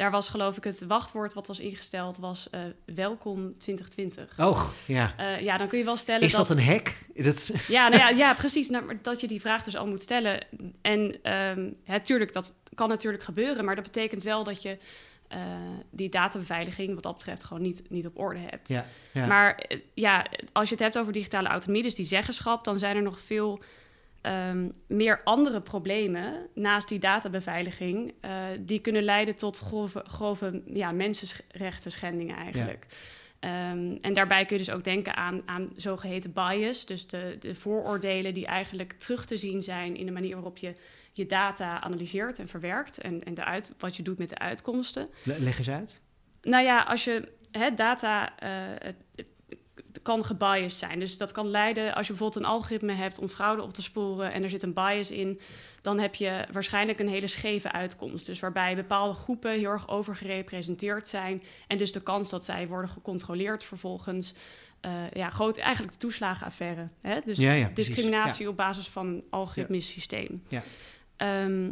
Daar 0.00 0.10
was 0.10 0.28
geloof 0.28 0.56
ik 0.56 0.64
het 0.64 0.86
wachtwoord 0.86 1.34
wat 1.34 1.46
was 1.46 1.58
ingesteld, 1.58 2.18
was 2.18 2.50
eh, 2.50 2.60
welkom 2.94 3.58
2020. 3.58 4.38
Oh, 4.38 4.70
ja. 4.86 5.14
Eh, 5.16 5.40
ja, 5.40 5.56
dan 5.56 5.68
kun 5.68 5.78
je 5.78 5.84
wel 5.84 5.96
stellen 5.96 6.22
Is 6.22 6.32
dat 6.32 6.50
een 6.50 6.62
hack? 6.62 6.94
Dat, 7.14 7.52
ja, 7.68 7.88
nou 7.88 8.00
ja, 8.00 8.08
ja, 8.08 8.34
precies. 8.34 8.68
Nou, 8.68 8.84
maar 8.84 8.98
dat 9.02 9.20
je 9.20 9.26
die 9.26 9.40
vraag 9.40 9.62
dus 9.62 9.76
al 9.76 9.86
moet 9.86 10.02
stellen. 10.02 10.46
En 10.80 11.22
ehm 11.22 11.70
hè, 11.84 12.00
tuurlijk, 12.00 12.32
dat 12.32 12.54
kan 12.74 12.88
natuurlijk 12.88 13.22
gebeuren, 13.22 13.64
maar 13.64 13.74
dat 13.74 13.84
betekent 13.84 14.22
wel 14.22 14.44
dat 14.44 14.62
je 14.62 14.78
eh, 15.28 15.40
die 15.90 16.08
databeveiliging 16.08 16.94
wat 16.94 17.02
dat 17.02 17.16
betreft 17.16 17.44
gewoon 17.44 17.62
niet, 17.62 17.82
niet 17.90 18.06
op 18.06 18.18
orde 18.18 18.40
hebt. 18.40 18.68
ja, 18.68 18.86
ja. 19.12 19.26
Maar 19.26 19.70
ja, 19.94 20.26
als 20.52 20.68
je 20.68 20.74
het 20.74 20.84
hebt 20.84 20.98
over 20.98 21.12
digitale 21.12 21.48
autonomie, 21.48 21.82
dus 21.82 21.94
die 21.94 22.06
zeggenschap, 22.06 22.64
dan 22.64 22.78
zijn 22.78 22.96
er 22.96 23.02
nog 23.02 23.20
veel 23.20 23.60
ehm, 24.20 24.68
meer 24.86 25.20
andere 25.24 25.60
problemen 25.60 26.46
naast 26.54 26.88
die 26.88 26.98
databeveiliging, 26.98 28.14
eh, 28.20 28.30
die 28.60 28.80
kunnen 28.80 29.02
leiden 29.02 29.36
tot 29.36 29.58
grove, 29.58 30.02
grove 30.06 30.62
ja, 30.66 30.92
mensenrechten 30.92 31.92
schendingen 31.92 32.36
eigenlijk. 32.36 32.86
Ehm, 33.40 33.96
en 34.00 34.12
daarbij 34.12 34.44
kun 34.44 34.56
je 34.58 34.64
dus 34.64 34.74
ook 34.74 34.84
denken 34.84 35.16
aan, 35.16 35.42
aan 35.46 35.70
zogeheten 35.76 36.32
bias, 36.32 36.86
dus 36.86 37.06
de, 37.06 37.36
de 37.40 37.54
vooroordelen 37.54 38.34
die 38.34 38.46
eigenlijk 38.46 38.92
terug 38.92 39.24
te 39.26 39.36
zien 39.36 39.62
zijn 39.62 39.96
in 39.96 40.06
de 40.06 40.12
manier 40.12 40.34
waarop 40.34 40.56
je 40.56 40.72
je 41.12 41.26
data 41.26 41.80
analyseert 41.80 42.38
en 42.38 42.48
verwerkt 42.48 42.98
en, 42.98 43.24
en 43.24 43.34
de 43.34 43.44
uit, 43.44 43.74
wat 43.78 43.96
je 43.96 44.02
doet 44.02 44.18
met 44.18 44.28
de 44.28 44.38
uitkomsten. 44.38 45.08
Le- 45.24 45.38
Leg 45.38 45.58
eens 45.58 45.70
uit. 45.70 46.02
Nou 46.42 46.64
ja, 46.64 46.82
als 46.82 47.04
je 47.04 47.32
hè, 47.50 47.74
data 47.74 48.38
eh, 48.38 48.92
kan 50.02 50.24
gebiased 50.24 50.78
zijn. 50.78 50.98
Dus 50.98 51.16
dat 51.16 51.32
kan 51.32 51.50
leiden, 51.50 51.94
als 51.94 52.06
je 52.06 52.12
bijvoorbeeld 52.12 52.44
een 52.44 52.50
algoritme 52.50 52.92
hebt 52.92 53.18
om 53.18 53.28
fraude 53.28 53.62
op 53.62 53.72
te 53.72 53.82
sporen 53.82 54.32
en 54.32 54.42
er 54.42 54.50
zit 54.50 54.62
een 54.62 54.72
bias 54.74 55.10
in, 55.10 55.40
dan 55.82 55.98
heb 55.98 56.14
je 56.14 56.46
waarschijnlijk 56.52 56.98
een 56.98 57.08
hele 57.08 57.26
scheve 57.26 57.72
uitkomst. 57.72 58.26
Dus 58.26 58.40
waarbij 58.40 58.76
bepaalde 58.76 59.14
groepen 59.14 59.50
heel 59.50 59.70
erg 59.70 59.88
overgerepresenteerd 59.88 61.08
zijn 61.08 61.42
en 61.66 61.78
dus 61.78 61.92
de 61.92 62.02
kans 62.02 62.30
dat 62.30 62.44
zij 62.44 62.68
worden 62.68 62.90
gecontroleerd 62.90 63.64
vervolgens. 63.64 64.34
eh, 64.80 65.10
ja, 65.12 65.30
groot, 65.30 65.56
eigenlijk 65.56 65.92
de 65.92 65.98
toeslagenaffaire. 65.98 66.88
Hè? 67.00 67.18
Dus 67.24 67.38
Ja, 67.38 67.52
ja, 67.52 67.70
discriminatie 67.74 68.48
op 68.48 68.56
basis 68.56 68.88
van 68.88 69.06
een 69.06 69.24
algoritmisch 69.30 69.90
systeem. 69.90 70.42
Ja. 70.48 70.62
Ehm, 71.16 71.70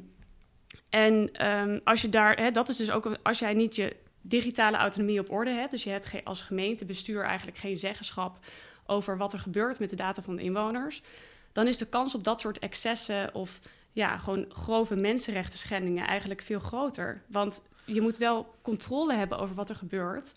en 0.88 1.32
ehm, 1.32 1.78
als 1.84 2.02
je 2.02 2.08
daar, 2.08 2.36
hè, 2.36 2.50
dat 2.50 2.68
is 2.68 2.76
dus 2.76 2.90
ook 2.90 3.18
als 3.22 3.38
jij 3.38 3.54
niet 3.54 3.76
je 3.76 3.96
digitale 4.20 4.76
autonomie 4.76 5.20
op 5.20 5.30
orde 5.30 5.50
hebt, 5.50 5.70
dus 5.70 5.84
je 5.84 5.90
hebt 5.90 6.24
als 6.24 6.42
gemeentebestuur 6.42 7.22
eigenlijk 7.22 7.58
geen 7.58 7.78
zeggenschap 7.78 8.38
over 8.86 9.16
wat 9.16 9.32
er 9.32 9.38
gebeurt 9.38 9.78
met 9.78 9.90
de 9.90 9.96
data 9.96 10.22
van 10.22 10.36
de 10.36 10.42
inwoners, 10.42 11.02
dan 11.52 11.66
is 11.66 11.76
de 11.76 11.86
kans 11.86 12.14
op 12.14 12.24
dat 12.24 12.40
soort 12.40 12.58
excessen 12.58 13.34
of 13.34 13.60
ja, 13.92 14.16
gewoon 14.16 14.44
grove 14.48 14.96
mensenrechten 14.96 15.58
schendingen 15.58 16.06
eigenlijk 16.06 16.42
veel 16.42 16.58
groter. 16.58 17.22
Want 17.26 17.62
je 17.84 18.00
moet 18.00 18.16
wel 18.16 18.54
controle 18.62 19.14
hebben 19.14 19.38
over 19.38 19.54
wat 19.54 19.70
er 19.70 19.76
gebeurt. 19.76 20.32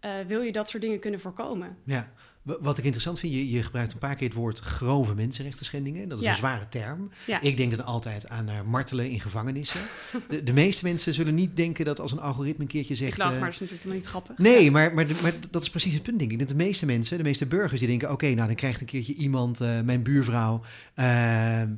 eh, 0.00 0.10
wil 0.26 0.40
je 0.40 0.52
dat 0.52 0.68
soort 0.68 0.82
dingen 0.82 0.98
kunnen 0.98 1.20
voorkomen? 1.20 1.78
Ja. 1.84 2.12
Wat 2.42 2.78
ik 2.78 2.84
interessant 2.84 3.18
vind, 3.18 3.32
je, 3.32 3.50
je 3.50 3.62
gebruikt 3.62 3.92
een 3.92 3.98
paar 3.98 4.16
keer 4.16 4.28
het 4.28 4.36
woord 4.36 4.58
grove 4.58 5.14
mensenrechten 5.14 5.64
schendingen. 5.64 6.08
Dat 6.08 6.18
is 6.18 6.24
Ja. 6.24 6.30
een 6.30 6.36
zware 6.36 6.68
term. 6.68 7.10
Ja. 7.26 7.40
Ik 7.40 7.56
denk 7.56 7.76
dan 7.76 7.84
altijd 7.86 8.28
aan 8.28 8.48
eh, 8.48 8.62
martelen 8.62 9.10
in 9.10 9.20
gevangenissen. 9.20 9.80
De, 10.28 10.42
de 10.42 10.52
meeste 10.52 10.84
mensen 10.84 11.14
zullen 11.14 11.34
niet 11.34 11.56
denken 11.56 11.84
dat 11.84 12.00
als 12.00 12.12
een 12.12 12.20
algoritme 12.20 12.62
een 12.62 12.68
keertje 12.70 12.94
zegt... 12.94 13.12
ik 13.12 13.18
lach, 13.18 13.32
eh, 13.32 13.40
maar 13.40 13.50
dat 13.50 13.60
is 13.60 13.70
natuurlijk 13.70 13.82
helemaal 13.82 14.02
niet 14.02 14.10
grappig. 14.10 14.38
Nee, 14.38 14.64
Ja. 14.64 14.70
maar, 14.70 14.94
maar, 14.94 15.06
maar 15.22 15.32
dat 15.50 15.62
is 15.62 15.70
precies 15.70 15.94
het 15.94 16.02
punt, 16.02 16.18
denk 16.18 16.30
ik. 16.32 16.38
Dat 16.38 16.48
de 16.48 16.54
meeste 16.54 16.86
mensen, 16.86 17.16
de 17.16 17.22
meeste 17.22 17.46
burgers, 17.46 17.80
die 17.80 17.88
denken... 17.88 18.10
oké, 18.12 18.26
nou, 18.26 18.46
dan 18.46 18.56
krijgt 18.56 18.80
een 18.80 18.86
keertje 18.86 19.14
iemand, 19.14 19.60
eh, 19.60 19.80
mijn 19.80 20.02
buurvrouw... 20.02 20.60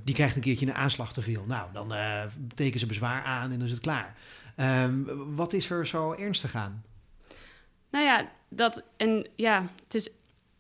die 0.05 0.15
krijgt 0.15 0.37
een 0.37 0.43
keertje 0.43 0.67
een 0.67 0.75
aanslag 0.75 1.13
te 1.13 1.23
veel. 1.23 1.45
Nou, 1.47 1.69
dan 1.73 1.93
tekenen 2.55 2.79
ze 2.79 2.87
bezwaar 2.87 3.23
aan 3.23 3.51
en 3.51 3.57
dan 3.59 3.67
is 3.67 3.71
het 3.73 3.81
klaar. 3.81 4.17
Ehm, 4.57 4.93
wat 5.35 5.53
is 5.53 5.71
er 5.71 5.87
zo 5.87 6.13
ernstig 6.13 6.55
aan? 6.55 6.83
Nou 7.91 8.05
ja, 8.05 8.31
dat 8.49 8.83
en 8.97 9.27
ja, 9.37 9.71
het 9.85 9.95
is. 9.95 10.11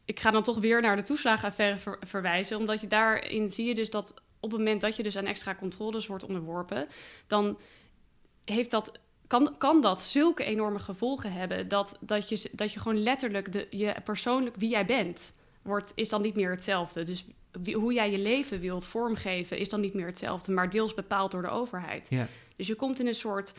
Ik 0.04 0.20
ga 0.20 0.30
dan 0.30 0.42
toch 0.42 0.58
weer 0.58 0.80
naar 0.80 0.96
de 0.96 1.02
toeslagenaffaire 1.02 1.78
ver- 1.78 1.98
verwijzen, 2.00 2.58
omdat 2.58 2.80
je 2.80 2.86
daarin 2.86 3.48
zie 3.48 3.66
je 3.66 3.74
dus 3.74 3.90
dat 3.90 4.14
op 4.40 4.50
het 4.50 4.60
moment 4.60 4.80
dat 4.80 4.96
je 4.96 5.02
dus 5.02 5.16
aan 5.16 5.26
extra 5.26 5.54
controles 5.54 6.06
wordt 6.06 6.24
onderworpen, 6.24 6.88
dan 7.26 7.58
heeft 8.44 8.70
dat 8.70 8.92
kan, 9.26 9.54
kan 9.58 9.80
dat 9.80 10.02
zulke 10.02 10.44
enorme 10.44 10.78
gevolgen 10.78 11.32
hebben 11.32 11.68
dat, 11.68 11.96
dat, 12.00 12.28
je, 12.28 12.50
dat 12.52 12.72
je 12.72 12.80
gewoon 12.80 13.02
letterlijk 13.02 13.52
de, 13.52 13.66
je 13.70 13.94
persoonlijk 14.04 14.56
wie 14.56 14.68
jij 14.68 14.84
bent 14.84 15.34
wordt 15.62 15.92
is 15.94 16.08
dan 16.08 16.22
niet 16.22 16.34
meer 16.34 16.50
hetzelfde. 16.50 17.02
Dus 17.02 17.24
wie- 17.62 17.74
hoe 17.74 17.92
jij 17.92 18.10
je 18.10 18.18
leven 18.18 18.60
wilt 18.60 18.86
vormgeven 18.86 19.58
is 19.58 19.68
dan 19.68 19.80
niet 19.80 19.94
meer 19.94 20.06
hetzelfde, 20.06 20.52
maar 20.52 20.70
deels 20.70 20.94
bepaald 20.94 21.30
door 21.30 21.42
de 21.42 21.48
overheid. 21.48 22.06
Ja. 22.10 22.26
Dus 22.56 22.66
je 22.66 22.74
komt 22.74 23.00
in 23.00 23.06
een 23.06 23.14
soort, 23.14 23.54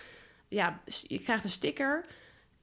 ja, 0.48 0.82
je 1.08 1.20
krijgt 1.20 1.44
een 1.44 1.50
sticker 1.50 2.06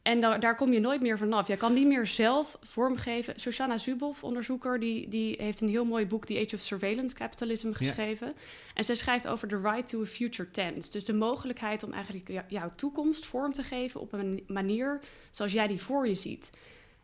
en 0.03 0.21
da- 0.21 0.39
daar 0.39 0.55
kom 0.57 0.73
je 0.73 0.81
nooit 0.81 1.01
meer 1.01 1.19
vanaf. 1.19 1.47
Je 1.49 1.57
kan 1.57 1.73
niet 1.73 1.87
meer 1.87 2.07
zelf 2.07 2.57
vormgeven. 2.61 3.41
Shoshana 3.41 3.79
Zuboff, 3.79 4.25
onderzoeker, 4.25 4.81
die, 4.81 5.09
die 5.09 5.35
heeft 5.39 5.61
een 5.61 5.69
heel 5.69 5.85
mooi 5.85 6.07
boek, 6.07 6.25
The 6.27 6.43
Age 6.47 6.55
of 6.55 6.61
Surveillance 6.61 7.15
Capitalism, 7.17 7.73
geschreven. 7.73 8.33
En 8.75 8.85
zij 8.85 8.95
schrijft 8.95 9.27
over 9.29 9.49
the 9.49 9.61
right 9.61 9.89
to 9.89 10.03
a 10.03 10.05
future 10.05 10.51
tense. 10.51 10.91
Dus 10.91 11.05
de 11.05 11.13
mogelijkheid 11.15 11.83
om 11.83 11.93
eigenlijk 11.93 12.29
jou- 12.29 12.45
jouw 12.49 12.73
toekomst 12.77 13.27
vorm 13.27 13.53
te 13.53 13.63
geven 13.63 14.01
op 14.01 14.13
een 14.13 14.45
manier 14.47 15.01
zoals 15.31 15.53
jij 15.53 15.67
die 15.67 15.83
voor 15.83 16.09
je 16.09 16.15
ziet. 16.15 16.51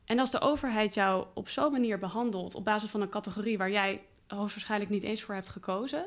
En 0.05 0.19
als 0.19 0.31
de 0.31 0.41
overheid 0.41 0.95
jou 0.95 1.27
op 1.35 1.49
zo'n 1.49 1.73
manier 1.73 1.99
behandelt, 1.99 2.55
op 2.55 2.65
basis 2.65 2.91
van 2.91 3.01
een 3.01 3.09
categorie 3.09 3.59
waar 3.59 3.71
jij 3.71 4.01
hoogstwaarschijnlijk 4.27 4.91
niet 4.91 5.03
eens 5.03 5.23
voor 5.23 5.35
hebt 5.35 5.49
gekozen, 5.49 6.07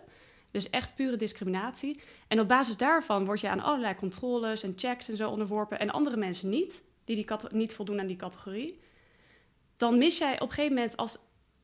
dus 0.52 0.70
echt 0.70 0.96
pure 0.96 1.16
discriminatie. 1.16 2.00
En 2.28 2.40
op 2.40 2.48
basis 2.48 2.78
daarvan 2.78 3.26
word 3.26 3.42
je 3.42 3.50
aan 3.50 3.60
allerlei 3.60 3.96
controles 3.96 4.64
en 4.64 4.74
checks 4.76 5.10
en 5.10 5.18
zo 5.18 5.30
onderworpen. 5.30 5.80
En 5.80 5.90
andere 5.90 6.18
mensen 6.18 6.50
niet, 6.50 6.84
die, 7.06 7.16
die 7.16 7.26
niet 7.52 7.74
voldoen 7.74 8.00
aan 8.00 8.08
die 8.08 8.16
categorie. 8.16 8.80
Dan 9.78 9.98
mis 9.98 10.18
jij 10.18 10.34
op 10.34 10.42
een 10.42 10.54
gegeven 10.54 10.76
moment, 10.76 10.98
als 10.98 11.20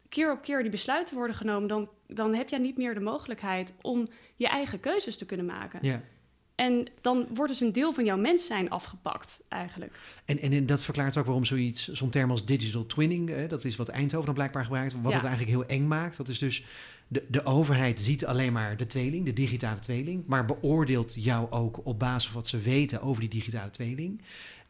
keer 0.10 0.32
op 0.32 0.42
keer 0.42 0.62
die 0.62 0.72
besluiten 0.72 1.16
worden 1.16 1.36
genomen, 1.36 1.68
dan, 1.68 1.90
dan 2.08 2.34
heb 2.34 2.50
jij 2.50 2.60
niet 2.60 2.78
meer 2.78 2.94
de 2.94 3.00
mogelijkheid 3.00 3.74
om 3.82 4.08
je 4.36 4.48
eigen 4.48 4.80
keuzes 4.80 5.18
te 5.18 5.26
kunnen 5.26 5.46
maken. 5.46 5.80
Ja. 5.82 6.02
En 6.56 6.88
dan 7.02 7.28
wordt 7.34 7.52
dus 7.52 7.62
een 7.62 7.72
deel 7.72 7.94
van 7.94 8.06
jouw 8.06 8.18
mens 8.18 8.46
zijn 8.46 8.70
afgepakt, 8.70 9.40
eigenlijk. 9.48 10.00
En, 10.26 10.40
en, 10.40 10.52
en 10.52 10.66
dat 10.66 10.84
verklaart 10.84 11.18
ook 11.18 11.26
waarom 11.26 11.46
zoiets, 11.46 11.88
zo'n 11.88 12.10
term 12.10 12.32
als 12.32 12.46
digital 12.46 12.86
twinning, 12.86 13.48
dat 13.48 13.66
is 13.66 13.76
wat 13.76 13.88
Eindhoven 13.88 14.26
dan 14.26 14.36
blijkbaar 14.36 14.64
gebruikt, 14.64 14.94
wat 15.02 15.12
Ja. 15.12 15.18
het 15.18 15.28
eigenlijk 15.28 15.58
heel 15.58 15.66
eng 15.78 15.88
maakt. 15.88 16.18
Dat 16.18 16.28
is 16.28 16.40
dus, 16.40 16.64
de, 17.08 17.26
de 17.28 17.46
overheid 17.46 18.02
ziet 18.02 18.26
alleen 18.26 18.54
maar 18.54 18.78
de 18.78 18.88
tweeling, 18.88 19.26
de 19.26 19.34
digitale 19.34 19.80
tweeling, 19.80 20.24
maar 20.26 20.46
beoordeelt 20.46 21.24
jou 21.24 21.52
ook 21.52 21.86
op 21.86 22.00
basis 22.00 22.26
van 22.26 22.36
wat 22.42 22.48
ze 22.48 22.60
weten 22.60 23.02
over 23.02 23.22
die 23.22 23.30
digitale 23.30 23.72
tweeling. 23.72 24.22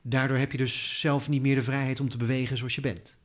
Daardoor 0.02 0.38
heb 0.38 0.52
je 0.52 0.58
dus 0.58 1.00
zelf 1.00 1.30
niet 1.30 1.42
meer 1.42 1.56
de 1.56 1.62
vrijheid 1.62 2.00
om 2.00 2.10
te 2.10 2.18
bewegen 2.18 2.58
zoals 2.58 2.76
je 2.76 2.82
bent. 2.82 3.18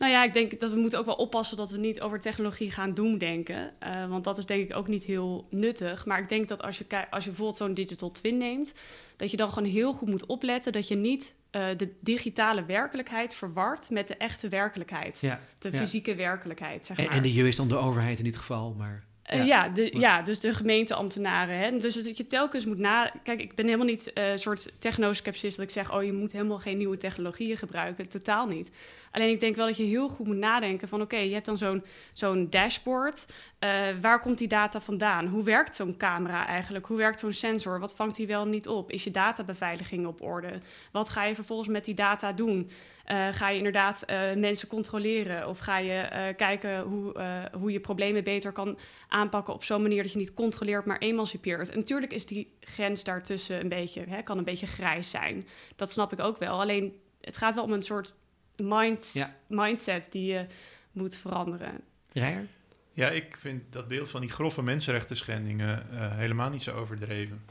Nou 0.00 0.12
ja, 0.12 0.24
ik 0.24 0.32
denk 0.32 0.60
dat 0.60 0.70
we 0.70 0.76
moeten 0.78 0.98
ook 0.98 1.04
wel 1.04 1.14
oppassen 1.14 1.56
dat 1.56 1.70
we 1.70 1.78
niet 1.78 2.00
over 2.00 2.20
technologie 2.20 2.70
gaan 2.70 2.94
doemdenken. 2.94 3.72
Eh, 3.78 4.08
want 4.08 4.24
dat 4.24 4.38
is 4.38 4.46
denk 4.46 4.70
ik 4.70 4.76
ook 4.76 4.88
niet 4.88 5.02
heel 5.02 5.46
nuttig. 5.50 6.06
Maar 6.06 6.18
ik 6.20 6.28
denk 6.28 6.48
dat 6.48 6.62
als 6.62 6.78
je, 6.78 7.10
als 7.10 7.24
je 7.24 7.28
bijvoorbeeld 7.30 7.58
zo'n 7.58 7.74
digital 7.74 8.10
twin 8.10 8.36
neemt, 8.38 8.72
dat 9.16 9.30
je 9.30 9.36
dan 9.36 9.48
gewoon 9.52 9.68
heel 9.68 9.92
goed 9.92 10.08
moet 10.08 10.26
opletten 10.26 10.72
dat 10.72 10.88
je 10.88 10.94
niet 10.96 11.34
eh, 11.50 11.66
de 11.76 11.92
digitale 12.00 12.64
werkelijkheid 12.64 13.34
verward 13.34 13.90
met 13.90 14.08
de 14.08 14.16
echte 14.16 14.48
werkelijkheid. 14.48 15.18
Ja. 15.20 15.40
De 15.58 15.70
Ja. 15.72 15.78
fysieke 15.78 16.14
werkelijkheid, 16.14 16.86
zeg 16.86 16.98
En, 16.98 17.04
maar. 17.04 17.14
en 17.16 17.22
de 17.22 17.32
je 17.32 17.48
is 17.48 17.56
dan 17.56 17.68
de 17.68 17.76
overheid 17.76 18.18
in 18.18 18.24
dit 18.24 18.36
geval, 18.36 18.74
maar... 18.78 19.04
Ja. 19.36 19.42
ja, 19.42 19.68
de, 19.68 19.98
ja, 19.98 20.22
dus 20.22 20.40
de 20.40 20.54
gemeenteambtenaren. 20.54 21.58
Hè? 21.58 21.76
Dus 21.76 21.94
dat 21.94 22.16
je 22.16 22.26
telkens 22.26 22.64
moet 22.64 22.78
na... 22.78 23.12
Kijk, 23.22 23.40
ik 23.40 23.54
ben 23.54 23.64
helemaal 23.64 23.86
niet 23.86 24.12
eh, 24.12 24.30
een 24.30 24.38
soort 24.38 24.72
technoskepsist 24.78 25.56
dat 25.56 25.66
ik 25.66 25.72
zeg... 25.72 25.94
oh, 25.94 26.04
je 26.04 26.12
moet 26.12 26.32
helemaal 26.32 26.58
geen 26.58 26.76
nieuwe 26.76 26.96
technologieën 26.96 27.56
gebruiken. 27.56 28.08
Totaal 28.08 28.46
niet. 28.46 28.70
Alleen 29.10 29.30
ik 29.30 29.40
denk 29.40 29.56
wel 29.56 29.66
dat 29.66 29.76
je 29.76 29.82
heel 29.82 30.08
goed 30.08 30.26
moet 30.26 30.36
nadenken 30.36 30.88
van... 30.88 31.00
oké, 31.00 31.16
je 31.16 31.32
hebt 31.32 31.46
dan 31.46 31.56
zo'n 31.56 31.84
zo'n 32.12 32.46
dashboard. 32.50 33.26
Eh, 33.58 33.70
waar 34.00 34.20
komt 34.20 34.38
die 34.38 34.48
data 34.48 34.80
vandaan? 34.80 35.26
Hoe 35.26 35.42
werkt 35.42 35.76
zo'n 35.76 35.96
camera 35.96 36.46
eigenlijk? 36.46 36.86
Hoe 36.86 36.96
werkt 36.96 37.20
zo'n 37.20 37.32
sensor? 37.32 37.80
Wat 37.80 37.94
vangt 37.94 38.16
die 38.16 38.26
wel 38.26 38.46
niet 38.46 38.68
op? 38.68 38.90
Is 38.90 39.04
je 39.04 39.10
databeveiliging 39.10 40.06
op 40.06 40.22
orde? 40.22 40.60
Wat 40.92 41.08
ga 41.08 41.24
je 41.24 41.34
vervolgens 41.34 41.68
met 41.68 41.84
die 41.84 41.94
data 41.94 42.32
doen? 42.32 42.70
Eh, 43.10 43.28
ga 43.30 43.48
je 43.48 43.56
inderdaad 43.56 44.02
eh, 44.02 44.34
mensen 44.34 44.68
controleren? 44.68 45.48
Of 45.48 45.58
ga 45.58 45.78
je 45.78 45.92
eh, 46.00 46.36
kijken 46.36 46.80
hoe, 46.80 47.14
eh, 47.14 47.44
hoe 47.60 47.72
je 47.72 47.80
problemen 47.80 48.24
beter 48.24 48.52
kan 48.52 48.78
aanpakken 49.08 49.54
op 49.54 49.64
zo'n 49.64 49.82
manier 49.82 50.02
dat 50.02 50.12
je 50.12 50.18
niet 50.18 50.34
controleert, 50.34 50.84
maar 50.84 50.98
emancipeert. 50.98 51.68
En 51.68 51.78
natuurlijk 51.78 52.12
is 52.12 52.26
die 52.26 52.52
grens 52.60 53.04
daartussen 53.04 53.60
een 53.60 53.68
beetje, 53.68 54.04
hè, 54.08 54.22
kan 54.22 54.38
een 54.38 54.44
beetje 54.44 54.66
grijs 54.66 55.10
zijn. 55.10 55.46
Dat 55.76 55.90
snap 55.90 56.12
ik 56.12 56.20
ook 56.20 56.38
wel. 56.38 56.60
Alleen 56.60 57.00
het 57.20 57.36
gaat 57.36 57.54
wel 57.54 57.64
om 57.64 57.72
een 57.72 57.82
soort 57.82 58.16
mind, 58.56 59.10
Ja. 59.12 59.36
mindset 59.46 60.06
die 60.12 60.32
je 60.32 60.46
moet 60.92 61.16
veranderen. 61.16 61.80
Rijer? 62.12 62.46
Ja, 62.92 63.08
ik 63.10 63.36
vind 63.36 63.72
dat 63.72 63.88
beeld 63.88 64.10
van 64.10 64.20
die 64.20 64.30
grove 64.30 64.62
mensenrechten 64.62 65.16
schendingen 65.16 65.86
eh, 65.92 66.16
helemaal 66.16 66.50
niet 66.50 66.62
zo 66.62 66.76
overdreven. 66.76 67.44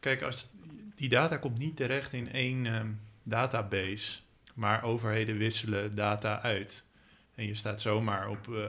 Kijk, 0.00 0.22
als 0.22 0.52
die 0.94 1.08
data 1.08 1.36
komt 1.36 1.58
niet 1.58 1.76
terecht 1.76 2.12
in 2.12 2.32
één 2.32 2.66
ehm, 2.66 2.90
database, 3.22 4.18
maar 4.56 4.82
overheden 4.82 5.36
wisselen 5.36 5.94
data 5.94 6.40
uit. 6.42 6.86
En 7.34 7.46
je 7.46 7.54
staat 7.54 7.80
zomaar 7.80 8.28
op 8.28 8.48
eh, 8.48 8.62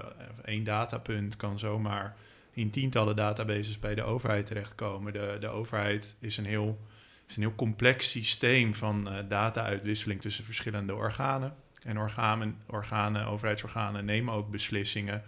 één 0.45 0.63
datapunt, 0.63 1.35
kan 1.35 1.59
zomaar 1.59 2.15
in 2.51 2.69
tientallen 2.69 3.15
databases 3.15 3.79
bij 3.79 3.95
de 3.95 4.03
overheid 4.03 4.45
terechtkomen. 4.45 5.13
De, 5.13 5.37
de 5.39 5.47
overheid 5.47 6.15
is 6.19 6.37
een 6.37 6.45
heel, 6.45 6.79
is 7.27 7.35
een 7.35 7.41
heel 7.41 7.55
complex 7.55 8.11
systeem 8.11 8.73
van 8.73 9.09
eh, 9.09 9.17
data-uitwisseling 9.27 10.21
tussen 10.21 10.43
verschillende 10.43 10.95
organen. 10.95 11.55
En 11.83 11.99
organen, 11.99 12.61
organen, 12.65 13.25
overheidsorganen 13.25 14.05
nemen 14.05 14.33
ook 14.33 14.51
beslissingen 14.51 15.23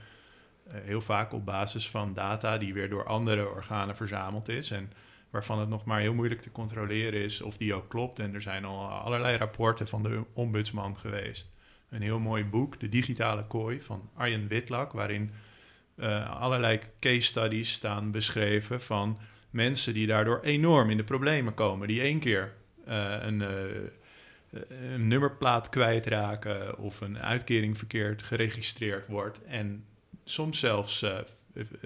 eh, 0.67 0.76
heel 0.84 1.02
vaak 1.02 1.34
op 1.34 1.45
basis 1.45 1.89
van 1.89 2.13
data 2.13 2.58
die 2.58 2.74
weer 2.74 2.89
door 2.89 3.06
andere 3.06 3.50
organen 3.50 3.95
verzameld 3.95 4.50
is. 4.50 4.72
En 4.72 4.91
waarvan 5.30 5.60
het 5.60 5.70
nog 5.70 5.86
maar 5.86 6.00
heel 6.00 6.13
moeilijk 6.13 6.42
te 6.42 6.52
controleren 6.52 7.22
is 7.22 7.42
of 7.42 7.58
die 7.58 7.74
ook 7.74 7.89
klopt. 7.89 8.20
En 8.20 8.34
er 8.34 8.42
zijn 8.42 8.65
al 8.65 8.88
allerlei 8.88 9.38
rapporten 9.38 9.88
van 9.88 10.04
de 10.04 10.24
ombudsman 10.34 10.98
geweest. 10.98 11.52
Een 11.89 12.02
heel 12.02 12.20
mooi 12.20 12.46
boek, 12.46 12.80
De 12.80 12.89
Digitale 12.89 13.48
Kooi, 13.48 13.82
van 13.82 14.10
Arjen 14.15 14.48
Witlak, 14.48 14.92
waarin 14.92 15.32
eh, 15.96 16.42
allerlei 16.42 16.80
case 17.00 17.22
studies 17.22 17.72
staan 17.72 18.12
beschreven 18.12 18.82
van 18.82 19.18
mensen 19.50 19.94
die 19.94 20.08
daardoor 20.08 20.42
enorm 20.42 20.89
in 20.89 20.98
de 20.98 21.04
problemen 21.04 21.54
komen. 21.54 21.88
Die 21.88 22.02
één 22.02 22.20
keer 22.20 22.54
eh, 22.86 23.15
een, 23.20 23.42
eh, 23.42 23.50
een 24.94 25.08
nummerplaat 25.08 25.70
kwijtraken 25.70 26.78
of 26.78 27.02
een 27.02 27.20
uitkering 27.20 27.78
verkeerd 27.78 28.24
geregistreerd 28.24 29.08
wordt. 29.08 29.44
En 29.44 29.86
soms 30.24 30.60
zelfs 30.60 31.06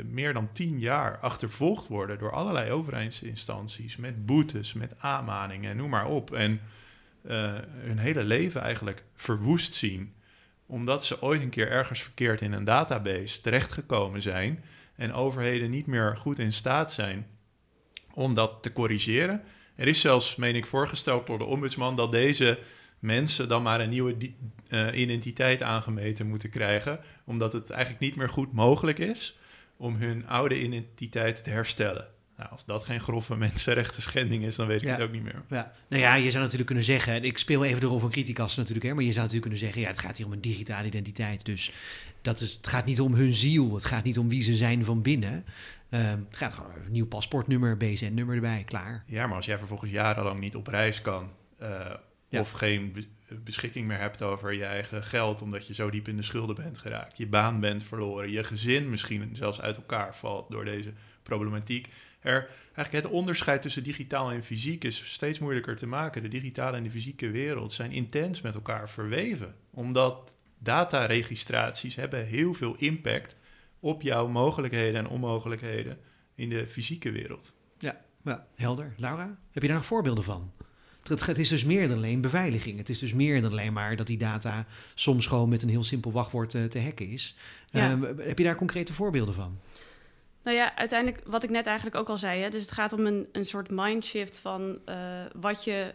meer 0.06 0.34
dan 0.34 0.50
tien 0.52 0.80
jaar 0.80 1.18
achtervolgd 1.20 1.88
worden 1.88 2.20
door 2.20 2.32
allerlei 2.32 2.72
overheidsinstanties 2.72 3.98
met 3.98 4.26
boetes, 4.26 4.74
met 4.74 4.96
aanmaningen 5.00 5.72
en 5.72 5.78
noem 5.78 5.90
maar 5.90 6.08
op. 6.08 6.34
En 6.34 6.62
eh, 7.22 7.54
hun 7.68 7.98
hele 7.98 8.24
leven 8.24 8.62
eigenlijk 8.62 9.04
verwoest 9.16 9.74
zien, 9.74 10.14
omdat 10.66 11.06
ze 11.06 11.22
ooit 11.22 11.42
een 11.42 11.50
keer 11.50 11.70
ergens 11.70 12.02
verkeerd 12.02 12.42
in 12.42 12.54
een 12.54 12.64
database 12.64 13.42
terechtgekomen 13.42 14.22
zijn 14.22 14.64
en 14.96 15.14
overheden 15.14 15.70
niet 15.70 15.86
meer 15.86 16.18
goed 16.18 16.40
in 16.40 16.54
staat 16.54 16.94
zijn 16.94 17.28
om 18.14 18.34
dat 18.34 18.64
te 18.64 18.74
corrigeren. 18.74 19.44
Er 19.76 19.88
is 19.88 20.00
zelfs, 20.00 20.36
meen 20.36 20.56
ik, 20.56 20.66
voorgesteld 20.66 21.28
door 21.28 21.38
de 21.38 21.44
ombudsman 21.44 21.96
dat 21.96 22.12
deze 22.12 22.60
mensen 23.00 23.48
dan 23.48 23.64
maar 23.64 23.80
een 23.80 23.90
nieuwe 23.90 24.16
eh, 24.68 25.00
identiteit 25.00 25.62
aangemeten 25.62 26.28
moeten 26.28 26.50
krijgen, 26.50 27.00
omdat 27.24 27.54
het 27.54 27.70
eigenlijk 27.70 28.02
niet 28.02 28.16
meer 28.16 28.30
goed 28.30 28.54
mogelijk 28.54 29.00
is 29.00 29.38
om 29.84 29.96
hun 29.96 30.28
oude 30.28 30.62
identiteit 30.62 31.43
te 31.43 31.50
herstellen. 31.50 32.08
Nou, 32.38 32.50
als 32.50 32.65
dat 32.65 32.84
geen 32.84 33.00
grove 33.00 33.36
mensenrechten 33.48 34.02
schending 34.02 34.43
is, 34.43 34.56
dan 34.56 34.67
weet 34.67 34.82
ik 34.82 34.88
Ja. 34.88 34.93
het 34.93 35.02
ook 35.02 35.12
niet 35.12 35.24
meer. 35.24 35.41
Ja, 35.50 35.72
nou 35.89 36.02
ja, 36.02 36.15
je 36.15 36.30
zou 36.30 36.38
natuurlijk 36.39 36.65
kunnen 36.65 36.84
zeggen, 36.84 37.13
en 37.13 37.24
ik 37.24 37.38
speel 37.38 37.63
even 37.65 37.80
de 37.80 37.86
rol 37.86 38.00
van 38.00 38.10
criticas 38.10 38.56
natuurlijk, 38.56 38.86
hè, 38.86 38.93
maar 38.93 39.04
je 39.04 39.12
zou 39.12 39.26
natuurlijk 39.26 39.41
kunnen 39.41 39.60
zeggen, 39.60 39.82
ja, 39.82 39.88
het 39.88 40.00
gaat 40.00 40.17
hier 40.17 40.26
om 40.26 40.32
een 40.32 40.41
digitale 40.41 40.88
identiteit, 40.88 41.46
dus 41.46 41.72
dat 42.22 42.39
is, 42.39 42.54
het 42.54 42.67
gaat 42.67 42.86
niet 42.86 43.02
om 43.02 43.13
hun 43.13 43.34
ziel, 43.34 43.74
het 43.74 43.86
gaat 43.86 44.04
niet 44.04 44.17
om 44.17 44.30
wie 44.30 44.41
ze 44.41 44.56
zijn 44.56 44.86
van 44.86 45.02
binnen. 45.02 45.46
Ehm, 45.89 46.17
het 46.28 46.38
gaat 46.38 46.54
gewoon 46.54 46.72
een 46.86 46.91
nieuw 46.91 47.06
paspoortnummer, 47.08 47.78
BZN-nummer 47.78 48.36
erbij, 48.36 48.63
klaar. 48.65 49.04
Ja, 49.08 49.28
maar 49.28 49.36
als 49.36 49.46
jij 49.46 49.58
vervolgens 49.58 49.91
jarenlang 49.91 50.39
niet 50.39 50.56
op 50.56 50.67
reis 50.67 51.02
kan, 51.02 51.30
eh, 51.58 51.69
Ja. 52.30 52.39
of 52.39 52.52
geen 52.52 52.91
beschikking 53.43 53.88
meer 53.88 53.98
hebt 53.98 54.22
over 54.22 54.54
je 54.54 54.65
eigen 54.65 55.04
geld, 55.04 55.41
omdat 55.41 55.67
je 55.67 55.74
zo 55.74 55.89
diep 55.89 56.08
in 56.08 56.15
de 56.15 56.24
schulden 56.24 56.56
bent 56.56 56.78
geraakt, 56.78 57.17
je 57.17 57.28
baan 57.28 57.60
bent 57.60 57.84
verloren, 57.84 58.32
je 58.32 58.43
gezin 58.43 58.89
misschien 58.89 59.36
zelfs 59.36 59.62
uit 59.62 59.76
elkaar 59.76 60.15
valt 60.15 60.52
door 60.52 60.65
deze 60.65 60.93
problematiek. 61.24 61.89
Er, 62.19 62.50
eigenlijk 62.65 63.06
het 63.06 63.13
onderscheid 63.13 63.62
tussen 63.62 63.84
digitaal 63.84 64.32
en 64.32 64.43
fysiek 64.43 64.84
is 64.84 65.12
steeds 65.13 65.39
moeilijker 65.39 65.76
te 65.76 65.88
maken. 65.88 66.22
De 66.22 66.28
digitale 66.28 66.78
en 66.78 66.84
de 66.84 66.89
fysieke 66.89 67.30
wereld 67.30 67.72
zijn 67.72 67.91
intens 67.91 68.41
met 68.41 68.56
elkaar 68.56 68.89
verweven, 68.89 69.56
omdat 69.69 70.36
dataregistraties 70.58 71.96
hebben 71.96 72.26
heel 72.26 72.54
veel 72.54 72.76
impact 72.78 73.36
op 73.80 74.02
jouw 74.02 74.28
mogelijkheden 74.28 74.96
en 74.96 75.08
onmogelijkheden 75.08 76.00
in 76.36 76.50
de 76.50 76.67
fysieke 76.67 77.12
wereld. 77.12 77.54
Ja, 78.24 78.48
helder. 78.56 78.93
Laura, 78.98 79.38
heb 79.52 79.62
je 79.62 79.67
daar 79.67 79.78
nog 79.78 79.86
voorbeelden 79.86 80.24
van? 80.24 80.52
Het, 81.04 81.26
het 81.26 81.38
is 81.38 81.50
dus 81.50 81.63
meer 81.63 81.88
dan 81.88 81.98
alleen 81.98 82.22
beveiliging. 82.22 82.78
Het 82.78 82.89
is 82.89 83.00
dus 83.00 83.13
meer 83.13 83.42
dan 83.42 83.52
alleen 83.52 83.74
maar 83.74 83.96
dat 83.96 84.08
die 84.08 84.18
data 84.18 84.66
soms 84.96 85.28
gewoon 85.28 85.50
met 85.50 85.62
een 85.62 85.70
heel 85.70 85.84
simpel 85.84 86.12
wachtwoord 86.12 86.54
eh, 86.56 86.63
te 86.63 86.80
hacken 86.82 87.08
is. 87.08 87.36
Ja. 87.72 87.89
Ehm, 87.89 88.04
heb 88.18 88.38
je 88.38 88.44
daar 88.44 88.56
concrete 88.56 88.94
voorbeelden 88.94 89.34
van? 89.34 89.60
Nou 90.44 90.58
ja, 90.58 90.76
uiteindelijk, 90.76 91.22
wat 91.28 91.44
ik 91.44 91.50
net 91.50 91.66
eigenlijk 91.66 91.98
ook 91.98 92.10
al 92.10 92.18
zei, 92.18 92.42
hè, 92.42 92.50
dus 92.50 92.62
het 92.62 92.72
gaat 92.72 92.94
om 92.94 93.06
een, 93.06 93.28
een 93.32 93.46
soort 93.46 93.70
mindshift 93.72 94.38
van 94.38 94.78
eh, 94.86 94.98
wat, 95.36 95.63
je, 95.63 95.94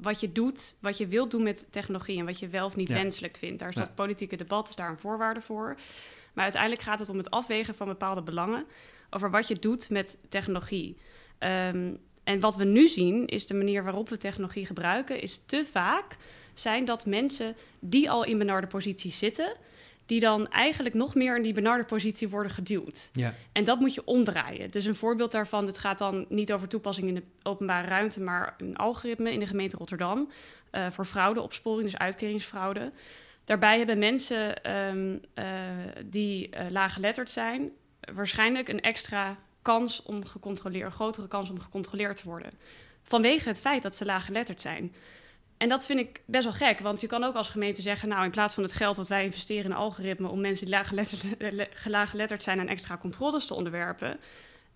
wat 0.00 0.20
je 0.20 0.32
doet, 0.32 0.76
wat 0.80 0.98
je 0.98 1.06
wilt 1.06 1.30
doen 1.30 1.42
met 1.42 1.66
technologie 1.70 2.18
en 2.18 2.24
wat 2.24 2.38
je 2.38 2.48
wel 2.48 2.66
of 2.66 2.76
niet 2.76 2.88
Ja. 2.88 2.94
wenselijk 2.94 3.36
vindt. 3.36 3.58
Daar 3.58 3.68
is 3.68 3.74
Ja. 3.74 3.80
dat 3.80 3.94
politieke 3.94 4.36
debat, 4.36 4.68
is 4.68 4.74
daar 4.74 4.90
een 4.90 4.98
voorwaarde 4.98 5.40
voor. 5.40 5.76
Maar 6.32 6.44
uiteindelijk 6.44 6.82
gaat 6.82 6.98
het 6.98 7.08
om 7.08 7.16
het 7.16 7.30
afwegen 7.30 7.74
van 7.74 7.86
bepaalde 7.86 8.22
belangen 8.22 8.64
over 9.10 9.30
wat 9.30 9.48
je 9.48 9.54
doet 9.54 9.90
met 9.90 10.18
technologie. 10.28 10.96
Ehm, 11.38 11.94
en 12.26 12.40
wat 12.40 12.56
we 12.56 12.64
nu 12.64 12.88
zien, 12.88 13.26
is 13.26 13.46
de 13.46 13.54
manier 13.54 13.84
waarop 13.84 14.08
we 14.08 14.16
technologie 14.16 14.66
gebruiken, 14.66 15.20
is 15.20 15.40
te 15.46 15.64
vaak 15.72 16.16
zijn 16.54 16.84
dat 16.84 17.06
mensen 17.06 17.56
die 17.78 18.10
al 18.10 18.24
in 18.24 18.38
benarde 18.38 18.66
posities 18.66 19.18
zitten, 19.18 19.56
die 20.06 20.20
dan 20.20 20.48
eigenlijk 20.48 20.94
nog 20.94 21.14
meer 21.14 21.36
in 21.36 21.42
die 21.42 21.52
benarde 21.52 21.84
positie 21.84 22.28
worden 22.28 22.52
geduwd. 22.52 23.10
Ja, 23.12 23.34
En 23.52 23.64
dat 23.64 23.80
moet 23.80 23.94
je 23.94 24.04
omdraaien. 24.04 24.70
Dus 24.70 24.84
een 24.84 24.96
voorbeeld 24.96 25.32
daarvan, 25.32 25.66
het 25.66 25.78
gaat 25.78 25.98
dan 25.98 26.26
niet 26.28 26.52
over 26.52 26.68
toepassing 26.68 27.08
in 27.08 27.14
de 27.14 27.22
openbare 27.42 27.88
ruimte, 27.88 28.20
maar 28.20 28.54
een 28.58 28.76
algoritme 28.76 29.32
in 29.32 29.40
de 29.40 29.46
gemeente 29.46 29.76
Rotterdam 29.76 30.30
eh, 30.70 30.86
voor 30.90 31.04
fraudeopsporing, 31.04 31.90
dus 31.90 31.98
uitkeringsfraude. 31.98 32.92
Daarbij 33.44 33.78
hebben 33.78 33.98
mensen 33.98 34.62
ehm, 34.62 35.16
eh, 35.34 35.46
die 36.04 36.50
eh, 36.50 36.70
laaggeletterd 36.70 37.30
zijn, 37.30 37.70
waarschijnlijk 38.14 38.68
een 38.68 38.80
extra 38.80 39.36
kans 39.66 40.02
om 40.02 40.24
gecontroleerd, 40.24 40.92
grotere 40.92 41.28
kans 41.28 41.50
om 41.50 41.58
gecontroleerd 41.58 42.16
te 42.16 42.24
worden. 42.24 42.50
Vanwege 43.02 43.48
het 43.48 43.60
feit 43.60 43.82
dat 43.82 43.96
ze 43.96 44.04
laaggeletterd 44.04 44.60
zijn. 44.60 44.94
En 45.56 45.68
dat 45.68 45.86
vind 45.86 46.00
ik 46.00 46.20
best 46.26 46.44
wel 46.44 46.52
gek, 46.52 46.78
want 46.78 47.00
je 47.00 47.06
kan 47.06 47.24
ook 47.24 47.34
als 47.34 47.48
gemeente 47.48 47.82
zeggen: 47.82 48.08
Nou, 48.08 48.24
in 48.24 48.30
plaats 48.30 48.54
van 48.54 48.62
het 48.62 48.72
geld 48.72 48.96
wat 48.96 49.08
wij 49.08 49.24
investeren 49.24 49.64
in 49.64 49.76
algoritme 49.76 50.28
om 50.28 50.40
mensen 50.40 50.64
die 50.64 50.74
laaggeletterd, 50.74 51.24
laaggeletterd 51.96 52.42
zijn 52.42 52.60
aan 52.60 52.68
extra 52.68 52.96
controles 52.96 53.46
te 53.46 53.54
onderwerpen, 53.54 54.18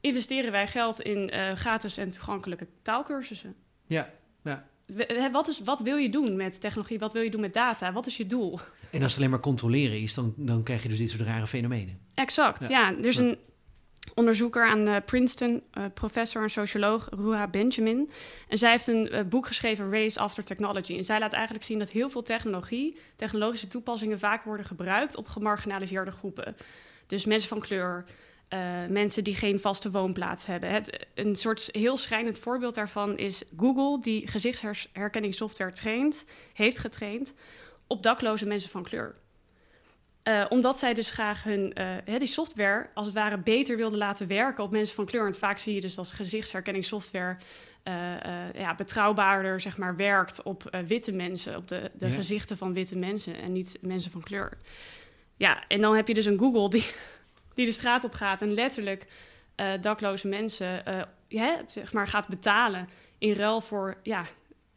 investeren 0.00 0.52
wij 0.52 0.66
geld 0.66 1.00
in 1.00 1.30
eh, 1.30 1.52
gratis 1.52 1.96
en 1.96 2.10
toegankelijke 2.10 2.66
taalkursussen. 2.82 3.54
Ja, 3.86 4.10
ja. 4.44 4.68
Wat, 5.32 5.48
is, 5.48 5.60
wat 5.60 5.80
wil 5.80 5.96
je 5.96 6.10
doen 6.10 6.36
met 6.36 6.60
technologie? 6.60 6.98
Wat 6.98 7.12
wil 7.12 7.22
je 7.22 7.30
doen 7.30 7.40
met 7.40 7.52
data? 7.52 7.92
Wat 7.92 8.06
is 8.06 8.16
je 8.16 8.26
doel? 8.26 8.58
En 8.90 9.02
als 9.02 9.10
het 9.10 9.16
alleen 9.16 9.30
maar 9.30 9.40
controleren 9.40 10.00
is, 10.00 10.14
dan, 10.14 10.34
dan 10.36 10.62
krijg 10.62 10.82
je 10.82 10.88
dus 10.88 10.98
dit 10.98 11.10
soort 11.10 11.22
rare 11.22 11.46
fenomenen. 11.46 11.98
Exact, 12.14 12.68
Ja. 12.68 12.88
ja. 12.88 12.96
Er 12.98 13.06
is 13.06 13.16
een 13.16 13.38
onderzoeker 14.14 14.66
aan 14.66 14.86
eh, 14.86 14.96
Princeton, 15.04 15.62
eh, 15.70 15.84
professor 15.94 16.42
en 16.42 16.50
socioloog, 16.50 17.08
Ruha 17.10 17.48
Benjamin. 17.48 18.10
En 18.48 18.58
zij 18.58 18.70
heeft 18.70 18.86
een 18.86 19.08
eh, 19.08 19.24
boek 19.24 19.46
geschreven, 19.46 19.90
Race 19.90 20.20
After 20.20 20.44
Technology. 20.44 20.96
En 20.96 21.04
zij 21.04 21.18
laat 21.18 21.32
eigenlijk 21.32 21.64
zien 21.64 21.78
dat 21.78 21.90
heel 21.90 22.10
veel 22.10 22.22
technologie, 22.22 22.98
technologische 23.16 23.66
toepassingen 23.66 24.18
vaak 24.18 24.44
worden 24.44 24.66
gebruikt 24.66 25.16
op 25.16 25.26
gemarginaliseerde 25.26 26.10
groepen. 26.10 26.56
Dus 27.06 27.24
mensen 27.24 27.48
van 27.48 27.60
kleur, 27.60 28.04
mensen 28.88 29.24
die 29.24 29.34
geen 29.34 29.60
vaste 29.60 29.90
woonplaats 29.90 30.46
hebben. 30.46 30.70
Het, 30.70 31.06
een 31.14 31.36
soort 31.36 31.68
heel 31.72 31.96
schrijnend 31.96 32.38
voorbeeld 32.38 32.74
daarvan 32.74 33.18
is 33.18 33.44
Google, 33.56 34.00
die 34.00 34.28
gezichtsherkenningssoftware 34.28 35.72
traint, 35.72 36.24
heeft 36.52 36.78
getraind 36.78 37.34
op 37.86 38.02
dakloze 38.02 38.46
mensen 38.46 38.70
van 38.70 38.82
kleur. 38.82 39.14
Eh, 40.30 40.44
omdat 40.48 40.78
zij 40.78 40.94
dus 40.94 41.10
graag 41.10 41.44
hun, 41.44 41.72
eh, 41.72 42.18
die 42.18 42.26
software 42.26 42.86
als 42.94 43.06
het 43.06 43.14
ware 43.14 43.38
beter 43.38 43.76
wilden 43.76 43.98
laten 43.98 44.26
werken 44.26 44.64
op 44.64 44.70
mensen 44.70 44.94
van 44.94 45.04
kleur. 45.04 45.22
Want 45.22 45.38
vaak 45.38 45.58
zie 45.58 45.74
je 45.74 45.80
dus 45.80 45.94
dat 45.94 46.10
gezichtsherkenningssoftware 46.10 47.36
eh, 47.82 48.52
ja, 48.54 48.74
betrouwbaarder 48.74 49.60
zeg 49.60 49.78
maar, 49.78 49.96
werkt 49.96 50.42
op 50.42 50.78
witte 50.86 51.12
mensen, 51.12 51.56
op 51.56 51.68
de, 51.68 51.90
de 51.94 52.06
Ja. 52.06 52.12
gezichten 52.12 52.56
van 52.56 52.72
witte 52.72 52.98
mensen 52.98 53.40
en 53.40 53.52
niet 53.52 53.78
mensen 53.80 54.10
van 54.10 54.20
kleur. 54.20 54.56
Ja, 55.36 55.68
en 55.68 55.80
dan 55.80 55.94
heb 55.96 56.08
je 56.08 56.14
dus 56.14 56.26
een 56.26 56.38
Google 56.38 56.70
die, 56.70 56.90
die 57.54 57.66
de 57.66 57.72
straat 57.72 58.04
op 58.04 58.12
gaat 58.12 58.42
en 58.42 58.54
letterlijk 58.54 59.06
dakloze 59.80 60.28
mensen 60.28 60.82
zeg 61.66 61.92
maar 61.92 62.08
gaat 62.08 62.28
betalen 62.28 62.88
in 63.18 63.32
ruil 63.32 63.60
voor 63.60 63.96
ja, 64.02 64.24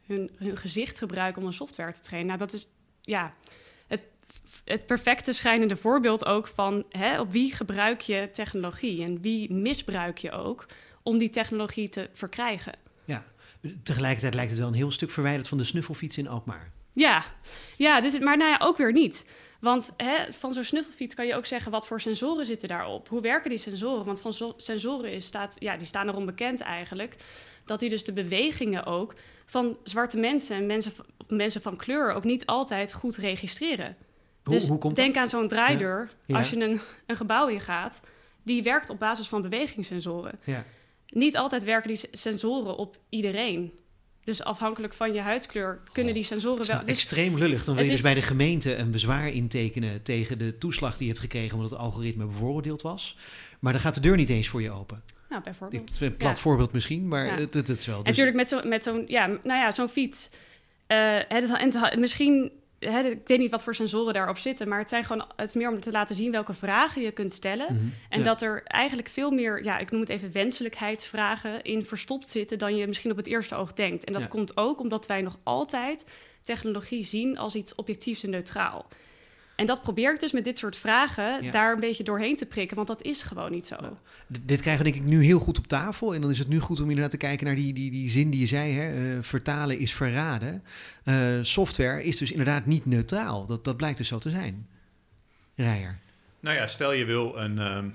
hun, 0.06 0.32
hun 0.38 0.58
gezicht 0.58 0.98
gebruiken 0.98 1.42
om 1.42 1.48
een 1.48 1.54
software 1.54 1.94
te 1.94 2.02
trainen. 2.02 2.28
Nou, 2.28 2.40
dat 2.40 2.54
is 2.54 2.68
ja, 3.02 3.34
het, 4.66 4.86
perfecte 4.86 5.34
schijnende 5.34 5.76
voorbeeld 5.76 6.26
ook 6.26 6.48
van 6.48 6.86
hè, 6.90 7.20
op 7.20 7.32
wie 7.32 7.54
gebruik 7.54 8.02
je 8.02 8.30
technologie 8.32 9.04
en 9.04 9.22
wie 9.22 9.54
misbruik 9.54 10.18
je 10.18 10.32
ook 10.32 10.66
om 11.04 11.18
die 11.18 11.30
technologie 11.30 11.90
te 11.90 12.10
verkrijgen. 12.14 12.74
Ja. 13.06 13.24
Tegelijkertijd 13.84 14.34
lijkt 14.34 14.50
het 14.50 14.60
wel 14.60 14.68
een 14.68 14.74
heel 14.74 14.92
stuk 14.92 15.12
verwijderd 15.12 15.48
van 15.48 15.58
de 15.58 15.64
snuffelfiets 15.64 16.18
in 16.18 16.28
Alkmaar. 16.28 16.72
Ja, 16.94 17.24
ja 17.78 18.02
dus, 18.02 18.20
maar 18.20 18.38
nou 18.38 18.50
ja, 18.50 18.60
ook 18.62 18.78
weer 18.78 18.92
niet. 18.92 19.26
Want 19.60 19.94
hè, 19.98 20.34
van 20.34 20.54
zo'n 20.54 20.64
snuffelfiets 20.64 21.16
kan 21.16 21.28
je 21.28 21.36
ook 21.36 21.46
zeggen 21.46 21.72
wat 21.72 21.88
voor 21.88 22.02
sensoren 22.02 22.46
zitten 22.46 22.68
daarop. 22.68 23.10
Hoe 23.10 23.22
werken 23.22 23.50
die 23.50 23.60
sensoren? 23.60 24.06
Want 24.06 24.22
van 24.22 24.54
sensoren 24.58 25.12
is, 25.12 25.26
staat, 25.26 25.56
ja, 25.60 25.78
die 25.78 25.88
staan 25.88 26.08
erom 26.08 26.26
bekend 26.26 26.62
eigenlijk. 26.62 27.16
Dat 27.66 27.80
die 27.80 27.90
dus 27.90 28.04
de 28.04 28.14
bewegingen 28.14 28.86
ook 28.86 29.14
van 29.46 29.78
zwarte 29.84 30.18
mensen 30.18 30.56
en 30.56 30.66
mensen, 30.66 30.94
mensen 31.28 31.62
van 31.62 31.78
kleur 31.78 32.14
ook 32.14 32.24
niet 32.24 32.46
altijd 32.46 32.94
goed 32.94 33.16
registreren. 33.16 33.98
Hoe, 34.44 34.54
dus 34.54 34.68
hoe 34.68 34.78
komt 34.78 34.96
denk 34.96 35.14
dat? 35.14 35.24
aan 35.24 35.30
zo'n 35.30 35.48
draaideur. 35.48 36.10
Ja. 36.26 36.38
Als 36.38 36.50
je 36.50 36.60
een, 36.62 36.80
een 37.06 37.16
gebouw 37.16 37.48
ingaat, 37.48 38.02
die 38.44 38.64
werkt 38.64 38.90
op 38.90 39.00
basis 39.00 39.28
van 39.28 39.42
bewegingssensoren. 39.42 40.40
Ja. 40.44 40.66
Niet 41.08 41.38
altijd 41.38 41.64
werken 41.64 41.88
die 41.94 42.08
sensoren 42.12 42.76
op 42.78 42.98
iedereen. 43.10 43.72
Dus 44.24 44.44
afhankelijk 44.44 44.94
van 44.94 45.14
je 45.14 45.20
huidskleur 45.20 45.82
kunnen 45.92 46.14
die 46.14 46.24
sensoren 46.24 46.58
wel. 46.68 46.76
nou 46.76 46.86
dus- 46.88 46.96
extreem 46.96 47.38
lullig. 47.38 47.64
Dan 47.64 47.74
wil 47.76 47.84
je 47.84 47.90
dus 47.90 47.98
is- 48.00 48.04
bij 48.06 48.14
de 48.14 48.22
gemeente 48.22 48.76
een 48.76 48.92
bezwaar 48.92 49.28
intekenen 49.28 50.04
tegen 50.04 50.38
de 50.38 50.58
toeslag 50.58 50.92
die 50.92 51.02
je 51.02 51.08
hebt 51.08 51.20
gekregen 51.20 51.56
omdat 51.56 51.70
het 51.72 51.80
algoritme 51.80 52.26
bevooroordeeld 52.26 52.82
was. 52.82 53.18
Maar 53.60 53.74
dan 53.74 53.82
gaat 53.82 53.94
de 53.94 54.00
deur 54.00 54.16
niet 54.16 54.30
eens 54.30 54.48
voor 54.48 54.62
je 54.62 54.72
open. 54.72 55.04
nou, 55.30 55.44
bijvoorbeeld. 55.44 56.02
Een 56.02 56.18
plat 56.18 56.36
Ja. 56.36 56.42
voorbeeld 56.42 56.72
misschien, 56.72 57.08
maar 57.08 57.26
Ja. 57.26 57.32
het, 57.36 57.54
het, 57.54 57.68
het 57.68 57.78
is 57.80 57.86
wel. 57.86 57.98
En 57.98 58.04
Dus, 58.04 58.18
natuurlijk 58.18 58.38
met 58.38 58.48
zo'n, 58.50 58.70
met 58.70 58.84
zo'n, 58.84 59.04
ja, 59.08 59.28
nou 59.28 59.40
ja, 59.44 59.72
zo'n 59.72 59.90
fiets. 59.90 60.30
Eh, 60.88 61.14
het, 61.28 61.54
en 61.58 61.72
het- 61.82 62.00
misschien, 62.00 62.52
hè, 62.84 63.00
ik 63.02 63.28
weet 63.28 63.40
niet 63.40 63.52
wat 63.52 63.64
voor 63.64 63.76
sensoren 63.76 64.14
daarop 64.14 64.38
zitten, 64.38 64.68
maar 64.68 64.80
het 64.80 64.90
zijn 64.90 65.04
gewoon, 65.04 65.26
het 65.36 65.50
is 65.50 65.56
meer 65.56 65.70
om 65.72 65.80
te 65.80 65.92
laten 65.92 66.16
zien 66.16 66.32
welke 66.32 66.54
vragen 66.54 67.02
je 67.02 67.12
kunt 67.12 67.34
stellen. 67.34 67.74
Mhm. 67.74 67.84
En 68.10 68.20
Ja. 68.20 68.26
dat 68.26 68.42
er 68.42 68.64
eigenlijk 68.64 69.08
veel 69.10 69.32
meer, 69.32 69.64
ja, 69.64 69.78
ik 69.78 69.92
noem 69.92 70.00
het 70.02 70.10
even 70.10 70.32
wenselijkheidsvragen 70.32 71.64
in 71.64 71.86
verstopt 71.86 72.30
zitten 72.30 72.58
dan 72.58 72.76
je 72.76 72.88
misschien 72.88 73.12
op 73.12 73.18
het 73.18 73.28
eerste 73.28 73.56
oog 73.56 73.74
denkt. 73.74 74.04
En 74.04 74.14
dat 74.14 74.22
Ja. 74.24 74.28
komt 74.28 74.58
ook 74.58 74.80
omdat 74.80 75.06
wij 75.06 75.22
nog 75.22 75.40
altijd 75.44 76.06
technologie 76.44 77.04
zien 77.04 77.38
als 77.38 77.56
iets 77.56 77.76
objectiefs 77.76 78.24
en 78.24 78.30
neutraal. 78.30 78.88
En 79.56 79.66
dat 79.66 79.82
probeer 79.82 80.14
ik 80.14 80.20
dus 80.20 80.32
met 80.32 80.44
dit 80.44 80.58
soort 80.58 80.76
vragen 80.76 81.44
Ja. 81.44 81.52
daar 81.52 81.74
een 81.74 81.80
beetje 81.80 82.04
doorheen 82.04 82.38
te 82.38 82.46
prikken, 82.46 82.76
want 82.76 82.88
dat 82.88 83.02
is 83.02 83.22
gewoon 83.22 83.52
niet 83.52 83.68
zo. 83.68 83.76
Dit 84.28 84.62
krijgen 84.62 84.86
we 84.86 84.92
denk 84.92 85.04
ik 85.04 85.10
nu 85.10 85.24
heel 85.24 85.40
goed 85.40 85.58
op 85.58 85.68
tafel. 85.68 86.14
En 86.14 86.22
dan 86.22 86.30
is 86.30 86.40
het 86.40 86.48
nu 86.48 86.60
goed 86.60 86.80
om 86.80 86.86
inderdaad 86.88 87.12
te 87.12 87.18
kijken 87.18 87.46
naar 87.46 87.56
die, 87.56 87.74
die, 87.74 87.92
die 87.92 88.10
zin 88.10 88.30
die 88.30 88.40
je 88.40 88.46
zei. 88.46 88.74
Hè? 88.74 89.16
eh, 89.18 89.24
vertalen 89.24 89.80
is 89.80 89.94
verraden. 89.94 90.64
Eh, 91.04 91.16
software 91.42 92.04
is 92.04 92.18
dus 92.18 92.32
inderdaad 92.32 92.66
niet 92.66 92.86
neutraal. 92.86 93.46
Dat, 93.46 93.64
dat 93.64 93.78
blijkt 93.78 93.98
dus 93.98 94.08
zo 94.08 94.18
te 94.18 94.30
zijn. 94.30 94.68
Rijer. 95.56 96.00
Nou 96.40 96.56
ja, 96.56 96.68
stel 96.68 96.92
je 96.92 97.06
wil 97.06 97.38
een, 97.38 97.60
ehm, 97.60 97.90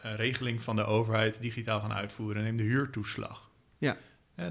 een 0.00 0.16
regeling 0.16 0.62
van 0.62 0.76
de 0.76 0.84
overheid 0.84 1.40
digitaal 1.40 1.80
gaan 1.80 1.92
uitvoeren. 1.92 2.42
Neem 2.42 2.56
de 2.56 2.62
huurtoeslag. 2.62 3.50
Ja. 3.78 3.96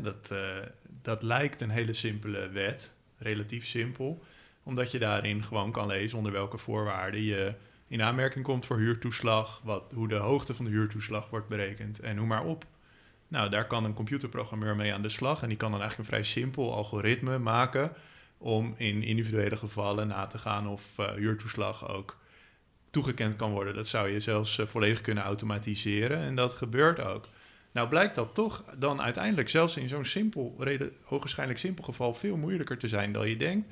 dat, 0.01 0.31
eh, 0.31 0.58
dat 1.01 1.23
lijkt 1.23 1.62
een 1.62 1.69
hele 1.69 1.93
simpele 1.93 2.49
wet, 2.49 2.93
relatief 3.17 3.65
simpel. 3.65 4.23
Omdat 4.65 4.91
je 4.91 4.99
daarin 4.99 5.43
gewoon 5.43 5.71
kan 5.71 5.88
lezen 5.88 6.17
onder 6.17 6.32
welke 6.32 6.58
voorwaarden 6.58 7.21
je 7.21 7.54
in 7.88 8.01
aanmerking 8.01 8.45
komt 8.45 8.65
voor 8.65 8.78
huurtoeslag. 8.78 9.62
Wat, 9.63 9.91
hoe 9.93 10.08
de 10.08 10.15
hoogte 10.15 10.54
van 10.54 10.65
de 10.65 10.71
huurtoeslag 10.71 11.30
wordt 11.30 11.47
berekend 11.47 11.99
en 11.99 12.15
noem 12.15 12.28
maar 12.28 12.43
op. 12.43 12.65
Nou, 13.28 13.49
daar 13.49 13.67
kan 13.67 13.84
een 13.84 13.93
computerprogrammeur 13.93 14.75
mee 14.75 14.93
aan 14.93 15.01
de 15.01 15.10
slag. 15.10 15.41
En 15.41 15.47
die 15.49 15.58
kan 15.58 15.71
dan 15.71 15.80
eigenlijk 15.80 16.10
een 16.10 16.15
vrij 16.15 16.32
simpel 16.32 16.73
algoritme 16.73 17.38
maken 17.38 17.91
om 18.38 18.73
in 18.78 19.04
individuele 19.04 19.58
gevallen 19.58 20.08
na 20.08 20.28
te 20.28 20.38
gaan 20.38 20.67
of 20.67 20.99
eh, 20.99 21.13
huurtoeslag 21.13 21.89
ook 21.89 22.17
toegekend 22.89 23.36
kan 23.36 23.51
worden. 23.51 23.75
Dat 23.75 23.88
zou 23.88 24.10
je 24.10 24.19
zelfs 24.19 24.60
eh, 24.60 24.65
volledig 24.65 25.01
kunnen 25.01 25.23
automatiseren 25.23 26.17
en 26.17 26.36
dat 26.36 26.54
gebeurt 26.54 26.99
ook. 26.99 27.28
Nou 27.71 27.88
blijkt 27.88 28.15
dat 28.15 28.34
toch 28.34 28.63
dan 28.78 29.01
uiteindelijk 29.01 29.49
zelfs 29.49 29.78
in 29.78 29.88
zo'n 29.88 30.06
simpel, 30.06 30.56
hoogwaarschijnlijk 31.04 31.60
simpel 31.60 31.84
geval 31.84 32.13
veel 32.13 32.38
moeilijker 32.38 32.78
te 32.78 32.88
zijn 32.88 33.12
dan 33.12 33.30
je 33.30 33.36
denkt. 33.36 33.67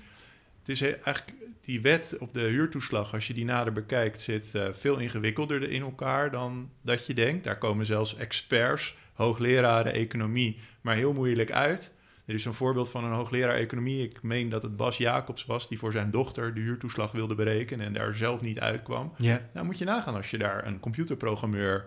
Het 0.64 0.70
is 0.70 0.82
eigenlijk 0.82 1.34
die 1.62 1.82
wet 1.82 2.16
op 2.20 2.34
de 2.34 2.42
huurtoeslag, 2.42 3.14
als 3.14 3.28
je 3.28 3.34
die 3.34 3.46
nader 3.46 3.74
bekijkt, 3.74 4.22
zit 4.22 4.56
eh, 4.56 4.68
veel 4.72 4.98
ingewikkelder 4.98 5.70
in 5.70 5.82
elkaar 5.82 6.32
dan 6.32 6.70
dat 6.82 7.06
je 7.06 7.14
denkt. 7.14 7.44
Daar 7.44 7.58
komen 7.58 7.86
zelfs 7.86 8.16
experts, 8.16 8.96
hoogleraren 9.14 9.94
economie, 9.94 10.58
maar 10.82 10.96
heel 10.96 11.14
moeilijk 11.14 11.52
uit. 11.52 11.92
Er 12.26 12.34
is 12.34 12.46
een 12.46 12.54
voorbeeld 12.54 12.90
van 12.90 13.04
een 13.04 13.12
hoogleraar 13.12 13.56
economie. 13.56 14.04
Ik 14.04 14.22
meen 14.22 14.50
dat 14.50 14.62
het 14.62 14.78
Bas 14.78 14.98
Jacobs 14.98 15.46
was 15.46 15.68
die 15.68 15.80
voor 15.80 15.92
zijn 15.92 16.12
dochter 16.12 16.54
de 16.54 16.60
huurtoeslag 16.60 17.12
wilde 17.12 17.36
berekenen 17.36 17.86
en 17.86 17.94
daar 17.94 18.16
zelf 18.16 18.42
niet 18.42 18.60
uitkwam. 18.60 19.14
Ja. 19.18 19.50
Nou 19.54 19.66
moet 19.66 19.78
je 19.78 19.86
nagaan 19.86 20.16
als 20.16 20.32
je 20.32 20.38
daar 20.38 20.68
een 20.68 20.80
computerprogrammeur 20.80 21.86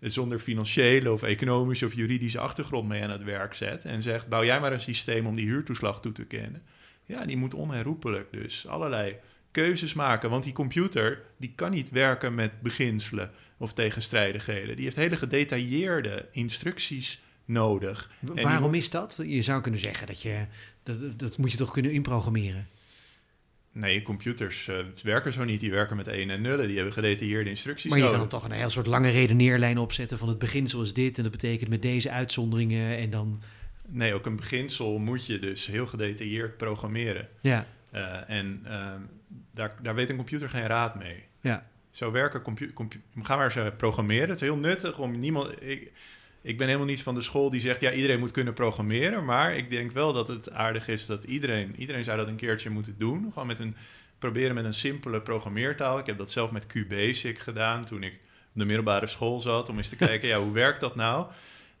zonder 0.00 0.38
financiële 0.38 1.12
of 1.12 1.22
economische 1.22 1.86
of 1.86 1.94
juridische 1.94 2.38
achtergrond 2.38 2.88
mee 2.88 3.02
aan 3.02 3.10
het 3.10 3.24
werk 3.24 3.54
zet 3.54 3.84
en 3.84 4.02
zegt: 4.02 4.28
bouw 4.28 4.44
jij 4.44 4.60
maar 4.60 4.72
een 4.72 4.80
systeem 4.80 5.26
om 5.26 5.34
die 5.34 5.46
huurtoeslag 5.46 6.00
toe 6.00 6.12
te 6.12 6.24
kennen. 6.24 6.62
Ja, 7.08 7.26
die 7.26 7.36
moet 7.36 7.54
onherroepelijk 7.54 8.32
dus 8.32 8.66
allerlei 8.66 9.16
keuzes 9.50 9.94
maken, 9.94 10.30
want 10.30 10.44
die 10.44 10.52
computer 10.52 11.22
die 11.36 11.52
kan 11.54 11.70
niet 11.70 11.90
werken 11.90 12.34
met 12.34 12.60
beginselen 12.60 13.30
of 13.56 13.72
tegenstrijdigheden. 13.72 14.74
Die 14.76 14.84
heeft 14.84 14.96
hele 14.96 15.16
gedetailleerde 15.16 16.28
instructies 16.32 17.20
nodig. 17.44 18.10
En 18.34 18.42
Waarom 18.42 18.70
moet- 18.70 18.78
is 18.78 18.90
dat? 18.90 19.22
Je 19.26 19.42
zou 19.42 19.60
kunnen 19.62 19.80
zeggen 19.80 20.06
dat 20.06 20.22
je... 20.22 20.46
Dat, 20.82 21.18
dat- 21.18 21.38
moet 21.38 21.50
je 21.52 21.56
toch 21.58 21.72
kunnen 21.72 21.92
inprogrammeren? 21.92 22.68
Nee, 23.72 24.02
computers 24.02 24.68
eh, 24.68 24.76
werken 25.02 25.32
zo 25.32 25.44
niet. 25.44 25.60
Die 25.60 25.70
werken 25.70 25.96
met 25.96 26.06
1 26.08 26.30
en 26.30 26.40
nullen. 26.40 26.66
Die 26.66 26.74
hebben 26.76 26.92
gedetailleerde 26.94 27.50
instructies 27.50 27.90
Maar 27.90 27.98
je 27.98 28.04
nodig. 28.04 28.20
kan 28.20 28.28
dan 28.28 28.40
toch 28.40 28.48
een 28.50 28.56
heel 28.56 28.70
soort 28.70 28.86
lange 28.86 29.10
redeneerlijn 29.10 29.78
opzetten 29.78 30.18
van 30.18 30.28
het 30.28 30.38
beginsel 30.38 30.82
is 30.82 30.92
dit 30.92 31.16
en 31.16 31.22
dat 31.22 31.32
betekent 31.32 31.70
met 31.70 31.82
deze 31.82 32.10
uitzonderingen 32.10 32.96
en 32.96 33.10
dan... 33.10 33.40
Nee, 33.90 34.14
ook 34.14 34.26
een 34.26 34.36
beginsel 34.36 34.98
moet 34.98 35.26
je 35.26 35.38
dus 35.38 35.66
heel 35.66 35.86
gedetailleerd 35.86 36.56
programmeren. 36.56 37.28
Ja, 37.40 37.66
Eh, 37.90 38.30
en 38.30 38.60
ehm, 38.64 39.00
daar, 39.54 39.74
daar 39.82 39.94
weet 39.94 40.10
een 40.10 40.16
computer 40.16 40.48
geen 40.48 40.66
raad 40.66 40.94
mee. 40.94 41.24
ja. 41.40 41.66
Zo 41.90 42.10
werken 42.10 42.42
computer. 42.42 43.00
ga 43.22 43.36
maar 43.36 43.44
eens 43.44 43.56
eh, 43.56 43.66
programmeren. 43.76 44.28
Het 44.28 44.40
is 44.40 44.46
heel 44.48 44.56
nuttig 44.56 44.98
om 44.98 45.18
niemand. 45.18 45.62
Ik, 45.62 45.92
ik 46.42 46.58
ben 46.58 46.66
helemaal 46.66 46.86
niet 46.88 47.02
van 47.02 47.14
de 47.14 47.20
school 47.20 47.50
die 47.50 47.60
zegt 47.60 47.80
ja, 47.80 47.92
iedereen 47.92 48.18
moet 48.18 48.30
kunnen 48.30 48.54
programmeren. 48.54 49.24
Maar 49.24 49.56
ik 49.56 49.70
denk 49.70 49.92
wel 49.92 50.12
dat 50.12 50.28
het 50.28 50.52
aardig 50.52 50.88
is 50.88 51.06
dat 51.06 51.24
iedereen. 51.24 51.74
Iedereen 51.78 52.04
zou 52.04 52.16
dat 52.18 52.28
een 52.28 52.36
keertje 52.36 52.70
moeten 52.70 52.94
doen. 52.98 53.30
Gewoon 53.32 53.46
met 53.48 53.58
een. 53.58 53.76
Proberen 54.18 54.54
met 54.54 54.64
een 54.64 54.74
simpele 54.74 55.20
programmeertaal. 55.20 55.98
Ik 55.98 56.06
heb 56.06 56.18
dat 56.18 56.30
zelf 56.30 56.50
met 56.50 56.66
QBasic 56.66 57.38
gedaan 57.38 57.84
toen 57.84 58.02
ik 58.02 58.12
op 58.12 58.18
de 58.52 58.64
middelbare 58.64 59.06
school 59.06 59.40
zat. 59.40 59.68
Om 59.68 59.76
eens 59.76 59.88
te 59.88 59.96
kijken, 60.06 60.28
ja, 60.28 60.38
hoe 60.38 60.52
werkt 60.52 60.80
dat 60.80 60.94
nou? 60.94 61.26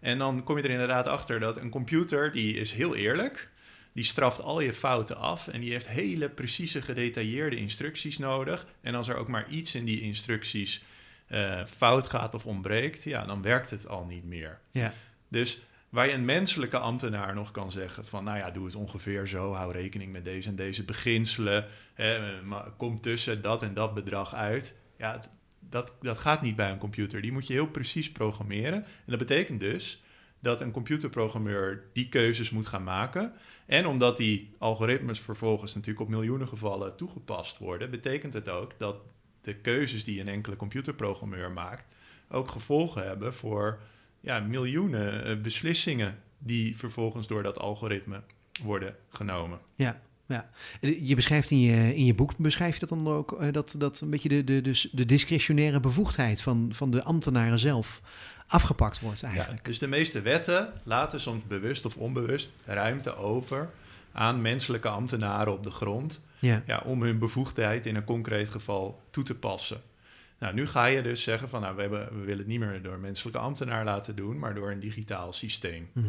En 0.00 0.18
dan 0.18 0.44
kom 0.44 0.56
je 0.56 0.62
er 0.62 0.70
inderdaad 0.70 1.06
achter 1.06 1.40
dat 1.40 1.56
een 1.56 1.70
computer, 1.70 2.32
die 2.32 2.54
is 2.54 2.72
heel 2.72 2.94
eerlijk. 2.94 3.48
Die 3.92 4.04
straft 4.04 4.42
al 4.42 4.60
je 4.60 4.72
fouten 4.72 5.16
af 5.16 5.48
en 5.48 5.60
die 5.60 5.70
heeft 5.70 5.88
hele 5.88 6.28
precieze 6.28 6.82
gedetailleerde 6.82 7.56
instructies 7.56 8.18
nodig. 8.18 8.66
En 8.80 8.94
als 8.94 9.08
er 9.08 9.16
ook 9.16 9.28
maar 9.28 9.48
iets 9.48 9.74
in 9.74 9.84
die 9.84 10.00
instructies 10.00 10.82
eh, 11.26 11.64
fout 11.64 12.06
gaat 12.06 12.34
of 12.34 12.46
ontbreekt, 12.46 13.04
ja, 13.04 13.24
dan 13.24 13.42
werkt 13.42 13.70
het 13.70 13.88
al 13.88 14.04
niet 14.04 14.24
meer. 14.24 14.60
Ja. 14.70 14.92
Dus 15.28 15.60
waar 15.88 16.06
je 16.06 16.12
een 16.12 16.24
menselijke 16.24 16.78
ambtenaar 16.78 17.34
nog 17.34 17.50
kan 17.50 17.70
zeggen 17.70 18.06
van, 18.06 18.24
nou 18.24 18.38
ja, 18.38 18.50
doe 18.50 18.64
het 18.64 18.74
ongeveer 18.74 19.26
zo, 19.26 19.52
hou 19.52 19.72
rekening 19.72 20.12
met 20.12 20.24
deze 20.24 20.48
en 20.48 20.56
deze 20.56 20.84
beginselen, 20.84 21.66
hè, 21.94 22.42
maar 22.42 22.70
kom 22.76 23.00
tussen 23.00 23.42
dat 23.42 23.62
en 23.62 23.74
dat 23.74 23.94
bedrag 23.94 24.34
uit. 24.34 24.74
Ja, 24.98 25.20
dat, 25.68 25.92
dat 26.00 26.18
gaat 26.18 26.42
niet 26.42 26.56
bij 26.56 26.70
een 26.70 26.78
computer. 26.78 27.22
Die 27.22 27.32
moet 27.32 27.46
je 27.46 27.52
heel 27.52 27.66
precies 27.70 28.12
programmeren. 28.12 28.84
En 28.84 29.04
dat 29.06 29.18
betekent 29.18 29.60
dus 29.60 30.02
dat 30.40 30.60
een 30.60 30.70
computerprogrammeur 30.70 31.84
die 31.92 32.08
keuzes 32.08 32.50
moet 32.50 32.66
gaan 32.66 32.84
maken. 32.84 33.32
En 33.66 33.86
omdat 33.86 34.16
die 34.16 34.54
algoritmes 34.58 35.20
vervolgens 35.20 35.74
natuurlijk 35.74 36.00
op 36.00 36.08
miljoenen 36.08 36.48
gevallen 36.48 36.96
toegepast 36.96 37.58
worden, 37.58 37.90
betekent 37.90 38.34
het 38.34 38.48
ook 38.48 38.72
dat 38.78 38.96
de 39.40 39.54
keuzes 39.54 40.04
die 40.04 40.20
een 40.20 40.28
enkele 40.28 40.56
computerprogrammeur 40.56 41.50
maakt 41.50 41.84
ook 42.28 42.50
gevolgen 42.50 43.06
hebben 43.06 43.34
voor 43.34 43.80
ja, 44.20 44.40
miljoenen 44.40 45.24
eh, 45.24 45.36
beslissingen 45.36 46.22
die 46.38 46.76
vervolgens 46.76 47.26
door 47.26 47.42
dat 47.42 47.58
algoritme 47.58 48.22
worden 48.62 48.96
genomen. 49.08 49.58
Ja, 49.74 50.00
ja. 50.28 50.50
Je 50.80 51.14
beschrijft 51.14 51.50
in 51.50 51.60
je, 51.60 51.94
in 51.94 52.04
je 52.04 52.14
boek, 52.14 52.36
beschrijf 52.36 52.74
je 52.74 52.80
dat 52.80 52.88
dan 52.88 53.08
ook, 53.08 53.40
eh, 53.40 53.52
dat, 53.52 53.74
dat 53.78 54.00
een 54.00 54.10
beetje 54.10 54.28
de, 54.28 54.44
de, 54.44 54.60
de, 54.60 54.88
de 54.92 55.04
discretionaire 55.04 55.80
bevoegdheid 55.80 56.42
van, 56.42 56.68
van 56.72 56.90
de 56.90 57.02
ambtenaren 57.02 57.58
zelf 57.58 58.00
afgepakt 58.46 59.00
wordt 59.00 59.22
eigenlijk. 59.22 59.58
Ja, 59.58 59.64
dus 59.64 59.78
de 59.78 59.86
meeste 59.86 60.22
wetten 60.22 60.72
laten 60.82 61.20
soms 61.20 61.44
bewust 61.46 61.84
of 61.84 61.96
onbewust 61.96 62.52
ruimte 62.64 63.16
over 63.16 63.70
aan 64.12 64.42
menselijke 64.42 64.88
ambtenaren 64.88 65.52
op 65.52 65.62
de 65.62 65.70
grond 65.70 66.20
ja. 66.38 66.62
Ja, 66.66 66.82
om 66.84 67.02
hun 67.02 67.18
bevoegdheid 67.18 67.86
in 67.86 67.96
een 67.96 68.04
concreet 68.04 68.48
geval 68.48 69.02
toe 69.10 69.24
te 69.24 69.34
passen. 69.34 69.80
Nou, 70.38 70.54
nu 70.54 70.66
ga 70.66 70.84
je 70.84 71.02
dus 71.02 71.22
zeggen 71.22 71.48
van 71.48 71.60
nou, 71.60 71.74
we, 71.74 71.80
hebben, 71.80 72.08
we 72.08 72.24
willen 72.24 72.38
het 72.38 72.46
niet 72.46 72.60
meer 72.60 72.82
door 72.82 72.98
menselijke 72.98 73.38
ambtenaar 73.38 73.84
laten 73.84 74.16
doen, 74.16 74.38
maar 74.38 74.54
door 74.54 74.70
een 74.70 74.80
digitaal 74.80 75.32
systeem. 75.32 75.88
Mhm. 75.92 76.06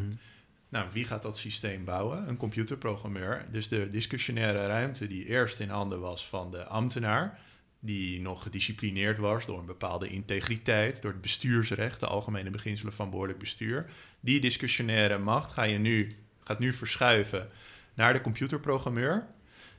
Nou, 0.69 0.87
wie 0.91 1.05
gaat 1.05 1.21
dat 1.21 1.37
systeem 1.37 1.85
bouwen? 1.85 2.27
Een 2.27 2.37
computerprogrammeur. 2.37 3.45
Dus 3.51 3.67
de 3.67 3.87
discussionaire 3.87 4.67
ruimte 4.67 5.07
die 5.07 5.25
eerst 5.25 5.59
in 5.59 5.69
handen 5.69 5.99
was 5.99 6.27
van 6.27 6.51
de 6.51 6.63
ambtenaar, 6.63 7.39
die 7.79 8.21
nog 8.21 8.43
gedisciplineerd 8.43 9.17
was 9.17 9.45
door 9.45 9.59
een 9.59 9.65
bepaalde 9.65 10.09
integriteit, 10.09 11.01
door 11.01 11.11
het 11.11 11.21
bestuursrecht, 11.21 11.99
de 11.99 12.07
algemene 12.07 12.49
beginselen 12.49 12.93
van 12.93 13.09
behoorlijk 13.09 13.39
bestuur. 13.39 13.89
Die 14.19 14.39
discussionaire 14.39 15.17
macht 15.17 15.51
ga 15.51 15.63
je 15.63 15.77
nu, 15.77 16.15
gaat 16.43 16.59
nu 16.59 16.73
verschuiven 16.73 17.49
naar 17.93 18.13
de 18.13 18.21
computerprogrammeur. 18.21 19.27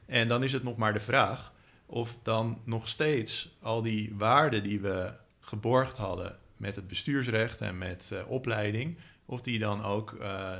En 0.06 0.28
dan 0.28 0.42
is 0.42 0.52
het 0.52 0.62
nog 0.62 0.76
maar 0.76 0.92
de 0.92 1.00
vraag 1.00 1.52
of 1.86 2.18
dan 2.22 2.60
nog 2.64 2.88
steeds 2.88 3.56
al 3.60 3.82
die 3.82 4.14
waarden 4.16 4.62
die 4.62 4.80
we 4.80 5.12
geborgd 5.40 5.96
hadden 5.96 6.38
met 6.56 6.76
het 6.76 6.88
bestuursrecht 6.88 7.60
en 7.60 7.78
met 7.78 8.10
uh, 8.12 8.30
opleiding, 8.30 8.96
of 9.30 9.40
die 9.40 9.58
dan 9.58 9.84
ook 9.84 10.16
uh, 10.20 10.52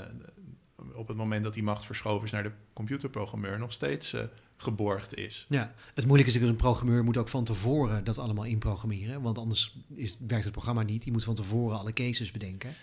op 0.95 1.09
het 1.09 1.17
moment 1.17 1.45
dat 1.45 1.55
die 1.55 1.63
macht 1.63 1.85
verschoven 1.85 2.25
is 2.25 2.31
naar 2.31 2.43
de 2.43 2.53
computerprogrammeur 2.73 3.59
nog 3.59 3.73
steeds 3.73 4.15
uh, 4.15 4.21
geborgd 4.57 5.15
is. 5.15 5.47
Ja, 5.49 5.75
het 5.95 6.07
moeilijke 6.07 6.33
is 6.33 6.41
dat 6.41 6.49
een 6.49 6.57
programmeur 6.57 7.05
moet 7.05 7.17
ook 7.17 7.29
van 7.29 7.45
tevoren 7.45 8.05
dat 8.05 8.19
allemaal 8.19 8.45
inprogrammeren, 8.45 9.23
want 9.23 9.39
anders 9.39 9.77
is, 9.95 10.17
werkt 10.27 10.45
het 10.45 10.53
programma 10.53 10.83
niet. 10.83 11.03
Die 11.03 11.13
moet 11.13 11.25
van 11.25 11.35
tevoren 11.35 11.79
alle 11.79 11.93
cases 11.93 12.31
bedenken. 12.31 12.75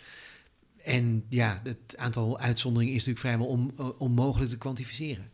En 0.84 1.26
ja, 1.30 1.62
het 1.64 1.98
aantal 1.98 2.40
uitzonderingen 2.40 2.94
is 2.94 3.06
natuurlijk 3.06 3.26
vrijwel 3.26 3.48
on, 3.48 3.96
onmogelijk 3.98 4.50
te 4.50 4.58
kwantificeren. 4.58 5.32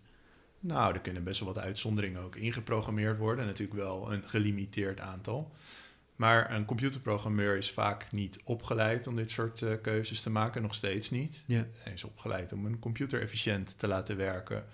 Nou, 0.60 0.94
er 0.94 1.02
kunnen 1.02 1.24
best 1.24 1.40
wel 1.40 1.54
wat 1.54 1.64
uitzonderingen 1.64 2.22
ook 2.22 2.36
ingeprogrammeerd 2.36 3.18
worden. 3.18 3.46
Natuurlijk 3.46 3.80
wel 3.80 4.12
een 4.12 4.24
gelimiteerd 4.26 5.00
aantal. 5.00 5.52
Maar 6.16 6.54
een 6.54 6.66
computerprogrammeur 6.66 7.58
is 7.58 7.72
vaak 7.72 8.12
niet 8.12 8.40
opgeleid 8.44 9.08
om 9.08 9.16
dit 9.16 9.32
soort 9.32 9.62
uh, 9.62 9.74
keuzes 9.82 10.22
te 10.22 10.30
maken, 10.30 10.62
nog 10.62 10.76
steeds 10.76 11.10
niet. 11.10 11.44
Ja. 11.46 11.66
Hij 11.78 11.94
is 11.94 12.04
opgeleid 12.04 12.52
om 12.52 12.66
een 12.66 12.80
computer 12.80 13.22
efficiënt 13.22 13.80
te 13.80 13.88
laten 13.88 14.18
werken, 14.18 14.66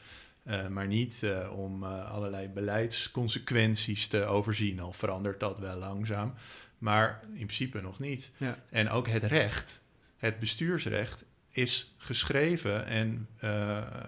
uh, 0.43 0.67
maar 0.67 0.87
niet 0.87 1.21
uh, 1.23 1.57
om 1.57 1.83
allerlei 1.83 2.47
beleidsconsequenties 2.47 4.07
te 4.07 4.25
overzien. 4.25 4.79
Al 4.79 4.93
verandert 4.93 5.39
dat 5.39 5.59
wel 5.59 5.77
langzaam, 5.77 6.33
maar 6.77 7.19
in 7.23 7.45
principe 7.45 7.81
nog 7.81 7.99
niet. 7.99 8.31
Ja. 8.37 8.57
En 8.69 8.89
ook 8.89 9.07
het 9.07 9.23
recht, 9.23 9.83
het 10.17 10.39
bestuursrecht, 10.39 11.25
is 11.49 11.93
geschreven 11.97 12.85
en 12.85 13.27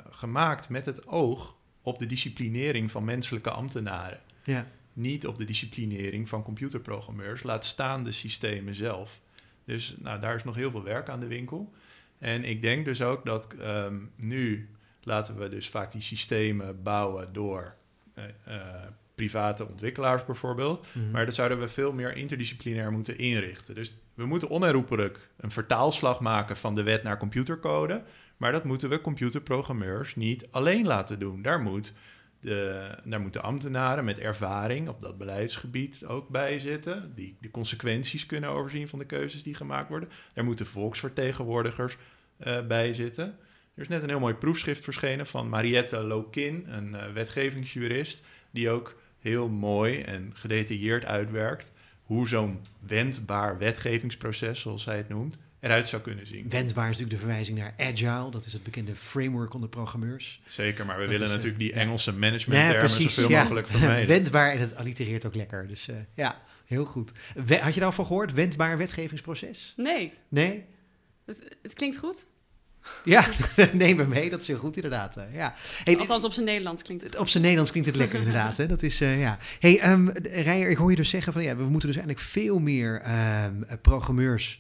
gemaakt 0.10 0.70
met 0.70 0.86
het 0.86 1.08
oog 1.08 1.56
op 1.82 2.00
de 2.00 2.06
disciplinering 2.06 2.91
van 2.91 3.04
menselijke 3.04 3.50
ambtenaren. 3.50 4.20
Ja. 4.44 4.67
Niet 4.93 5.27
op 5.27 5.38
de 5.38 5.45
disciplinering 5.45 6.30
van 6.30 6.43
computerprogrammeurs, 6.43 7.43
laat 7.43 7.65
staan 7.65 8.04
de 8.04 8.12
systemen 8.12 8.75
zelf. 8.75 9.21
Dus 9.65 9.95
nou, 9.99 10.19
daar 10.19 10.36
is 10.36 10.43
nog 10.43 10.56
heel 10.56 10.71
veel 10.71 10.84
werk 10.84 11.10
aan 11.10 11.19
de 11.19 11.27
winkel. 11.27 11.73
En 12.17 12.43
ik 12.43 12.62
denk 12.62 12.86
dus 12.86 13.01
ook 13.01 13.25
dat 13.25 13.56
um, 13.62 14.12
nu 14.15 14.69
laten 15.04 15.38
we 15.38 15.49
dus 15.49 15.69
vaak 15.69 15.91
die 15.91 16.01
systemen 16.01 16.84
bouwen 16.84 17.34
door 17.34 17.75
uh, 18.17 18.23
uh, 18.47 18.63
private 19.15 19.67
ontwikkelaars 19.67 20.25
bijvoorbeeld. 20.25 20.88
Mhm. 20.91 21.12
Maar 21.12 21.25
dat 21.25 21.34
zouden 21.34 21.60
we 21.60 21.67
veel 21.67 21.93
meer 21.93 22.15
interdisciplinair 22.15 22.91
moeten 22.91 23.17
inrichten. 23.17 23.75
Dus 23.75 23.93
we 24.13 24.25
moeten 24.25 24.49
onherroepelijk 24.49 25.30
een 25.38 25.51
vertaalslag 25.51 26.19
maken 26.19 26.58
van 26.58 26.75
de 26.75 26.84
wet 26.84 27.04
naar 27.04 27.17
computercode. 27.17 28.04
Maar 28.38 28.51
dat 28.51 28.63
moeten 28.63 28.89
we 28.89 29.01
computerprogrammeurs 29.01 30.15
niet 30.15 30.47
alleen 30.51 30.86
laten 30.86 31.19
doen. 31.19 31.41
Daar, 31.41 31.60
moet 31.60 31.93
de, 32.41 32.89
daar 33.04 33.21
moeten 33.21 33.43
ambtenaren 33.43 34.06
met 34.06 34.19
ervaring 34.19 34.89
op 34.89 34.99
dat 34.99 35.17
beleidsgebied 35.17 36.06
ook 36.06 36.30
bij 36.30 36.60
zitten. 36.60 37.12
Die 37.15 37.38
de 37.41 37.51
consequenties 37.51 38.25
kunnen 38.25 38.49
overzien 38.49 38.88
van 38.88 38.99
de 38.99 39.06
keuzes 39.06 39.43
die 39.43 39.56
gemaakt 39.56 39.89
worden. 39.89 40.10
Daar 40.34 40.45
moeten 40.45 40.65
volksvertegenwoordigers 40.65 41.97
uh, 42.47 42.67
bij 42.67 42.93
zitten. 42.93 43.25
Er 43.73 43.82
is 43.82 43.88
net 43.88 44.04
een 44.04 44.10
heel 44.10 44.19
mooi 44.19 44.34
proefschrift 44.34 44.84
verschenen 44.84 45.25
van 45.25 45.49
Mariette 45.49 45.99
Lokin, 45.99 46.65
een 46.67 46.93
uh, 46.93 47.12
wetgevingsjurist, 47.13 48.23
die 48.51 48.69
ook 48.69 48.99
heel 49.19 49.49
mooi 49.49 50.01
en 50.01 50.32
gedetailleerd 50.34 51.06
uitwerkt 51.06 51.71
hoe 52.01 52.27
zo'n 52.27 52.60
wendbaar 52.80 53.58
wetgevingsproces, 53.58 54.62
zoals 54.62 54.84
zij 54.84 54.97
het 54.97 55.10
noemt, 55.10 55.38
eruit 55.62 55.88
zou 55.88 56.02
kunnen 56.02 56.28
zien. 56.28 56.50
Wendbaar 56.50 56.89
is 56.89 56.97
natuurlijk 56.97 57.10
de 57.10 57.26
verwijzing 57.26 57.58
naar 57.58 57.74
Agile. 57.78 58.32
Dat 58.32 58.45
is 58.45 58.54
het 58.54 58.63
bekende 58.63 58.95
framework 58.95 59.54
onder 59.54 59.69
programmeurs. 59.69 60.41
Zeker, 60.47 60.86
maar 60.86 60.95
we 60.95 61.02
Dat 61.02 61.12
willen 61.12 61.28
is, 61.28 61.32
natuurlijk 61.32 61.60
die 61.60 61.74
ja. 61.74 61.76
Engelse 61.76 62.13
managementtermen 62.13 62.89
zoveel 62.89 63.30
ja. 63.30 63.41
mogelijk 63.41 63.67
vermijden. 63.67 64.08
Wendbaar 64.15 64.52
en 64.52 64.60
het 64.60 64.76
allitereert 64.76 65.26
ook 65.26 65.36
lekker. 65.36 65.65
Dus 65.65 65.88
uh, 65.88 65.95
ja, 66.13 66.41
heel 66.65 66.86
goed. 66.86 67.12
We, 67.45 67.58
had 67.58 67.74
je 67.74 67.80
daarvan 67.80 68.06
gehoord? 68.06 68.34
Wendbaar 68.34 68.78
wetgevingsproces? 68.78 69.74
Nee, 69.78 70.13
Nee? 70.30 70.65
het, 71.26 71.43
het 71.62 71.74
klinkt 71.74 71.97
goed. 71.97 72.26
Ja, 73.04 73.26
neem 73.74 73.95
me 73.95 74.06
mee. 74.06 74.30
Dat 74.30 74.41
is 74.41 74.47
heel 74.47 74.58
goed 74.58 74.76
inderdaad. 74.76 75.17
uh, 75.17 75.24
ja. 75.34 75.54
Hey, 75.84 75.97
Althans, 75.97 76.24
op 76.24 76.34
zijn 76.34 76.45
Nederlands 76.45 76.82
klinkt 76.82 77.04
het 77.04 77.17
Op 77.17 77.28
zijn 77.28 77.41
Nederlands 77.41 77.71
klinkt 77.71 77.89
het 77.89 77.97
lekker 77.97 78.19
inderdaad. 78.26 78.58
Hè? 78.58 78.67
Dat 78.67 78.82
is, 78.82 79.02
uh, 79.02 79.19
ja. 79.19 79.38
Hey, 79.60 79.91
um, 79.91 80.10
Rijer, 80.24 80.69
ik 80.69 80.78
hoor 80.78 80.89
je 80.89 80.95
dus 80.95 81.10
zeggen 81.10 81.34
van 81.34 81.43
ja, 81.43 81.56
we 81.56 81.63
moeten 81.63 81.88
dus 81.88 81.97
eigenlijk 81.97 82.28
veel 82.28 82.60
meer 82.60 83.02
um, 83.45 83.65
programmeurs 83.82 84.60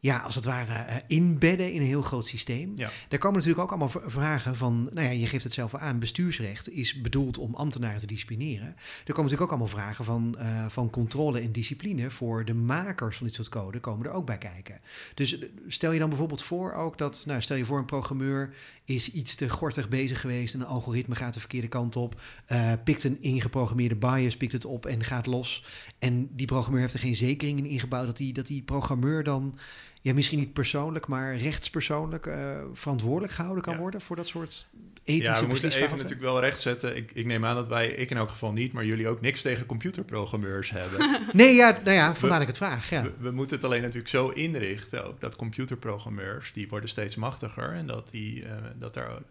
ja, 0.00 0.18
als 0.18 0.34
het 0.34 0.44
ware 0.44 0.86
uh, 0.88 0.96
inbedden 1.06 1.72
in 1.72 1.80
een 1.80 1.86
heel 1.86 2.02
groot 2.02 2.26
systeem. 2.26 2.72
Ja. 2.74 2.90
Daar 3.08 3.18
komen 3.18 3.38
natuurlijk 3.38 3.64
ook 3.64 3.78
allemaal 3.78 4.10
vragen 4.10 4.56
van, 4.56 4.88
nou 4.92 5.06
ja, 5.06 5.12
je 5.12 5.26
geeft 5.26 5.44
het 5.44 5.52
zelf 5.52 5.74
al 5.74 5.80
aan, 5.80 5.98
bestuursrecht 5.98 6.70
is 6.70 7.00
bedoeld 7.00 7.38
om 7.38 7.54
ambtenaren 7.54 8.00
te 8.00 8.06
disciplineren. 8.06 8.66
Er 8.66 8.74
komen 9.04 9.22
natuurlijk 9.22 9.42
ook 9.42 9.48
allemaal 9.48 9.66
vragen 9.66 10.04
van, 10.04 10.36
uh, 10.38 10.64
van 10.68 10.90
controle 10.90 11.40
en 11.40 11.52
discipline 11.52 12.10
voor 12.10 12.44
de 12.44 12.54
makers 12.54 13.16
van 13.16 13.26
dit 13.26 13.34
soort 13.34 13.48
code, 13.48 13.80
komen 13.80 14.06
er 14.06 14.12
ook 14.12 14.26
bij 14.26 14.38
kijken. 14.38 14.80
Dus 15.14 15.38
stel 15.66 15.92
je 15.92 15.98
dan 15.98 16.08
bijvoorbeeld 16.08 16.42
voor 16.42 16.72
ook 16.72 16.98
dat, 16.98 17.22
nou 17.26 17.40
stel 17.40 17.56
je 17.56 17.64
voor 17.64 17.78
een 17.78 17.84
programmeur 17.84 18.54
is 18.84 19.10
iets 19.10 19.34
te 19.34 19.48
gortig 19.48 19.88
bezig 19.88 20.20
geweest 20.20 20.54
en 20.54 20.60
een 20.60 20.66
algoritme 20.66 21.14
gaat 21.14 21.34
de 21.34 21.40
verkeerde 21.40 21.68
kant 21.68 21.96
op, 21.96 22.20
uh, 22.48 22.72
pikt 22.84 23.04
een 23.04 23.22
ingeprogrammeerde 23.22 23.96
bias, 23.96 24.36
pikt 24.36 24.52
het 24.52 24.64
op 24.64 24.86
en 24.86 25.04
gaat 25.04 25.26
los. 25.26 25.64
En 25.98 26.28
die 26.36 26.46
programmeur 26.46 26.80
heeft 26.80 26.94
er 26.94 27.00
geen 27.00 27.16
zekering 27.16 27.58
in 27.58 27.66
ingebouwd 27.66 28.06
dat 28.06 28.16
die, 28.16 28.32
dat 28.32 28.46
die 28.46 28.62
programmeur 28.62 29.24
dan 29.24 29.58
ja, 30.00 30.14
misschien 30.14 30.38
niet 30.38 30.52
persoonlijk, 30.52 31.06
maar 31.06 31.36
rechtspersoonlijk 31.36 32.26
uh, 32.26 32.34
verantwoordelijk 32.72 33.32
gehouden 33.32 33.62
kan 33.62 33.74
Ja. 33.74 33.80
worden 33.80 34.00
voor 34.00 34.16
dat 34.16 34.26
soort 34.26 34.68
ethische 35.04 35.32
Ja, 35.32 35.40
we 35.40 35.46
moeten 35.46 35.70
even 35.70 35.90
natuurlijk 35.90 36.20
wel 36.20 36.40
rechtzetten. 36.40 36.96
Ik, 36.96 37.10
ik 37.14 37.26
neem 37.26 37.44
aan 37.44 37.54
dat 37.54 37.68
wij, 37.68 37.88
ik 37.88 38.10
in 38.10 38.16
elk 38.16 38.30
geval 38.30 38.52
niet, 38.52 38.72
maar 38.72 38.84
jullie 38.84 39.08
ook 39.08 39.20
niks 39.20 39.42
tegen 39.42 39.66
computerprogrammeurs 39.66 40.70
hebben. 40.70 40.98
Nee, 41.32 41.54
ja, 41.54 41.76
nou 41.84 41.96
ja, 41.96 42.14
vandaar 42.14 42.38
dat 42.38 42.48
ik 42.48 42.54
het 42.54 42.66
vraag. 42.66 42.90
Ja. 42.90 43.02
We, 43.02 43.12
we 43.18 43.30
moeten 43.30 43.56
het 43.56 43.64
alleen 43.64 43.80
natuurlijk 43.82 44.08
zo 44.08 44.28
inrichten, 44.28 45.06
ook 45.06 45.20
dat 45.20 45.36
computerprogrammeurs, 45.36 46.52
die 46.52 46.68
worden 46.68 46.88
steeds 46.88 47.16
machtiger 47.16 47.72
en 47.72 47.86
dat, 47.86 48.10
die, 48.10 48.42
uh, 48.42 48.50
dat, 48.78 48.96
er, 48.96 49.22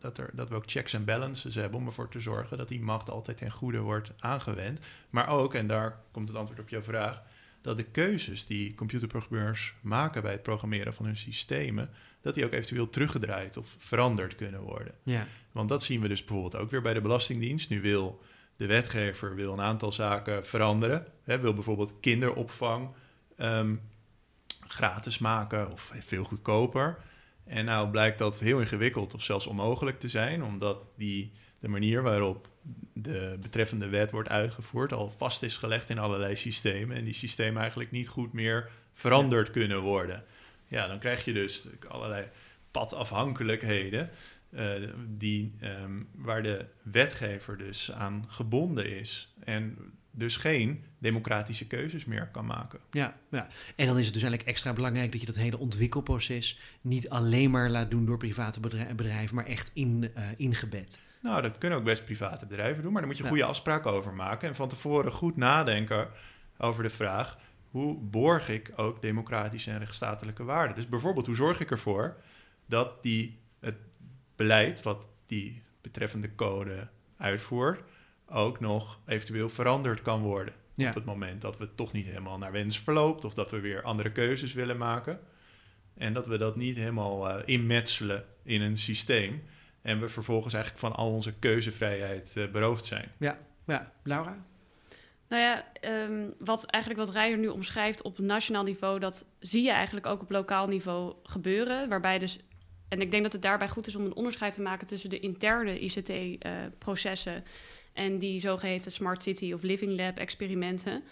dat, 0.00 0.18
er, 0.18 0.30
dat 0.32 0.48
we 0.48 0.54
ook 0.54 0.70
checks 0.70 0.92
en 0.92 1.04
balances 1.04 1.54
hebben 1.54 1.80
om 1.80 1.86
ervoor 1.86 2.08
te 2.08 2.20
zorgen 2.20 2.58
dat 2.58 2.68
die 2.68 2.80
macht 2.80 3.10
altijd 3.10 3.36
ten 3.38 3.50
goede 3.50 3.78
wordt 3.78 4.12
aangewend. 4.18 4.80
Maar 5.10 5.28
ook, 5.28 5.54
en 5.54 5.66
daar 5.66 6.00
komt 6.10 6.28
het 6.28 6.36
antwoord 6.36 6.60
op 6.60 6.68
jouw 6.68 6.82
vraag, 6.82 7.22
dat 7.68 7.76
de 7.76 7.90
keuzes 7.90 8.46
die 8.46 8.74
computerprogrammeurs 8.74 9.74
maken 9.80 10.22
bij 10.22 10.32
het 10.32 10.42
programmeren 10.42 10.94
van 10.94 11.04
hun 11.04 11.16
systemen, 11.16 11.90
dat 12.20 12.34
die 12.34 12.44
ook 12.44 12.52
eventueel 12.52 12.90
teruggedraaid 12.90 13.56
of 13.56 13.76
veranderd 13.78 14.34
kunnen 14.34 14.60
worden. 14.60 14.94
Ja. 15.02 15.26
Want 15.52 15.68
dat 15.68 15.82
zien 15.82 16.00
we 16.00 16.08
dus 16.08 16.24
bijvoorbeeld 16.24 16.62
ook 16.62 16.70
weer 16.70 16.82
bij 16.82 16.94
de 16.94 17.00
Belastingdienst. 17.00 17.70
Nu 17.70 17.80
wil 17.80 18.22
de 18.56 18.66
wetgever 18.66 19.34
wil 19.34 19.52
een 19.52 19.60
aantal 19.60 19.92
zaken 19.92 20.46
veranderen. 20.46 21.06
Hè, 21.22 21.38
wil 21.38 21.54
bijvoorbeeld 21.54 21.94
kinderopvang 22.00 22.88
ehm, 23.36 23.74
gratis 24.66 25.18
maken 25.18 25.70
of 25.70 25.92
veel 26.00 26.24
goedkoper. 26.24 26.98
En 27.44 27.64
nou 27.64 27.90
blijkt 27.90 28.18
dat 28.18 28.38
heel 28.38 28.60
ingewikkeld 28.60 29.14
of 29.14 29.22
zelfs 29.22 29.46
onmogelijk 29.46 30.00
te 30.00 30.08
zijn, 30.08 30.44
omdat 30.44 30.78
die, 30.96 31.32
de 31.58 31.68
manier 31.68 32.02
waarop 32.02 32.48
de 32.92 33.36
betreffende 33.40 33.88
wet 33.88 34.10
wordt 34.10 34.28
uitgevoerd 34.28 34.92
al 34.92 35.10
vast 35.10 35.42
is 35.42 35.56
gelegd 35.56 35.90
in 35.90 35.98
allerlei 35.98 36.36
systemen. 36.36 36.96
En 36.96 37.04
die 37.04 37.14
systemen 37.14 37.60
eigenlijk 37.60 37.90
niet 37.90 38.08
goed 38.08 38.32
meer 38.32 38.70
veranderd 38.92 39.50
kunnen 39.50 39.80
worden. 39.80 40.24
Ja, 40.66 40.86
dan 40.86 40.98
krijg 40.98 41.24
je 41.24 41.32
dus 41.32 41.66
allerlei 41.88 42.26
padafhankelijkheden. 42.70 44.10
Uh, 44.50 44.72
die, 45.06 45.54
um, 45.62 46.08
waar 46.14 46.42
de 46.42 46.64
wetgever 46.82 47.58
dus 47.58 47.92
aan 47.92 48.24
gebonden 48.28 48.98
is. 48.98 49.34
En 49.44 49.76
dus 50.10 50.36
geen 50.36 50.84
democratische 50.98 51.66
keuzes 51.66 52.04
meer 52.04 52.28
kan 52.32 52.46
maken. 52.46 52.78
Ja, 52.90 53.16
ja, 53.30 53.48
en 53.76 53.86
dan 53.86 53.98
is 53.98 54.04
het 54.04 54.14
dus 54.14 54.22
eigenlijk 54.22 54.50
extra 54.50 54.72
belangrijk 54.72 55.12
dat 55.12 55.20
je 55.20 55.26
dat 55.26 55.36
hele 55.36 55.58
ontwikkelproces 55.58 56.58
niet 56.80 57.08
alleen 57.08 57.50
maar 57.50 57.70
laat 57.70 57.90
doen 57.90 58.06
door 58.06 58.16
private 58.16 58.60
bedrijven, 58.96 59.34
maar 59.34 59.46
echt 59.46 59.70
in, 59.74 60.10
uh, 60.16 60.28
ingebed. 60.36 61.00
Nou, 61.20 61.42
dat 61.42 61.58
kunnen 61.58 61.78
ook 61.78 61.84
best 61.84 62.04
private 62.04 62.46
bedrijven 62.46 62.82
doen, 62.82 62.92
maar 62.92 63.00
daar 63.00 63.10
moet 63.10 63.20
je 63.20 63.26
goede 63.26 63.44
afspraken 63.44 63.90
over 63.90 64.12
maken. 64.12 64.48
En 64.48 64.54
van 64.54 64.68
tevoren 64.68 65.12
goed 65.12 65.36
nadenken 65.36 66.08
over 66.58 66.82
de 66.82 66.88
vraag: 66.88 67.38
hoe 67.70 67.96
borg 67.96 68.48
ik 68.48 68.72
ook 68.76 69.02
democratische 69.02 69.70
en 69.70 69.78
rechtsstatelijke 69.78 70.44
waarden? 70.44 70.76
Dus 70.76 70.88
bijvoorbeeld, 70.88 71.26
hoe 71.26 71.36
zorg 71.36 71.60
ik 71.60 71.70
ervoor 71.70 72.16
dat 72.66 73.02
die, 73.02 73.38
het 73.60 73.76
beleid 74.36 74.82
wat 74.82 75.08
die 75.26 75.62
betreffende 75.80 76.34
code 76.34 76.88
uitvoert, 77.16 77.82
ook 78.26 78.60
nog 78.60 79.00
eventueel 79.06 79.48
veranderd 79.48 80.02
kan 80.02 80.20
worden. 80.20 80.54
Op 80.76 80.94
het 80.94 81.04
moment 81.04 81.40
dat 81.40 81.58
we 81.58 81.74
toch 81.74 81.92
niet 81.92 82.06
helemaal 82.06 82.38
naar 82.38 82.52
wens 82.52 82.80
verloopt 82.80 83.24
of 83.24 83.34
dat 83.34 83.50
we 83.50 83.60
weer 83.60 83.82
andere 83.82 84.12
keuzes 84.12 84.52
willen 84.52 84.76
maken. 84.76 85.20
En 85.94 86.12
dat 86.12 86.26
we 86.26 86.38
dat 86.38 86.56
niet 86.56 86.76
helemaal 86.76 87.30
uh, 87.30 87.42
inmetselen 87.44 88.24
in 88.42 88.62
een 88.62 88.78
systeem. 88.78 89.42
En 89.88 90.00
we 90.00 90.08
vervolgens 90.08 90.54
eigenlijk 90.54 90.84
van 90.84 90.96
al 90.96 91.12
onze 91.12 91.34
keuzevrijheid 91.38 92.34
uh, 92.38 92.50
beroofd 92.50 92.84
zijn. 92.84 93.12
Ja, 93.18 93.38
ja. 93.66 93.92
Laura? 94.02 94.44
Nou 95.28 95.42
ja, 95.42 95.64
um, 96.04 96.34
wat 96.38 96.64
eigenlijk 96.64 97.04
wat 97.04 97.14
Rijer 97.14 97.38
nu 97.38 97.48
omschrijft 97.48 98.02
op 98.02 98.18
nationaal 98.18 98.62
niveau, 98.62 98.98
dat 98.98 99.24
zie 99.38 99.62
je 99.62 99.70
eigenlijk 99.70 100.06
ook 100.06 100.22
op 100.22 100.30
lokaal 100.30 100.66
niveau 100.66 101.14
gebeuren. 101.22 101.88
Waarbij 101.88 102.18
dus, 102.18 102.38
en 102.88 103.00
ik 103.00 103.10
denk 103.10 103.22
dat 103.22 103.32
het 103.32 103.42
daarbij 103.42 103.68
goed 103.68 103.86
is 103.86 103.94
om 103.94 104.04
een 104.04 104.14
onderscheid 104.14 104.54
te 104.54 104.62
maken 104.62 104.86
tussen 104.86 105.10
de 105.10 105.20
interne 105.20 105.78
ICT-processen 105.80 107.34
uh, 107.34 107.42
en 107.92 108.18
die 108.18 108.40
zogeheten 108.40 108.92
Smart 108.92 109.22
City 109.22 109.52
of 109.52 109.62
Living 109.62 109.96
Lab 109.96 110.18
experimenten. 110.18 111.02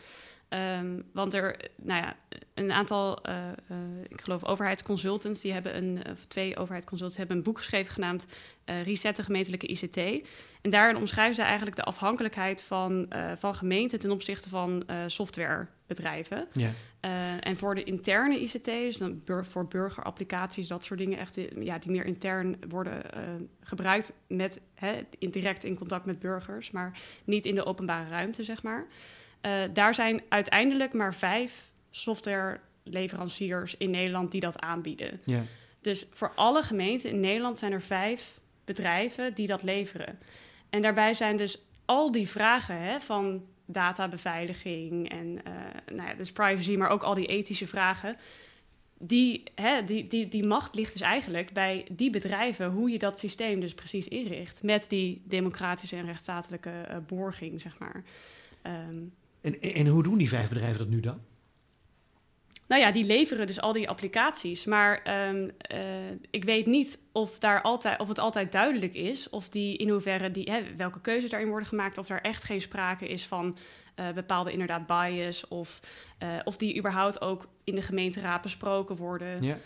Um, 0.48 1.04
want 1.12 1.34
er, 1.34 1.56
nou 1.76 2.02
ja, 2.02 2.16
een 2.54 2.72
aantal, 2.72 3.28
uh, 3.28 3.34
uh, 3.70 3.76
ik 4.08 4.20
geloof 4.20 4.44
overheidsconsultants, 4.44 5.40
die 5.40 5.52
hebben 5.52 5.76
een, 5.76 6.02
of 6.10 6.24
twee 6.24 6.56
overheidsconsultants 6.56 7.16
hebben 7.16 7.36
een 7.36 7.42
boek 7.42 7.58
geschreven 7.58 7.92
genaamd 7.92 8.26
uh, 8.66 8.84
Resetten 8.84 9.24
gemeentelijke 9.24 9.66
ICT. 9.66 9.96
En 10.62 10.70
daarin 10.70 10.96
omschrijven 10.96 11.34
ze 11.34 11.42
eigenlijk 11.42 11.76
de 11.76 11.82
afhankelijkheid 11.82 12.62
van, 12.62 13.12
van 13.38 13.54
gemeenten 13.54 13.98
ten 13.98 14.10
opzichte 14.10 14.48
van 14.48 14.84
softwarebedrijven. 15.06 16.48
Ja. 16.52 16.70
en 17.40 17.56
voor 17.56 17.74
de 17.74 17.84
interne 17.84 18.40
ICT, 18.40 18.64
dus 18.64 18.96
dan 18.96 19.22
bur 19.24 19.44
voor 19.44 19.66
burgerapplicaties, 19.66 20.68
dat 20.68 20.84
soort 20.84 20.98
dingen, 20.98 21.18
echt 21.18 21.40
ja, 21.58 21.78
die 21.78 21.90
meer 21.90 22.04
intern 22.04 22.56
worden 22.68 23.02
gebruikt 23.60 24.12
met 24.26 24.60
hè, 24.74 25.02
direct 25.18 25.64
in 25.64 25.78
contact 25.78 26.06
met 26.06 26.18
burgers, 26.18 26.70
maar 26.70 26.98
niet 27.24 27.44
in 27.44 27.54
de 27.54 27.64
openbare 27.64 28.08
ruimte, 28.08 28.44
zeg 28.44 28.62
maar. 28.62 28.86
Uh, 29.46 29.62
daar 29.72 29.94
zijn 29.94 30.22
uiteindelijk 30.28 30.92
maar 30.92 31.14
vijf 31.14 31.70
softwareleveranciers 31.90 33.76
in 33.76 33.90
Nederland 33.90 34.30
die 34.30 34.40
dat 34.40 34.60
aanbieden. 34.60 35.20
Dus 35.80 36.06
voor 36.10 36.32
alle 36.34 36.62
gemeenten 36.62 37.10
in 37.10 37.20
Nederland 37.20 37.58
zijn 37.58 37.72
er 37.72 37.82
vijf 37.82 38.38
bedrijven 38.64 39.34
die 39.34 39.46
dat 39.46 39.62
leveren. 39.62 40.18
En 40.70 40.80
daarbij 40.80 41.14
zijn 41.14 41.36
dus 41.36 41.62
al 41.84 42.12
die 42.12 42.28
vragen 42.28 42.80
hè, 42.80 43.00
van 43.00 43.44
databeveiliging 43.64 45.10
en 45.10 45.26
uh, 45.26 45.52
nou 45.96 46.08
ja, 46.08 46.14
dus 46.14 46.32
privacy, 46.32 46.76
maar 46.76 46.90
ook 46.90 47.02
al 47.02 47.14
die 47.14 47.26
ethische 47.26 47.66
vragen. 47.66 48.16
Die, 48.98 49.42
hè, 49.54 49.84
die, 49.84 50.06
die, 50.06 50.28
die 50.28 50.46
macht 50.46 50.74
ligt 50.74 50.92
dus 50.92 51.02
eigenlijk 51.02 51.52
bij 51.52 51.86
die 51.90 52.10
bedrijven, 52.10 52.70
hoe 52.70 52.90
je 52.90 52.98
dat 52.98 53.18
systeem 53.18 53.60
dus 53.60 53.74
precies 53.74 54.08
inricht. 54.08 54.62
Met 54.62 54.88
die 54.88 55.22
democratische 55.24 55.96
en 55.96 56.06
rechtsstatelijke 56.06 56.70
uh, 56.90 56.96
borging, 57.06 57.60
zeg 57.60 57.78
maar. 57.78 58.02
Um, 58.90 59.12
en, 59.46 59.74
en 59.74 59.86
hoe 59.86 60.02
doen 60.02 60.18
die 60.18 60.28
vijf 60.28 60.48
bedrijven 60.48 60.78
dat 60.78 60.88
nu 60.88 61.00
dan? 61.00 61.20
Nou 62.68 62.80
ja, 62.82 62.92
die 62.92 63.04
leveren 63.04 63.46
dus 63.46 63.60
al 63.60 63.72
die 63.72 63.88
applicaties. 63.88 64.64
Maar 64.64 65.26
um, 65.28 65.50
uh, 65.74 65.80
ik 66.30 66.44
weet 66.44 66.66
niet 66.66 66.98
of, 67.12 67.38
daar 67.38 67.62
altijd, 67.62 68.00
of 68.00 68.08
het 68.08 68.18
altijd 68.18 68.52
duidelijk 68.52 68.94
is. 68.94 69.30
Of 69.30 69.48
die 69.48 69.76
in 69.76 69.88
hoeverre 69.88 70.30
die, 70.30 70.50
hè, 70.50 70.76
welke 70.76 71.00
keuzes 71.00 71.30
daarin 71.30 71.48
worden 71.48 71.68
gemaakt. 71.68 71.98
Of 71.98 72.08
er 72.08 72.20
echt 72.20 72.44
geen 72.44 72.60
sprake 72.60 73.08
is 73.08 73.26
van 73.26 73.56
uh, 73.96 74.10
bepaalde 74.10 74.52
inderdaad 74.52 74.86
bias. 74.86 75.48
Of, 75.48 75.80
uh, 76.22 76.28
of 76.44 76.56
die 76.56 76.78
überhaupt 76.78 77.20
ook 77.20 77.48
in 77.64 77.74
de 77.74 77.82
gemeenteraad 77.82 78.42
besproken 78.42 78.96
worden. 78.96 79.42
Ja. 79.42 79.56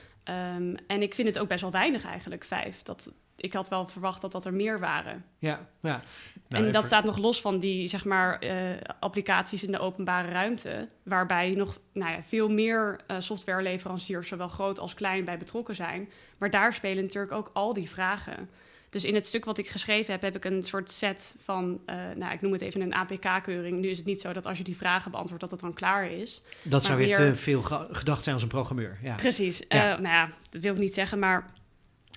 Um, 0.56 0.74
en 0.86 1.02
ik 1.02 1.14
vind 1.14 1.28
het 1.28 1.38
ook 1.38 1.48
best 1.48 1.60
wel 1.60 1.70
weinig 1.70 2.04
eigenlijk, 2.04 2.44
vijf. 2.44 2.82
Dat, 2.82 3.12
ik 3.40 3.52
had 3.52 3.68
wel 3.68 3.88
verwacht 3.88 4.20
dat 4.20 4.32
dat 4.32 4.44
er 4.44 4.54
meer 4.54 4.80
waren. 4.80 5.24
Ja, 5.38 5.68
ja. 5.80 6.00
Nou, 6.48 6.64
en 6.64 6.72
dat 6.72 6.84
staat 6.84 7.04
nog 7.04 7.18
los 7.18 7.40
van 7.40 7.58
die 7.58 7.88
zeg 7.88 8.04
maar, 8.04 8.44
uh, 8.44 8.70
applicaties 9.00 9.64
in 9.64 9.72
de 9.72 9.78
openbare 9.78 10.28
ruimte, 10.28 10.88
waarbij 11.02 11.50
nog 11.50 11.78
nou 11.92 12.12
ja, 12.12 12.22
veel 12.22 12.48
meer 12.48 13.00
uh, 13.10 13.16
softwareleveranciers, 13.18 14.28
zowel 14.28 14.48
groot 14.48 14.78
als 14.78 14.94
klein, 14.94 15.24
bij 15.24 15.38
betrokken 15.38 15.74
zijn. 15.74 16.10
Maar 16.38 16.50
daar 16.50 16.74
spelen 16.74 17.02
natuurlijk 17.02 17.32
ook 17.32 17.50
al 17.52 17.72
die 17.72 17.90
vragen. 17.90 18.50
Dus 18.90 19.04
in 19.04 19.14
het 19.14 19.26
stuk 19.26 19.44
wat 19.44 19.58
ik 19.58 19.68
geschreven 19.68 20.12
heb, 20.12 20.22
heb 20.22 20.36
ik 20.36 20.44
een 20.44 20.62
soort 20.62 20.90
set 20.90 21.34
van, 21.44 21.80
uh, 21.86 21.94
nou, 22.16 22.32
ik 22.32 22.40
noem 22.40 22.52
het 22.52 22.60
even 22.60 22.80
een 22.80 22.94
APK-keuring. 22.94 23.80
Nu 23.80 23.88
is 23.88 23.96
het 23.96 24.06
niet 24.06 24.20
zo 24.20 24.32
dat 24.32 24.46
als 24.46 24.58
je 24.58 24.64
die 24.64 24.76
vragen 24.76 25.10
beantwoordt, 25.10 25.42
dat 25.42 25.50
het 25.50 25.60
dan 25.60 25.74
klaar 25.74 26.10
is. 26.10 26.42
Dat 26.62 26.84
zou 26.84 26.98
weer 26.98 27.14
te 27.14 27.36
veel 27.36 27.62
gedacht 27.90 28.22
zijn 28.22 28.34
als 28.34 28.42
een 28.42 28.50
programmeur. 28.50 28.98
Ja. 29.02 29.14
Precies. 29.14 29.64
Ja. 29.68 29.84
nou 29.84 30.14
ja, 30.14 30.30
dat 30.50 30.62
wil 30.62 30.72
ik 30.72 30.78
niet 30.78 30.94
zeggen, 30.94 31.18
maar 31.18 31.50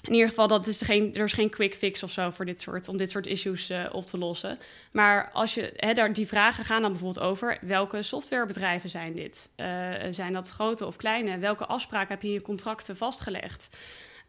in 0.04 0.14
ieder 0.14 0.28
geval, 0.28 0.48
dat 0.48 0.68
is 0.68 0.82
geen, 0.82 1.16
er 1.16 1.24
is 1.24 1.34
geen 1.34 1.50
quick 1.50 1.76
fix 1.76 2.04
of 2.04 2.12
zo 2.12 2.30
voor 2.30 2.46
dit 2.46 2.62
soort, 2.62 2.88
om 2.88 2.98
dit 2.98 3.10
soort 3.10 3.28
issues 3.28 3.70
uh, 3.70 3.86
op 3.92 4.06
te 4.06 4.18
lossen. 4.18 4.60
Maar 4.92 5.30
als 5.32 5.54
je, 5.54 5.74
hè, 5.76 5.94
daar, 5.94 6.14
die 6.14 6.28
vragen 6.28 6.66
gaan 6.66 6.82
dan 6.82 6.92
bijvoorbeeld 6.92 7.26
over 7.26 7.58
welke 7.62 8.02
softwarebedrijven 8.02 8.90
zijn 8.90 9.12
dit? 9.12 9.50
Uh, 9.56 9.92
zijn 10.10 10.34
dat 10.34 10.50
grote 10.50 10.86
of 10.86 10.96
kleine? 10.96 11.38
Welke 11.38 11.66
afspraken 11.66 12.10
heb 12.10 12.22
je 12.22 12.28
in 12.28 12.34
je 12.34 12.42
contracten 12.42 12.98
vastgelegd? 12.98 13.70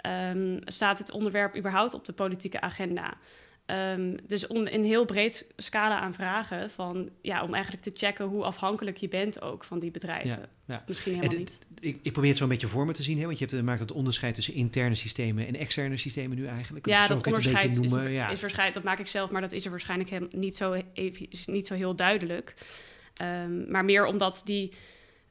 Um, 0.06 0.60
staat 0.64 0.98
het 0.98 1.10
onderwerp 1.10 1.56
überhaupt 1.56 1.94
op 1.94 2.04
de 2.04 2.12
politieke 2.12 2.60
agenda? 2.60 3.14
Um, 3.66 4.16
dus 4.26 4.46
om 4.46 4.66
een 4.66 4.84
heel 4.84 5.04
breed 5.04 5.46
scala 5.56 6.00
aan 6.00 6.14
vragen 6.14 6.70
van 6.70 7.10
ja, 7.22 7.42
om 7.42 7.54
eigenlijk 7.54 7.84
te 7.84 7.92
checken 7.94 8.24
hoe 8.24 8.44
afhankelijk 8.44 8.96
je 8.96 9.08
bent 9.08 9.42
ook 9.42 9.64
van 9.64 9.78
die 9.78 9.90
bedrijven. 9.90 10.28
Ja, 10.28 10.48
ja. 10.64 10.84
Misschien 10.86 11.14
helemaal 11.14 11.38
niet. 11.38 11.58
Ik, 11.80 11.98
ik, 12.02 12.12
probeer 12.12 12.30
het 12.30 12.38
zo 12.38 12.44
een 12.44 12.50
beetje 12.50 12.66
voor 12.66 12.86
me 12.86 12.92
te 12.92 13.02
zien, 13.02 13.18
hè, 13.18 13.24
want 13.26 13.38
je 13.38 13.46
hebt, 13.46 13.62
maakt 13.62 13.80
het 13.80 13.92
onderscheid 13.92 14.34
tussen 14.34 14.54
interne 14.54 14.94
systemen 14.94 15.46
en 15.46 15.56
externe 15.56 15.96
systemen 15.96 16.36
nu 16.36 16.46
eigenlijk. 16.46 16.86
Ja, 16.86 17.06
dat 17.06 17.26
onderscheid 17.26 17.80
is, 17.80 17.90
ja. 17.90 18.28
is 18.28 18.40
waarschijnlijk, 18.40 18.74
dat 18.74 18.82
maak 18.82 18.98
ik 18.98 19.06
zelf, 19.06 19.30
maar 19.30 19.40
dat 19.40 19.52
is 19.52 19.64
er 19.64 19.70
waarschijnlijk 19.70 20.10
heel, 20.10 20.26
niet, 20.30 20.56
zo, 20.56 20.82
even, 20.92 21.28
niet 21.46 21.66
zo 21.66 21.74
heel 21.74 21.96
duidelijk. 21.96 22.54
Um, 23.22 23.70
maar 23.70 23.84
meer 23.84 24.06
omdat 24.06 24.42
die. 24.44 24.72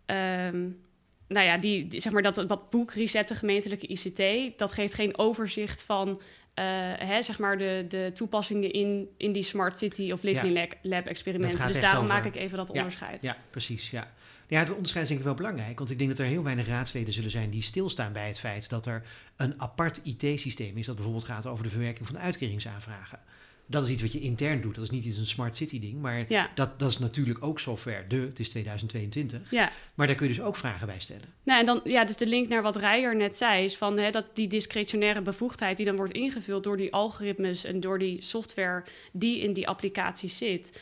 Um, 0.05 0.81
nou 1.27 1.45
ja, 1.45 1.57
die, 1.57 1.87
die, 1.87 1.99
zeg 1.99 2.11
maar 2.11 2.21
dat 2.21 2.35
wat 2.35 2.69
boek 2.69 2.91
Resetten 2.91 3.35
gemeentelijke 3.35 3.87
ICT, 3.87 4.57
dat 4.57 4.71
geeft 4.71 4.93
geen 4.93 5.17
overzicht 5.17 5.83
van 5.83 6.21
uh, 6.55 6.65
hè, 6.97 7.23
zeg 7.23 7.39
maar 7.39 7.57
de, 7.57 7.85
de 7.87 8.11
toepassingen 8.13 8.71
in, 8.71 9.07
in 9.17 9.31
die 9.31 9.43
Smart 9.43 9.77
City 9.77 10.11
of 10.11 10.21
Living 10.21 10.57
ja. 10.57 10.67
Lab 10.81 11.05
experimenten. 11.05 11.67
Dus 11.67 11.79
daarom 11.79 12.07
maak 12.07 12.25
ik 12.25 12.35
even 12.35 12.57
dat 12.57 12.69
onderscheid. 12.69 13.21
Ja, 13.21 13.37
precies. 13.49 13.89
Ja. 13.89 14.11
Ja, 14.47 14.65
dat 14.65 14.75
onderscheid 14.75 15.03
is 15.03 15.07
denk 15.07 15.19
ik 15.19 15.25
wel 15.25 15.35
belangrijk. 15.35 15.77
Want 15.77 15.89
ik 15.89 15.97
denk 15.97 16.09
dat 16.09 16.19
er 16.19 16.25
heel 16.25 16.43
weinig 16.43 16.67
raadsleden 16.67 17.13
zullen 17.13 17.29
zijn 17.29 17.49
die 17.49 17.61
stilstaan 17.61 18.13
bij 18.13 18.27
het 18.27 18.39
feit 18.39 18.69
dat 18.69 18.85
er 18.85 19.03
een 19.35 19.61
apart 19.61 20.01
IT-systeem 20.03 20.77
is 20.77 20.85
dat 20.85 20.95
bijvoorbeeld 20.95 21.25
gaat 21.25 21.45
over 21.45 21.63
de 21.63 21.69
verwerking 21.69 22.07
van 22.07 22.19
uitkeringsaanvragen 22.19 23.19
dat 23.65 23.83
is 23.83 23.89
iets 23.89 24.01
wat 24.01 24.11
je 24.11 24.19
intern 24.19 24.61
doet. 24.61 24.75
Dat 24.75 24.83
is 24.83 24.89
niet 24.89 25.05
iets 25.05 25.17
een 25.17 25.25
smart 25.25 25.55
city 25.55 25.79
ding. 25.79 26.01
Maar 26.01 26.25
ja. 26.27 26.49
dat, 26.55 26.79
dat 26.79 26.89
is 26.89 26.99
natuurlijk 26.99 27.43
ook 27.43 27.59
software. 27.59 28.07
De, 28.07 28.15
het 28.15 28.39
is 28.39 28.49
2022. 28.49 29.51
Ja. 29.51 29.71
Maar 29.93 30.07
daar 30.07 30.15
kun 30.15 30.27
je 30.27 30.33
dus 30.33 30.43
ook 30.43 30.55
vragen 30.55 30.87
bij 30.87 30.99
stellen. 30.99 31.33
Nou, 31.43 31.59
en 31.59 31.65
dan, 31.65 31.81
ja, 31.83 32.05
dus 32.05 32.17
de 32.17 32.27
link 32.27 32.49
naar 32.49 32.61
wat 32.61 32.75
Rijer 32.75 33.15
net 33.15 33.37
zei, 33.37 33.63
is 33.63 33.77
van 33.77 33.99
hè, 33.99 34.11
dat 34.11 34.25
die 34.33 34.47
discretionaire 34.47 35.21
bevoegdheid 35.21 35.77
die 35.77 35.85
dan 35.85 35.95
wordt 35.95 36.13
ingevuld 36.13 36.63
door 36.63 36.77
die 36.77 36.93
algoritmes 36.93 37.63
en 37.63 37.79
door 37.79 37.99
die 37.99 38.21
software 38.21 38.83
die 39.11 39.39
in 39.39 39.53
die 39.53 39.67
applicatie 39.67 40.29
zit 40.29 40.79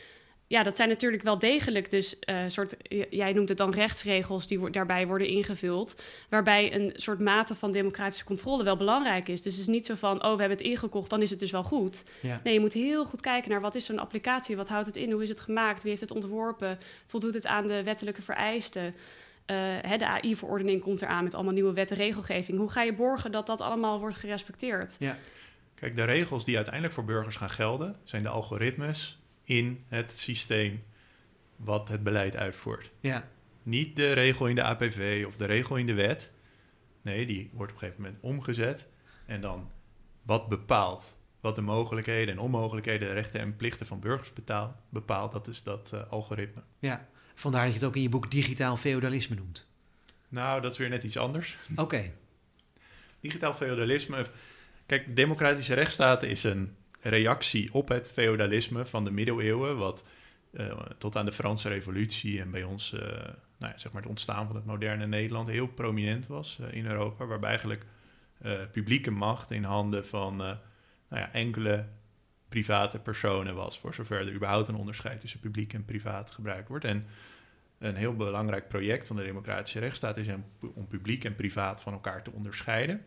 ja, 0.52 0.62
dat 0.62 0.76
zijn 0.76 0.88
natuurlijk 0.88 1.22
wel 1.22 1.38
degelijk 1.38 1.90
dus 1.90 2.16
uh, 2.30 2.42
soort, 2.46 2.76
jij 3.10 3.32
noemt 3.32 3.48
het 3.48 3.58
dan 3.58 3.70
rechtsregels 3.70 4.46
die 4.46 4.60
wo 4.60 4.70
daarbij 4.70 5.06
worden 5.06 5.26
ingevuld, 5.26 6.02
waarbij 6.28 6.74
een 6.74 6.92
soort 6.94 7.20
mate 7.20 7.54
van 7.54 7.72
democratische 7.72 8.24
controle 8.24 8.64
wel 8.64 8.76
belangrijk 8.76 9.28
is. 9.28 9.42
Dus 9.42 9.52
het 9.52 9.60
is 9.60 9.68
niet 9.68 9.86
zo 9.86 9.94
van, 9.94 10.16
oh, 10.16 10.20
we 10.20 10.40
hebben 10.40 10.58
het 10.58 10.60
ingekocht, 10.60 11.10
dan 11.10 11.22
is 11.22 11.30
het 11.30 11.38
dus 11.38 11.50
wel 11.50 11.62
goed. 11.62 12.04
Ja. 12.20 12.40
Nee, 12.44 12.54
je 12.54 12.60
moet 12.60 12.72
heel 12.72 13.04
goed 13.04 13.20
kijken 13.20 13.50
naar 13.50 13.60
wat 13.60 13.74
is 13.74 13.84
zo'n 13.84 13.98
applicatie, 13.98 14.56
wat 14.56 14.68
houdt 14.68 14.86
het 14.86 14.96
in, 14.96 15.10
hoe 15.12 15.22
is 15.22 15.28
het 15.28 15.40
gemaakt, 15.40 15.80
wie 15.80 15.90
heeft 15.90 16.02
het 16.02 16.12
ontworpen, 16.12 16.78
voldoet 17.06 17.34
het 17.34 17.46
aan 17.46 17.66
de 17.66 17.82
wettelijke 17.82 18.22
vereisten. 18.22 18.84
Uh, 18.84 18.94
hè, 19.80 19.96
de 19.96 20.06
AI-verordening 20.06 20.82
komt 20.82 21.02
eraan 21.02 21.24
met 21.24 21.34
allemaal 21.34 21.52
nieuwe 21.52 21.72
wet 21.72 21.90
en 21.90 21.96
regelgeving. 21.96 22.58
Hoe 22.58 22.70
ga 22.70 22.82
je 22.82 22.94
borgen 22.94 23.32
dat 23.32 23.46
dat 23.46 23.60
allemaal 23.60 23.98
wordt 23.98 24.16
gerespecteerd? 24.16 24.96
Ja. 24.98 25.16
Kijk, 25.74 25.96
de 25.96 26.04
regels 26.04 26.44
die 26.44 26.56
uiteindelijk 26.56 26.94
voor 26.94 27.04
burgers 27.04 27.36
gaan 27.36 27.50
gelden, 27.50 27.96
zijn 28.04 28.22
de 28.22 28.28
algoritmes 28.28 29.21
in 29.44 29.84
het 29.88 30.12
systeem 30.12 30.82
wat 31.56 31.88
het 31.88 32.02
beleid 32.02 32.36
uitvoert. 32.36 32.90
Ja. 33.00 33.28
Niet 33.62 33.96
de 33.96 34.12
regel 34.12 34.46
in 34.46 34.54
de 34.54 34.62
APV 34.62 35.24
of 35.26 35.36
de 35.36 35.44
regel 35.44 35.76
in 35.76 35.86
de 35.86 35.94
wet. 35.94 36.32
Nee, 37.02 37.26
die 37.26 37.50
wordt 37.52 37.72
op 37.72 37.78
een 37.78 37.84
gegeven 37.84 38.02
moment 38.02 38.22
omgezet. 38.22 38.88
En 39.26 39.40
dan 39.40 39.70
wat 40.22 40.48
bepaalt, 40.48 41.16
wat 41.40 41.54
de 41.54 41.60
mogelijkheden 41.60 42.34
en 42.34 42.40
onmogelijkheden, 42.40 43.08
de 43.08 43.14
rechten 43.14 43.40
en 43.40 43.56
plichten 43.56 43.86
van 43.86 44.00
burgers 44.00 44.32
betaalt, 44.32 44.74
bepaalt, 44.88 45.32
dat 45.32 45.48
is 45.48 45.62
dat 45.62 45.90
uh, 45.94 46.00
algoritme. 46.10 46.62
Ja, 46.78 47.08
vandaar 47.34 47.62
dat 47.62 47.72
je 47.72 47.78
het 47.78 47.88
ook 47.88 47.96
in 47.96 48.02
je 48.02 48.08
boek 48.08 48.30
digitaal 48.30 48.76
feudalisme 48.76 49.36
noemt. 49.36 49.68
Nou, 50.28 50.60
dat 50.60 50.72
is 50.72 50.78
weer 50.78 50.88
net 50.88 51.02
iets 51.02 51.16
anders. 51.16 51.58
Oké. 51.70 51.80
Okay. 51.80 52.12
Digitaal 53.20 53.54
feudalisme. 53.54 54.26
Kijk, 54.86 55.16
democratische 55.16 55.74
rechtsstaten 55.74 56.28
is 56.28 56.44
een 56.44 56.76
reactie 57.02 57.74
op 57.74 57.88
het 57.88 58.10
feudalisme 58.10 58.86
van 58.86 59.04
de 59.04 59.10
middeleeuwen, 59.10 59.76
wat 59.76 60.04
uh, 60.52 60.80
tot 60.98 61.16
aan 61.16 61.24
de 61.24 61.32
Franse 61.32 61.68
Revolutie 61.68 62.40
en 62.40 62.50
bij 62.50 62.62
ons, 62.62 62.92
uh, 62.92 63.00
nou 63.00 63.72
ja, 63.72 63.78
zeg 63.78 63.92
maar 63.92 64.02
het 64.02 64.10
ontstaan 64.10 64.46
van 64.46 64.56
het 64.56 64.64
moderne 64.64 65.06
Nederland 65.06 65.48
heel 65.48 65.66
prominent 65.66 66.26
was 66.26 66.58
uh, 66.60 66.72
in 66.72 66.86
Europa, 66.86 67.26
waarbij 67.26 67.48
eigenlijk 67.48 67.86
publieke 68.72 69.10
macht 69.10 69.50
in 69.50 69.64
handen 69.64 70.06
van 70.06 70.36
nou 70.36 70.58
ja, 71.08 71.32
enkele 71.32 71.86
private 72.48 72.98
personen 72.98 73.54
was, 73.54 73.78
voor 73.78 73.94
zover 73.94 74.20
er 74.20 74.32
überhaupt 74.32 74.68
een 74.68 74.74
onderscheid 74.74 75.20
tussen 75.20 75.40
publiek 75.40 75.72
en 75.72 75.84
privaat 75.84 76.30
gebruikt 76.30 76.68
wordt. 76.68 76.84
En 76.84 77.06
een 77.78 77.94
heel 77.94 78.16
belangrijk 78.16 78.68
project 78.68 79.06
van 79.06 79.16
de 79.16 79.22
democratische 79.22 79.78
rechtsstaat 79.78 80.16
is 80.16 80.26
om 80.74 80.86
publiek 80.86 81.24
en 81.24 81.34
privaat 81.34 81.80
van 81.80 81.92
elkaar 81.92 82.22
te 82.22 82.32
onderscheiden. 82.32 83.04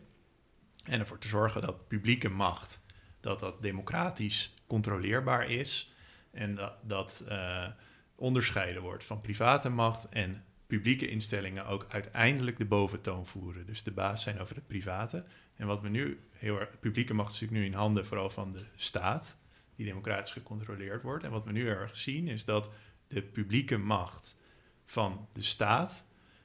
En 0.84 1.00
ervoor 1.00 1.18
te 1.18 1.28
zorgen 1.28 1.60
dat 1.60 1.88
publieke 1.88 2.28
macht 2.28 2.80
dat 3.26 3.40
dat 3.40 3.62
democratisch 3.62 4.54
controleerbaar 4.66 5.50
is 5.50 5.92
en 6.30 6.54
dat, 6.54 6.72
dat 6.82 7.24
uh, 7.28 7.66
onderscheiden 8.14 8.82
wordt 8.82 9.04
van 9.04 9.20
private 9.20 9.68
macht 9.68 10.08
en 10.08 10.44
publieke 10.66 11.08
instellingen 11.08 11.66
ook 11.66 11.86
uiteindelijk 11.88 12.58
de 12.58 12.64
boventoon 12.64 13.26
voeren. 13.26 13.66
Dus 13.66 13.82
de 13.82 13.90
baas 13.90 14.22
zijn 14.22 14.40
over 14.40 14.54
het 14.54 14.66
private. 14.66 15.24
En 15.56 15.66
wat 15.66 15.80
we 15.80 15.88
nu 15.88 16.20
heel 16.32 16.60
erg, 16.60 16.80
publieke 16.80 17.14
macht 17.14 17.32
is 17.32 17.40
natuurlijk 17.40 17.66
nu 17.66 17.72
in 17.72 17.78
handen 17.78 18.06
vooral 18.06 18.30
van 18.30 18.50
de 18.50 18.64
staat, 18.76 19.36
die 19.76 19.86
democratisch 19.86 20.32
gecontroleerd 20.32 21.02
wordt. 21.02 21.24
En 21.24 21.30
wat 21.30 21.44
we 21.44 21.52
nu 21.52 21.68
erg 21.68 21.96
zien 21.96 22.28
is 22.28 22.44
dat 22.44 22.70
de 23.06 23.22
publieke 23.22 23.76
macht 23.76 24.36
van 24.84 25.28
de 25.32 25.42
staat 25.42 26.04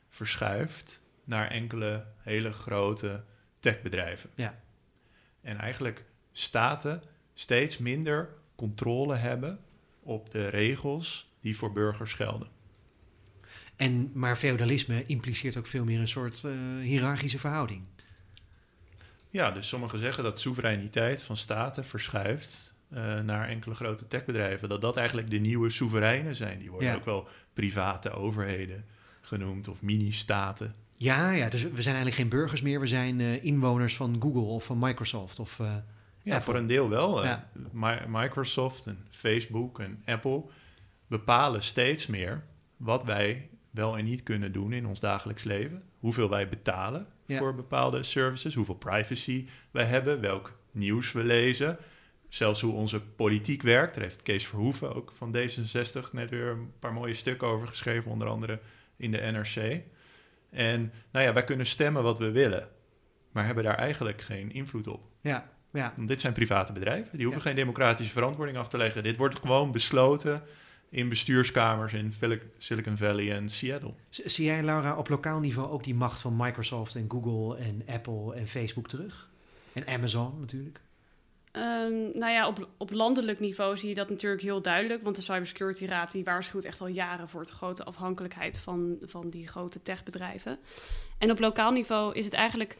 verschuift 0.10 1.06
naar 1.24 1.48
enkele 1.48 2.06
hele 2.18 2.52
grote 2.52 3.24
techbedrijven. 3.60 4.30
Ja. 4.36 4.62
En 5.42 5.58
eigenlijk 5.58 6.06
staten 6.32 7.04
steeds 7.34 7.78
minder 7.78 8.30
controle 8.56 9.16
hebben 9.16 9.60
op 10.00 10.32
de 10.32 10.48
regels 10.48 11.30
die 11.40 11.58
voor 11.58 11.72
burgers 11.72 12.14
gelden. 12.14 12.48
En, 13.76 14.12
maar 14.14 14.36
feudalisme 14.36 15.06
impliceert 15.06 15.58
ook 15.58 15.68
veel 15.68 15.84
meer 15.84 16.00
een 16.00 16.08
soort 16.08 16.44
uh, 16.46 16.54
hiërarchische 16.84 17.40
verhouding. 17.40 17.84
Ja, 19.30 19.52
dus 19.52 19.68
sommigen 19.68 20.00
zeggen 20.00 20.24
dat 20.24 20.40
soevereiniteit 20.40 21.24
van 21.24 21.38
staten 21.38 21.86
verschuift 21.86 22.74
uh, 22.94 23.20
naar 23.20 23.48
enkele 23.48 23.76
grote 23.76 24.08
techbedrijven. 24.08 24.70
Dat 24.70 24.82
dat 24.82 24.98
eigenlijk 24.98 25.30
de 25.30 25.38
nieuwe 25.38 25.70
soevereinen 25.70 26.36
zijn. 26.36 26.60
Die 26.60 26.70
worden 26.72 26.90
Ja. 26.90 26.96
ook 26.96 27.06
wel 27.06 27.28
private 27.54 28.12
overheden 28.12 28.86
genoemd 29.22 29.68
of 29.68 29.82
mini-staten. 29.82 30.76
Ja, 30.96 31.32
ja, 31.32 31.50
dus 31.50 31.62
we 31.62 31.82
zijn 31.82 31.96
eigenlijk 31.96 32.16
geen 32.16 32.30
burgers 32.30 32.62
meer. 32.62 32.80
We 32.80 32.88
zijn 32.88 33.20
eh, 33.20 33.44
inwoners 33.44 33.96
van 33.96 34.22
Google 34.22 34.42
of 34.42 34.64
van 34.64 34.80
Microsoft. 34.80 35.40
Of, 35.40 35.60
eh, 35.60 35.76
Ja, 36.24 36.41
voor 36.41 36.55
een 36.55 36.67
deel 36.67 36.89
wel. 36.89 37.24
Eh, 37.24 37.38
Ja. 37.74 38.05
Microsoft 38.07 38.86
en 38.88 39.05
Facebook 39.09 39.80
en 39.80 40.01
Apple 40.05 40.43
bepalen 41.07 41.61
steeds 41.63 42.07
meer 42.07 42.43
wat 42.78 43.03
wij 43.03 43.49
wel 43.72 43.97
en 43.97 44.05
niet 44.05 44.24
kunnen 44.24 44.51
doen 44.51 44.74
in 44.74 44.86
ons 44.86 44.99
dagelijks 44.99 45.43
leven. 45.43 45.84
Hoeveel 45.99 46.30
wij 46.30 46.47
betalen 46.47 47.07
Ja. 47.26 47.38
voor 47.38 47.55
bepaalde 47.55 48.03
services, 48.03 48.53
hoeveel 48.55 48.76
privacy 48.76 49.47
wij 49.72 49.86
hebben, 49.86 50.22
welk 50.22 50.57
nieuws 50.72 51.11
we 51.11 51.24
lezen. 51.24 51.78
Zelfs 52.30 52.61
hoe 52.61 52.74
onze 52.74 53.01
politiek 53.01 53.61
werkt. 53.61 53.93
Daar 53.93 54.03
heeft 54.03 54.22
Kees 54.22 54.47
Verhoeven 54.47 54.95
ook 54.95 55.11
van 55.11 55.36
D66 55.36 56.11
net 56.11 56.30
weer 56.30 56.47
een 56.47 56.72
paar 56.80 56.93
mooie 56.93 57.13
stukken 57.13 57.47
over 57.47 57.67
geschreven, 57.67 58.11
onder 58.11 58.28
andere 58.28 58.59
in 58.97 59.11
de 59.11 59.17
NRC. 59.17 59.82
En 60.49 60.91
nou 61.11 61.26
ja, 61.26 61.34
wij 61.34 61.43
kunnen 61.43 61.65
stemmen 61.65 62.03
wat 62.03 62.19
we 62.19 62.32
willen, 62.32 62.69
maar 63.32 63.45
hebben 63.45 63.63
daar 63.63 63.78
eigenlijk 63.78 64.22
geen 64.22 64.51
invloed 64.53 64.88
op. 64.88 65.03
ja, 65.22 65.49
ja. 65.72 65.93
Want 65.95 66.07
dit 66.07 66.22
zijn 66.22 66.34
private 66.34 66.74
bedrijven. 66.74 67.09
Die 67.17 67.26
hoeven 67.26 67.41
Ja. 67.43 67.47
geen 67.47 67.55
democratische 67.55 68.11
verantwoording 68.11 68.57
af 68.57 68.67
te 68.67 68.78
leggen. 68.78 69.03
Dit 69.03 69.17
wordt 69.17 69.39
gewoon 69.39 69.72
besloten 69.72 70.43
in 70.89 71.09
bestuurskamers 71.09 71.93
in 71.93 72.11
Sil- 72.19 72.43
Silicon 72.57 72.97
Valley 72.97 73.32
en 73.36 73.49
Seattle. 73.49 73.93
Z- 74.09 74.19
Zie 74.26 74.45
jij, 74.45 74.63
Laura, 74.63 74.97
op 74.97 75.09
lokaal 75.09 75.39
niveau 75.39 75.69
ook 75.69 75.84
die 75.84 75.95
macht 75.95 76.22
van 76.22 76.36
Microsoft 76.38 76.95
en 76.95 77.05
Google 77.07 77.57
en 77.57 77.84
Apple 77.88 78.36
en 78.36 78.47
Facebook 78.47 78.88
terug? 78.88 79.30
En 79.74 79.88
Amazon 79.88 80.39
natuurlijk. 80.39 80.82
Ehm, 81.51 81.91
nou 82.13 82.32
ja, 82.32 82.47
op, 82.47 82.67
op 82.78 82.91
landelijk 82.91 83.39
niveau 83.39 83.78
zie 83.78 83.89
je 83.89 83.95
dat 83.95 84.09
natuurlijk 84.09 84.41
heel 84.41 84.61
duidelijk. 84.61 85.03
Want 85.03 85.15
de 85.15 85.22
Cybersecurity 85.22 85.86
Raad 85.86 86.11
die 86.11 86.24
waarschuwt 86.24 86.65
echt 86.65 86.82
al 86.82 86.88
jaren 86.88 87.30
voor 87.30 87.43
de 87.45 87.51
grote 87.53 87.84
afhankelijkheid 87.84 88.59
van, 88.59 88.97
van 89.01 89.30
die 89.30 89.47
grote 89.47 89.82
techbedrijven. 89.82 90.57
En 91.17 91.32
op 91.32 91.39
lokaal 91.39 91.72
niveau 91.72 92.13
is 92.15 92.26
het 92.26 92.34
eigenlijk. 92.34 92.78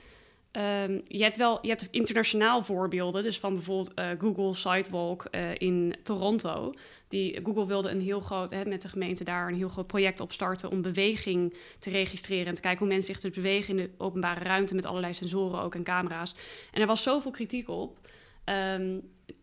Ehm, 0.52 1.00
je 1.08 1.24
hebt 1.24 1.36
wel 1.36 1.60
je 1.62 1.68
hebt 1.68 1.88
internationaal 1.92 2.64
voorbeelden. 2.64 3.24
Dus 3.24 3.40
van 3.40 3.54
bijvoorbeeld 3.54 3.94
eh, 3.94 4.10
Google 4.20 4.54
Sidewalk 4.54 5.26
eh, 5.26 5.56
in 5.58 5.96
Toronto. 6.04 6.74
Die, 7.08 7.40
Google 7.44 7.66
wilde 7.66 7.90
een 7.90 8.02
heel 8.02 8.20
groot, 8.20 8.52
hè, 8.52 8.66
met 8.66 8.82
de 8.82 8.88
gemeente 8.88 9.24
daar 9.24 9.48
een 9.48 9.56
heel 9.56 9.70
groot 9.70 9.88
project 9.88 10.20
opstarten 10.20 10.72
om 10.72 10.82
beweging 10.82 11.58
te 11.80 11.90
registreren 11.90 12.46
en 12.46 12.54
te 12.54 12.62
kijken 12.62 12.80
hoe 12.80 12.88
mensen 12.88 13.14
zich 13.14 13.22
dus 13.24 13.36
bewegen 13.36 13.78
in 13.78 13.84
de 13.84 13.92
openbare 13.98 14.44
ruimte 14.44 14.76
met 14.76 14.86
allerlei 14.86 15.14
sensoren 15.14 15.62
ook 15.62 15.76
en 15.76 15.84
camera's. 15.84 16.36
En 16.72 16.82
er 16.82 16.88
was 16.88 17.04
zoveel 17.04 17.32
kritiek 17.32 17.70
op. 17.70 17.98
Ehm, 18.44 19.00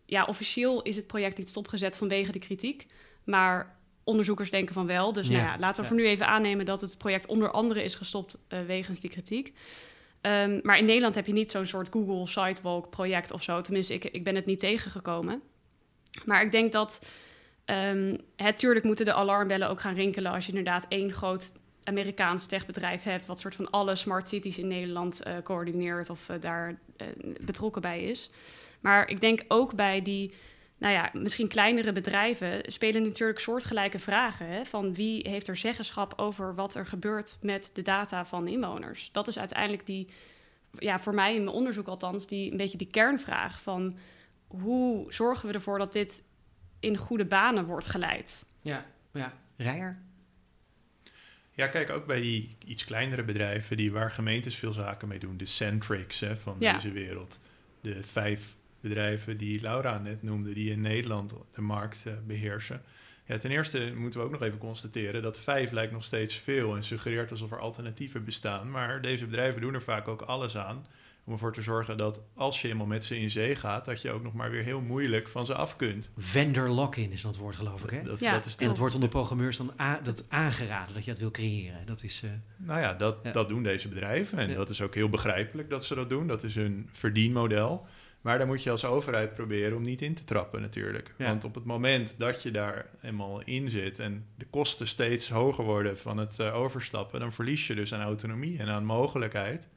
ja, 0.06 0.24
officieel 0.24 0.82
is 0.82 0.96
het 0.96 1.06
project 1.06 1.38
niet 1.38 1.48
stopgezet 1.48 1.96
vanwege 1.96 2.32
de 2.32 2.38
kritiek. 2.38 2.86
Maar 3.24 3.78
onderzoekers 4.08 4.50
denken 4.50 4.74
van 4.74 4.86
wel. 4.86 5.12
Dus 5.12 5.28
nou 5.28 5.40
Ja, 5.40 5.56
laten 5.58 5.76
we 5.76 5.82
ja. 5.82 5.88
voor 5.88 5.96
nu 5.96 6.06
even 6.06 6.26
aannemen 6.26 6.64
dat 6.64 6.80
het 6.80 6.98
project 6.98 7.26
onder 7.26 7.50
andere 7.50 7.82
is 7.82 7.94
gestopt 7.94 8.36
eh, 8.48 8.60
wegens 8.62 9.00
die 9.00 9.10
kritiek. 9.10 9.52
Ehm, 10.20 10.60
maar 10.62 10.78
in 10.78 10.84
Nederland 10.84 11.14
heb 11.14 11.26
je 11.26 11.32
niet 11.32 11.50
zo'n 11.50 11.66
soort 11.66 11.88
Google 11.90 12.26
Sidewalk 12.26 12.90
project 12.90 13.32
of 13.32 13.42
zo. 13.42 13.60
Tenminste, 13.60 13.94
ik, 13.94 14.04
ik 14.04 14.24
ben 14.24 14.34
het 14.34 14.46
niet 14.46 14.58
tegengekomen. 14.58 15.42
Maar 16.24 16.42
ik 16.42 16.52
denk 16.52 16.72
dat 16.72 17.06
ehm 17.64 18.16
het 18.36 18.58
tuurlijk 18.58 18.84
moeten 18.84 19.04
de 19.04 19.12
alarmbellen 19.12 19.68
ook 19.68 19.80
gaan 19.80 19.94
rinkelen 19.94 20.32
als 20.32 20.44
je 20.44 20.52
inderdaad 20.52 20.86
één 20.88 21.12
groot 21.12 21.52
Amerikaans 21.88 22.46
techbedrijf 22.46 23.02
hebt, 23.02 23.26
wat 23.26 23.40
soort 23.40 23.54
van 23.54 23.70
alle 23.70 23.96
smart 23.96 24.28
cities 24.28 24.58
in 24.58 24.66
Nederland 24.66 25.22
eh, 25.22 25.34
coördineert 25.42 26.10
of 26.10 26.28
eh, 26.28 26.40
daar 26.40 26.78
eh, 26.96 27.06
betrokken 27.40 27.82
bij 27.82 28.02
is. 28.02 28.30
Maar 28.80 29.08
ik 29.08 29.20
denk 29.20 29.44
ook 29.48 29.74
bij 29.74 30.02
die, 30.02 30.32
nou 30.78 30.92
ja, 30.92 31.10
misschien 31.12 31.48
kleinere 31.48 31.92
bedrijven 31.92 32.60
spelen 32.66 33.02
natuurlijk 33.02 33.38
soortgelijke 33.38 33.98
vragen. 33.98 34.46
Hè? 34.46 34.64
Van 34.64 34.94
wie 34.94 35.28
heeft 35.28 35.48
er 35.48 35.56
zeggenschap 35.56 36.12
over 36.16 36.54
wat 36.54 36.74
er 36.74 36.86
gebeurt 36.86 37.38
met 37.42 37.70
de 37.72 37.82
data 37.82 38.24
van 38.26 38.44
de 38.44 38.50
inwoners? 38.50 39.12
Dat 39.12 39.28
is 39.28 39.38
uiteindelijk 39.38 39.86
die, 39.86 40.08
ja, 40.78 40.98
voor 40.98 41.14
mij 41.14 41.34
in 41.34 41.44
mijn 41.44 41.56
onderzoek 41.56 41.86
althans, 41.86 42.26
die 42.26 42.50
een 42.50 42.56
beetje 42.56 42.78
die 42.78 42.90
kernvraag 42.90 43.62
van 43.62 43.98
hoe 44.46 45.12
zorgen 45.12 45.48
we 45.48 45.54
ervoor 45.54 45.78
dat 45.78 45.92
dit 45.92 46.22
in 46.80 46.96
goede 46.96 47.24
banen 47.24 47.64
wordt 47.64 47.86
geleid? 47.86 48.46
Ja, 48.60 48.86
ja. 49.12 49.32
Rijer? 49.56 49.98
Ja, 51.52 51.66
kijk, 51.66 51.90
ook 51.90 52.06
bij 52.06 52.20
die 52.20 52.56
iets 52.66 52.84
kleinere 52.84 53.24
bedrijven 53.24 53.76
die 53.76 53.92
waar 53.92 54.10
gemeentes 54.10 54.54
veel 54.56 54.72
zaken 54.72 55.08
mee 55.08 55.18
doen. 55.18 55.36
De 55.36 55.44
Centrics 55.44 56.20
hè, 56.20 56.36
van 56.36 56.56
Ja. 56.58 56.72
deze 56.72 56.92
wereld. 56.92 57.40
De 57.80 58.02
vijf 58.02 58.56
bedrijven 58.80 59.36
die 59.36 59.60
Laura 59.60 59.98
net 59.98 60.22
noemde, 60.22 60.52
die 60.52 60.70
in 60.70 60.80
Nederland 60.80 61.34
de 61.54 61.60
markt 61.60 62.02
eh, 62.06 62.12
beheersen. 62.26 62.82
Ja, 63.26 63.36
ten 63.36 63.50
eerste 63.50 63.92
moeten 63.96 64.20
we 64.20 64.26
ook 64.26 64.32
nog 64.32 64.42
even 64.42 64.58
constateren 64.58 65.22
dat 65.22 65.40
vijf 65.40 65.70
lijkt 65.70 65.92
nog 65.92 66.04
steeds 66.04 66.34
veel 66.34 66.76
en 66.76 66.84
suggereert 66.84 67.30
alsof 67.30 67.50
er 67.52 67.58
alternatieven 67.58 68.24
bestaan. 68.24 68.70
Maar 68.70 69.00
deze 69.02 69.26
bedrijven 69.26 69.60
doen 69.60 69.74
er 69.74 69.82
vaak 69.82 70.08
ook 70.08 70.22
alles 70.22 70.56
aan 70.56 70.86
Om 71.24 71.32
ervoor 71.32 71.52
te 71.52 71.62
zorgen 71.62 71.96
dat 71.96 72.20
als 72.34 72.62
je 72.62 72.68
eenmaal 72.68 72.86
met 72.86 73.04
ze 73.04 73.18
in 73.18 73.30
zee 73.30 73.56
gaat, 73.56 73.84
dat 73.84 74.02
je 74.02 74.10
ook 74.10 74.22
nog 74.22 74.32
maar 74.34 74.50
weer 74.50 74.62
heel 74.62 74.80
moeilijk 74.80 75.28
van 75.28 75.46
ze 75.46 75.54
af 75.54 75.76
kunt. 75.76 76.12
Vendor 76.16 76.68
lock-in 76.68 77.12
is 77.12 77.20
dat 77.22 77.36
woord, 77.36 77.56
geloof 77.56 77.84
ik. 77.84 77.90
Hè? 77.90 78.02
Dat, 78.02 78.20
Ja. 78.20 78.32
dat 78.32 78.44
is 78.44 78.56
en 78.56 78.66
dat 78.66 78.78
wordt 78.78 78.94
onder 78.94 79.08
programmeurs 79.08 79.56
dan 79.56 79.72
a- 79.80 80.00
dat 80.00 80.24
aangeraden 80.28 80.94
dat 80.94 81.04
je 81.04 81.10
dat 81.10 81.20
wil 81.20 81.30
creëren. 81.30 81.86
Dat 81.86 82.02
is, 82.02 82.20
eh, 82.24 82.30
Nou 82.56 82.80
ja, 82.80 82.94
dat, 82.94 83.16
Ja. 83.22 83.32
dat 83.32 83.48
doen 83.48 83.62
deze 83.62 83.88
bedrijven. 83.88 84.38
En 84.38 84.48
Ja. 84.50 84.54
dat 84.56 84.70
is 84.70 84.80
ook 84.82 84.94
heel 84.94 85.08
begrijpelijk 85.08 85.70
dat 85.70 85.84
ze 85.84 85.94
dat 85.94 86.08
doen. 86.08 86.26
Dat 86.26 86.42
is 86.42 86.54
hun 86.54 86.88
verdienmodel. 86.92 87.86
Maar 88.20 88.38
daar 88.38 88.46
moet 88.46 88.62
je 88.62 88.70
als 88.70 88.84
overheid 88.84 89.34
proberen 89.34 89.76
om 89.76 89.82
niet 89.82 90.02
in 90.02 90.14
te 90.14 90.24
trappen 90.24 90.60
natuurlijk. 90.60 91.14
Ja. 91.18 91.26
Want 91.26 91.44
op 91.44 91.54
het 91.54 91.64
moment 91.64 92.14
dat 92.18 92.42
je 92.42 92.50
daar 92.50 92.86
eenmaal 93.02 93.40
in 93.40 93.68
zit... 93.68 93.98
en 93.98 94.26
de 94.34 94.46
kosten 94.50 94.88
steeds 94.88 95.30
hoger 95.30 95.64
worden 95.64 95.98
van 95.98 96.16
het 96.16 96.38
eh, 96.38 96.54
overstappen... 96.54 97.20
dan 97.20 97.32
verlies 97.32 97.66
je 97.66 97.74
dus 97.74 97.94
aan 97.94 98.00
autonomie 98.00 98.58
en 98.58 98.68
aan 98.68 98.84
mogelijkheid... 98.84 99.68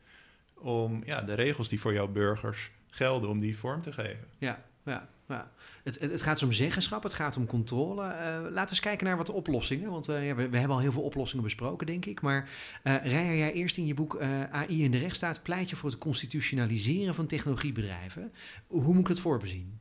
om 0.53 1.01
ja, 1.05 1.21
de 1.21 1.33
regels 1.33 1.69
die 1.69 1.79
voor 1.79 1.93
jouw 1.93 2.07
burgers 2.07 2.71
gelden, 2.89 3.29
om 3.29 3.39
die 3.39 3.57
vorm 3.57 3.81
te 3.81 3.93
geven. 3.93 4.27
ja, 4.37 4.63
ja, 4.85 5.07
ja. 5.27 5.51
Het, 5.83 5.99
het, 5.99 6.11
het 6.11 6.21
gaat 6.21 6.33
dus 6.33 6.43
om 6.43 6.51
zeggenschap, 6.51 7.03
het 7.03 7.13
gaat 7.13 7.37
om 7.37 7.45
controle. 7.45 8.03
Eh, 8.03 8.25
laten 8.41 8.51
we 8.53 8.69
eens 8.69 8.79
kijken 8.79 9.07
naar 9.07 9.17
wat 9.17 9.29
oplossingen. 9.29 9.91
Want 9.91 10.09
eh, 10.09 10.27
ja, 10.27 10.35
we, 10.35 10.49
we 10.49 10.57
hebben 10.57 10.75
al 10.75 10.81
heel 10.81 10.91
veel 10.91 11.01
oplossingen 11.01 11.43
besproken, 11.43 11.87
denk 11.87 12.05
ik. 12.05 12.21
Maar 12.21 12.49
Rijer, 12.83 13.37
jij 13.37 13.53
eerst 13.53 13.77
in 13.77 13.85
je 13.85 13.93
boek 13.93 14.19
AI 14.51 14.83
in 14.83 14.91
de 14.91 14.97
rechtsstaat... 14.97 15.43
pleit 15.43 15.69
je 15.69 15.75
voor 15.75 15.89
het 15.89 15.99
constitutionaliseren 15.99 17.15
van 17.15 17.25
technologiebedrijven. 17.25 18.33
Hoe 18.67 18.93
moet 18.93 19.01
ik 19.01 19.07
het 19.07 19.19
voorbezien? 19.19 19.79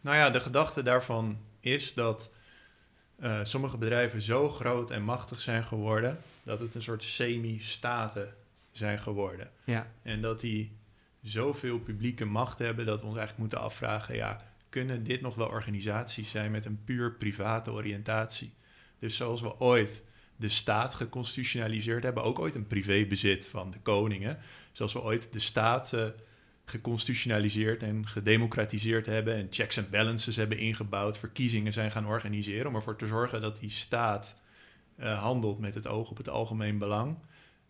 Nou 0.00 0.16
ja, 0.16 0.30
de 0.30 0.40
gedachte 0.40 0.82
daarvan 0.82 1.38
is 1.60 1.94
dat 1.94 2.30
sommige 3.42 3.78
bedrijven 3.78 4.22
zo 4.22 4.48
groot 4.48 4.90
en 4.90 5.02
machtig 5.02 5.40
zijn 5.40 5.64
geworden 5.64 6.18
dat 6.42 6.60
het 6.60 6.74
een 6.74 6.82
soort 6.82 7.02
semi-staten 7.02 8.34
zijn 8.72 8.98
geworden. 8.98 9.50
Ja, 9.64 9.86
En 10.02 10.22
dat 10.22 10.40
die 10.40 10.76
zoveel 11.22 11.78
publieke 11.78 12.24
macht 12.24 12.58
hebben 12.58 12.86
dat 12.86 13.00
we 13.00 13.06
ons 13.06 13.16
eigenlijk 13.16 13.38
moeten 13.38 13.60
afvragen: 13.66 14.14
ja, 14.14 14.40
kunnen 14.68 15.02
dit 15.02 15.20
nog 15.20 15.34
wel 15.34 15.48
organisaties 15.48 16.30
zijn 16.30 16.50
met 16.50 16.64
een 16.64 16.84
puur 16.84 17.12
private 17.12 17.72
oriëntatie? 17.72 18.52
Dus 18.98 19.16
zoals 19.16 19.40
we 19.40 19.60
ooit 19.60 20.04
de 20.36 20.48
staat 20.48 20.94
geconstitutionaliseerd 20.94 22.02
hebben, 22.02 22.22
ook 22.22 22.38
ooit 22.38 22.54
een 22.54 22.66
privébezit 22.66 23.46
van 23.46 23.70
de 23.70 23.78
koningen, 23.78 24.38
zoals 24.72 24.92
we 24.92 25.02
ooit 25.02 25.32
de 25.32 25.38
staat 25.38 25.94
geconstitutionaliseerd 26.64 27.82
en 27.82 28.06
gedemocratiseerd 28.06 29.06
hebben 29.06 29.34
en 29.34 29.46
checks 29.50 29.76
en 29.76 29.90
balances 29.90 30.36
hebben 30.36 30.58
ingebouwd, 30.58 31.18
verkiezingen 31.18 31.72
zijn 31.72 31.90
gaan 31.90 32.06
organiseren 32.06 32.66
om 32.66 32.74
ervoor 32.74 32.96
te 32.96 33.06
zorgen 33.06 33.40
dat 33.40 33.58
die 33.60 33.70
staat 33.70 34.34
eh, 34.96 35.22
handelt 35.22 35.58
met 35.58 35.74
het 35.74 35.86
oog 35.86 36.10
op 36.10 36.16
het 36.16 36.28
algemeen 36.28 36.78
belang. 36.78 37.16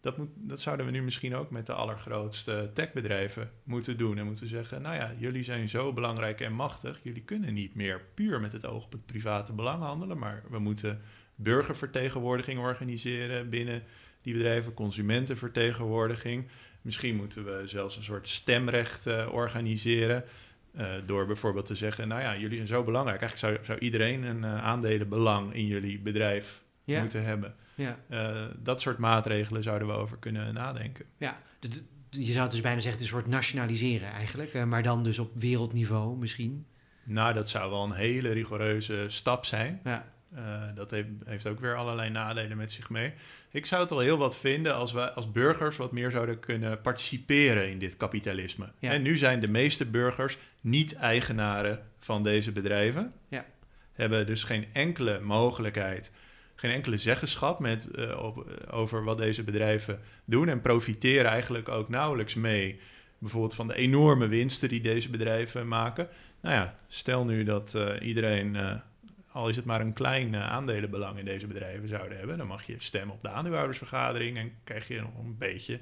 Dat, 0.01 0.17
moet, 0.17 0.29
dat 0.35 0.61
zouden 0.61 0.87
we 0.87 0.93
nu 0.93 1.03
misschien 1.03 1.35
ook 1.35 1.51
met 1.51 1.67
de 1.67 1.73
allergrootste 1.73 2.71
techbedrijven 2.75 3.51
moeten 3.63 3.97
doen. 3.97 4.19
En 4.19 4.27
moeten 4.27 4.47
zeggen, 4.49 4.83
nou 4.83 4.95
ja, 4.95 5.13
jullie 5.19 5.43
zijn 5.43 5.69
zo 5.69 5.93
belangrijk 5.93 6.41
en 6.41 6.53
machtig. 6.53 7.01
Jullie 7.03 7.23
kunnen 7.23 7.55
niet 7.55 7.75
meer 7.75 8.01
puur 8.15 8.41
met 8.41 8.53
het 8.53 8.67
oog 8.67 8.85
op 8.85 8.93
het 8.93 9.07
private 9.07 9.53
belang 9.53 9.83
handelen. 9.83 10.19
Maar 10.19 10.43
we 10.51 10.59
moeten 10.59 11.01
burgervertegenwoordiging 11.35 12.59
organiseren 12.59 13.51
binnen 13.51 13.83
die 14.23 14.33
bedrijven. 14.33 14.75
Consumentenvertegenwoordiging. 14.75 16.49
Misschien 16.83 17.17
moeten 17.17 17.45
we 17.45 17.67
zelfs 17.67 17.97
een 17.97 18.05
soort 18.05 18.29
stemrecht 18.29 19.07
eh, 19.07 19.29
organiseren. 19.33 20.25
eh, 20.75 20.93
door 21.07 21.27
bijvoorbeeld 21.27 21.67
te 21.67 21.75
zeggen, 21.75 22.09
nou 22.09 22.21
ja, 22.21 22.37
jullie 22.37 22.57
zijn 22.57 22.69
zo 22.69 22.85
belangrijk. 22.85 23.21
Eigenlijk 23.21 23.55
zou, 23.55 23.65
zou 23.67 23.79
iedereen 23.79 24.23
een 24.23 24.45
eh, 24.45 24.65
aandelenbelang 24.65 25.55
in 25.55 25.67
jullie 25.67 25.99
bedrijf 25.99 26.63
ja, 26.85 27.01
moeten 27.01 27.25
hebben. 27.25 27.55
Ja. 27.79 27.99
Eh, 28.09 28.45
dat 28.59 28.81
soort 28.81 28.99
maatregelen 28.99 29.63
zouden 29.63 29.89
we 29.89 29.95
over 29.95 30.17
kunnen 30.17 30.55
nadenken. 30.55 31.05
ja. 31.17 31.39
Je 32.11 32.25
zou 32.33 32.43
het 32.43 32.51
dus 32.51 32.61
bijna 32.61 32.81
zeggen, 32.81 33.01
een 33.01 33.07
soort 33.09 33.27
nationaliseren 33.27 34.13
eigenlijk. 34.13 34.53
eh, 34.53 34.65
maar 34.65 34.83
dan 34.83 35.05
dus 35.05 35.19
op 35.19 35.31
wereldniveau 35.35 36.17
misschien. 36.17 36.67
Nou, 37.05 37.33
dat 37.33 37.49
zou 37.49 37.71
wel 37.71 37.85
een 37.85 37.93
hele 37.93 38.33
rigoureuze 38.33 39.05
stap 39.07 39.45
zijn. 39.45 39.81
Ja, 39.85 40.13
Eh, 40.35 40.63
dat 40.75 40.91
heeft, 40.91 41.09
heeft 41.25 41.47
ook 41.47 41.61
weer 41.61 41.77
allerlei 41.77 42.11
nadelen 42.11 42.57
met 42.57 42.73
zich 42.73 42.91
mee. 42.91 43.13
Ik 43.51 43.67
zou 43.67 43.83
het 43.83 43.91
al 43.93 43.99
heel 43.99 44.17
wat 44.19 44.37
vinden 44.37 44.75
als 44.75 44.93
wij 44.93 45.09
als 45.11 45.33
burgers 45.33 45.77
wat 45.77 45.93
meer 45.93 46.11
zouden 46.11 46.39
kunnen 46.39 46.81
participeren 46.81 47.71
in 47.71 47.79
dit 47.79 47.97
kapitalisme. 47.97 48.69
Ja. 48.79 48.91
En 48.93 49.03
nu 49.03 49.17
zijn 49.17 49.41
de 49.41 49.49
meeste 49.51 49.87
burgers 49.87 50.39
niet 50.61 50.95
eigenaren 50.97 51.83
van 51.99 52.23
deze 52.23 52.53
bedrijven. 52.53 53.13
Ja. 53.29 53.45
Hebben 53.93 54.27
dus 54.27 54.45
geen 54.45 54.67
enkele 54.73 55.21
mogelijkheid, 55.21 56.13
geen 56.61 56.71
enkele 56.71 56.97
zeggenschap 56.97 57.59
met, 57.59 57.91
eh, 57.91 58.11
eh, 58.11 58.37
over 58.71 59.05
wat 59.05 59.19
deze 59.19 59.45
bedrijven 59.45 60.01
doen. 60.25 60.49
En 60.49 60.61
profiteren 60.61 61.31
eigenlijk 61.31 61.69
ook 61.69 61.89
nauwelijks 61.89 62.35
mee. 62.35 62.81
Bijvoorbeeld 63.19 63.55
van 63.55 63.67
de 63.67 63.75
enorme 63.75 64.27
winsten 64.27 64.69
die 64.69 64.81
deze 64.81 65.11
bedrijven 65.11 65.69
maken. 65.69 66.09
Nou 66.41 66.55
ja, 66.55 66.79
stel 66.89 67.25
nu 67.25 67.45
dat 67.45 67.75
eh, 67.75 67.95
iedereen, 68.01 68.81
al 69.33 69.49
is 69.49 69.57
het 69.57 69.65
maar 69.65 69.81
een 69.81 69.93
klein 69.93 70.37
aandelenbelang 70.37 71.19
in 71.19 71.25
deze 71.25 71.47
bedrijven 71.47 71.89
zouden 71.89 72.19
hebben, 72.19 72.39
dan 72.39 72.47
mag 72.47 72.63
je 72.63 72.75
stemmen 72.79 73.15
op 73.15 73.23
de 73.23 73.29
aandeelhoudersvergadering 73.29 74.37
en 74.37 74.53
krijg 74.65 74.89
je 74.89 75.01
nog 75.01 75.19
een 75.19 75.39
beetje, 75.39 75.81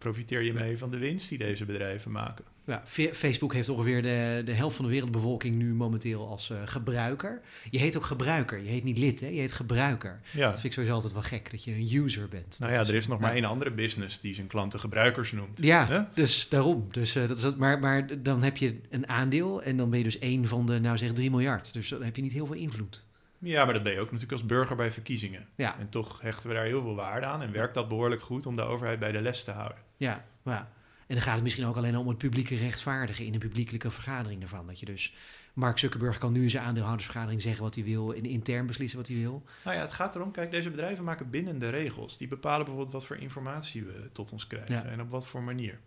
profiteer 0.00 0.42
je 0.42 0.52
mee 0.52 0.78
van 0.78 0.90
de 0.90 0.98
winst 0.98 1.28
die 1.28 1.38
deze 1.38 1.64
bedrijven 1.64 2.10
maken. 2.10 2.44
Ja, 2.66 2.82
Facebook 3.12 3.52
heeft 3.52 3.68
ongeveer 3.68 4.02
de, 4.02 4.42
de 4.44 4.52
helft 4.52 4.76
van 4.76 4.84
de 4.84 4.90
wereldbevolking 4.90 5.56
nu 5.56 5.74
momenteel 5.74 6.28
als 6.28 6.50
eh, 6.50 6.56
gebruiker. 6.64 7.40
Je 7.70 7.78
heet 7.78 7.96
ook 7.96 8.04
gebruiker, 8.04 8.58
je 8.58 8.68
heet 8.68 8.84
niet 8.84 8.98
lid, 8.98 9.20
hè? 9.20 9.26
je 9.26 9.40
heet 9.40 9.52
gebruiker. 9.52 10.20
Ja. 10.30 10.40
Dat 10.40 10.52
vind 10.52 10.64
ik 10.64 10.72
sowieso 10.72 10.94
altijd 10.94 11.12
wel 11.12 11.22
gek, 11.22 11.50
dat 11.50 11.64
je 11.64 11.72
een 11.72 12.02
user 12.04 12.28
bent. 12.28 12.56
Nou 12.58 12.72
Dat 12.74 12.86
ja, 12.86 12.92
er 12.92 12.98
is 12.98 13.06
nog 13.06 13.20
maar 13.20 13.32
één 13.32 13.44
andere 13.44 13.70
business 13.70 14.20
die 14.20 14.34
zijn 14.34 14.46
klanten 14.46 14.80
gebruikers 14.80 15.32
noemt. 15.32 15.62
Ja, 15.62 15.86
Hè? 15.86 16.00
dus 16.14 16.48
daarom. 16.48 16.88
Dus, 16.90 17.14
eh, 17.14 17.28
dat 17.28 17.36
is 17.36 17.42
het. 17.42 17.56
Maar, 17.56 17.78
maar 17.78 18.22
dan 18.22 18.42
heb 18.42 18.56
je 18.56 18.80
een 18.90 19.08
aandeel 19.08 19.62
en 19.62 19.76
dan 19.76 19.90
ben 19.90 19.98
je 19.98 20.04
dus 20.04 20.18
één 20.18 20.46
van 20.46 20.66
de, 20.66 20.80
nou 20.80 20.96
zeg 20.96 21.12
3 21.12 21.30
miljard. 21.30 21.72
Dus 21.72 21.88
dan 21.88 22.02
heb 22.02 22.16
je 22.16 22.22
niet 22.22 22.32
heel 22.32 22.46
veel 22.46 22.56
invloed. 22.56 23.04
Ja, 23.38 23.64
maar 23.64 23.74
dat 23.74 23.82
ben 23.82 23.92
je 23.92 23.98
ook 23.98 24.04
natuurlijk 24.10 24.32
als 24.32 24.46
burger 24.46 24.76
bij 24.76 24.90
verkiezingen. 24.90 25.46
Ja, 25.56 25.78
En 25.78 25.88
toch 25.88 26.20
hechten 26.20 26.48
we 26.48 26.54
daar 26.54 26.64
heel 26.64 26.82
veel 26.82 26.94
waarde 26.94 27.26
aan 27.26 27.42
en 27.42 27.52
werkt 27.52 27.74
dat 27.74 27.88
behoorlijk 27.88 28.22
goed 28.22 28.46
om 28.46 28.56
de 28.56 28.62
overheid 28.62 28.98
bij 28.98 29.12
de 29.12 29.20
les 29.20 29.44
te 29.44 29.50
houden. 29.50 29.78
Ja, 30.00 30.24
ja. 30.44 30.58
En 31.06 31.16
dan 31.16 31.24
gaat 31.24 31.34
het 31.34 31.42
misschien 31.42 31.66
ook 31.66 31.76
alleen 31.76 31.96
om 31.96 32.08
het 32.08 32.18
publieke 32.18 32.56
rechtvaardigen 32.56 33.24
in 33.24 33.32
een 33.32 33.38
publiekelijke 33.38 33.90
vergadering 33.90 34.40
daarvan. 34.40 34.66
Dat 34.66 34.80
je 34.80 34.86
dus, 34.86 35.14
Mark 35.54 35.78
Zuckerberg 35.78 36.18
kan 36.18 36.32
nu 36.32 36.42
in 36.42 36.50
zijn 36.50 36.64
aandeelhoudersvergadering 36.64 37.42
zeggen 37.42 37.62
wat 37.62 37.74
hij 37.74 37.84
wil 37.84 38.14
en 38.14 38.24
intern 38.24 38.66
beslissen 38.66 38.98
wat 38.98 39.08
hij 39.08 39.16
wil. 39.16 39.42
Nou 39.64 39.76
ja, 39.76 39.82
het 39.82 39.92
gaat 39.92 40.14
erom, 40.14 40.30
kijk, 40.30 40.50
deze 40.50 40.70
bedrijven 40.70 41.04
maken 41.04 41.30
binnen 41.30 41.58
de 41.58 41.68
regels. 41.68 42.16
Die 42.16 42.28
bepalen 42.28 42.64
bijvoorbeeld 42.64 42.92
wat 42.92 43.06
voor 43.06 43.16
informatie 43.16 43.84
we 43.84 44.08
tot 44.12 44.32
ons 44.32 44.46
krijgen 44.46 44.74
Ja. 44.74 44.84
en 44.84 45.00
op 45.00 45.10
wat 45.10 45.26
voor 45.26 45.42
manier. 45.42 45.78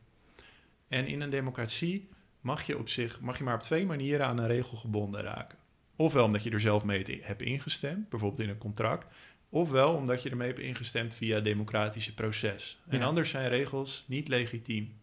En 0.88 1.07
in 1.07 1.22
een 1.22 1.30
democratie 1.30 2.09
mag 2.41 2.61
je 2.64 2.78
op 2.78 2.89
zich, 2.89 3.22
mag 3.22 3.38
je 3.38 3.43
maar 3.43 3.55
op 3.55 3.61
twee 3.61 3.86
manieren 3.86 4.26
aan 4.26 4.38
een 4.38 4.47
regel 4.47 4.78
gebonden 4.78 5.22
raken. 5.22 5.57
Ofwel 5.95 6.24
omdat 6.24 6.43
je 6.43 6.49
er 6.51 6.59
zelf 6.59 6.84
mee 6.84 7.22
hebt 7.22 7.41
ingestemd, 7.41 8.09
bijvoorbeeld 8.09 8.41
in 8.41 8.49
een 8.49 8.57
contract. 8.57 9.16
Ofwel 9.53 9.93
omdat 9.93 10.23
je 10.23 10.29
ermee 10.29 10.47
hebt 10.47 10.59
ingestemd 10.59 11.13
via 11.13 11.35
het 11.35 11.43
democratische 11.43 12.13
proces. 12.13 12.81
En 12.87 12.97
Ja. 12.99 13.05
anders 13.05 13.29
zijn 13.29 13.49
regels 13.49 14.05
niet 14.07 14.27
legitiem. 14.27 14.93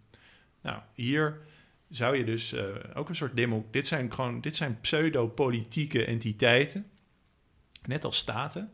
Nou, 0.62 0.80
hier 0.94 1.38
zou 1.88 2.16
je 2.16 2.24
dus 2.24 2.52
eh, 2.52 2.64
ook 2.94 3.08
een 3.08 3.14
soort 3.14 3.36
demo... 3.36 3.66
Dit 3.70 3.86
zijn 3.86 4.14
gewoon, 4.14 4.40
dit 4.40 4.56
zijn 4.56 4.80
pseudo-politieke 4.80 6.04
entiteiten, 6.04 6.86
net 7.84 8.04
als 8.04 8.16
staten. 8.16 8.72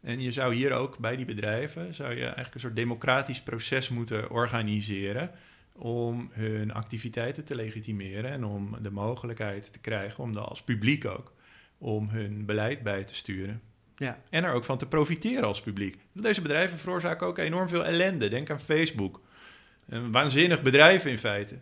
En 0.00 0.20
je 0.20 0.30
zou 0.30 0.54
hier 0.54 0.72
ook 0.72 0.98
bij 0.98 1.16
die 1.16 1.24
bedrijven, 1.24 1.94
zou 1.94 2.14
je 2.14 2.22
eigenlijk 2.24 2.54
een 2.54 2.60
soort 2.60 2.76
democratisch 2.76 3.42
proces 3.42 3.88
moeten 3.88 4.30
organiseren 4.30 5.30
om 5.72 6.30
hun 6.32 6.72
activiteiten 6.72 7.44
te 7.44 7.54
legitimeren 7.54 8.30
en 8.30 8.44
om 8.44 8.76
de 8.82 8.90
mogelijkheid 8.90 9.72
te 9.72 9.78
krijgen 9.78 10.24
om 10.24 10.32
dan 10.32 10.48
als 10.48 10.62
publiek 10.62 11.04
ook 11.04 11.32
om 11.78 12.08
hun 12.08 12.44
beleid 12.44 12.82
bij 12.82 13.04
te 13.04 13.14
sturen. 13.14 13.62
Ja, 13.98 14.18
En 14.30 14.44
er 14.44 14.52
ook 14.52 14.64
van 14.64 14.78
te 14.78 14.86
profiteren 14.86 15.44
als 15.44 15.60
publiek. 15.60 15.96
Deze 16.12 16.42
bedrijven 16.42 16.78
veroorzaken 16.78 17.26
ook 17.26 17.38
enorm 17.38 17.68
veel 17.68 17.84
ellende. 17.84 18.28
Denk 18.28 18.50
aan 18.50 18.60
Facebook. 18.60 19.20
Een 19.88 20.12
waanzinnig 20.12 20.62
bedrijf 20.62 21.06
in 21.06 21.18
feite. 21.18 21.58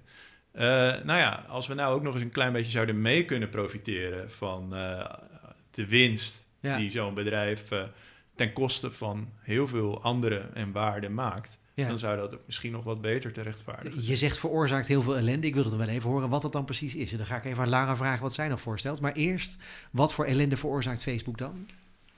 Eh, 0.52 0.64
nou 1.04 1.18
ja, 1.18 1.44
als 1.48 1.66
we 1.66 1.74
nou 1.74 1.94
ook 1.94 2.02
nog 2.02 2.14
eens 2.14 2.22
een 2.22 2.30
klein 2.30 2.52
beetje 2.52 2.70
zouden 2.70 3.00
mee 3.00 3.24
kunnen 3.24 3.48
profiteren 3.48 4.30
van 4.30 4.76
eh, 4.76 5.14
de 5.70 5.86
winst 5.86 6.46
ja, 6.60 6.76
die 6.76 6.90
zo'n 6.90 7.14
bedrijf 7.14 7.70
eh, 7.70 7.82
ten 8.34 8.52
koste 8.52 8.90
van 8.90 9.28
heel 9.40 9.68
veel 9.68 10.02
andere 10.02 10.48
en 10.54 10.72
waarden 10.72 11.14
maakt, 11.14 11.58
ja. 11.74 11.88
dan 11.88 11.98
zou 11.98 12.16
dat 12.16 12.34
ook 12.34 12.42
misschien 12.46 12.72
nog 12.72 12.84
wat 12.84 13.00
beter 13.00 13.32
te 13.32 13.42
rechtvaardigen. 13.42 14.06
Je 14.06 14.16
zegt 14.16 14.38
veroorzaakt 14.38 14.86
heel 14.86 15.02
veel 15.02 15.16
ellende. 15.16 15.46
Ik 15.46 15.54
wil 15.54 15.64
het 15.64 15.76
wel 15.76 15.88
even 15.88 16.10
horen 16.10 16.28
wat 16.28 16.42
dat 16.42 16.52
dan 16.52 16.64
precies 16.64 16.94
is. 16.94 17.12
En 17.12 17.18
dan 17.18 17.26
ga 17.26 17.36
ik 17.36 17.44
even 17.44 17.62
aan 17.62 17.68
Lara 17.68 17.96
vragen 17.96 18.22
wat 18.22 18.34
zij 18.34 18.48
nog 18.48 18.60
voorstelt. 18.60 19.00
Maar 19.00 19.12
eerst, 19.12 19.58
wat 19.90 20.14
voor 20.14 20.24
ellende 20.24 20.56
veroorzaakt 20.56 21.02
Facebook 21.02 21.38
dan? 21.38 21.66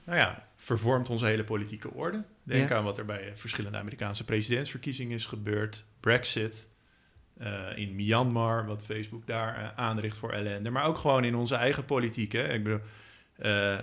Nou 0.09 0.21
ja, 0.21 0.41
vervormt 0.55 1.09
onze 1.09 1.25
hele 1.25 1.43
politieke 1.43 1.93
orde. 1.93 2.23
Denk 2.43 2.69
Ja. 2.69 2.75
aan 2.75 2.83
wat 2.83 2.97
er 2.97 3.05
bij 3.05 3.31
verschillende 3.35 3.77
Amerikaanse 3.77 4.25
presidentsverkiezingen 4.25 5.15
is 5.15 5.25
gebeurd. 5.25 5.85
Brexit. 5.99 6.67
eh, 7.37 7.77
in 7.77 7.95
Myanmar, 7.95 8.65
wat 8.65 8.83
Facebook 8.83 9.27
daar 9.27 9.55
eh, 9.57 9.69
aanricht 9.75 10.17
voor 10.17 10.31
ellende. 10.31 10.69
Maar 10.69 10.85
ook 10.85 10.97
gewoon 10.97 11.23
in 11.23 11.35
onze 11.35 11.55
eigen 11.55 11.85
politiek. 11.85 12.31
Hè? 12.31 12.53
Ik 12.53 12.63
bedoel, 12.63 12.79
eh, 13.35 13.77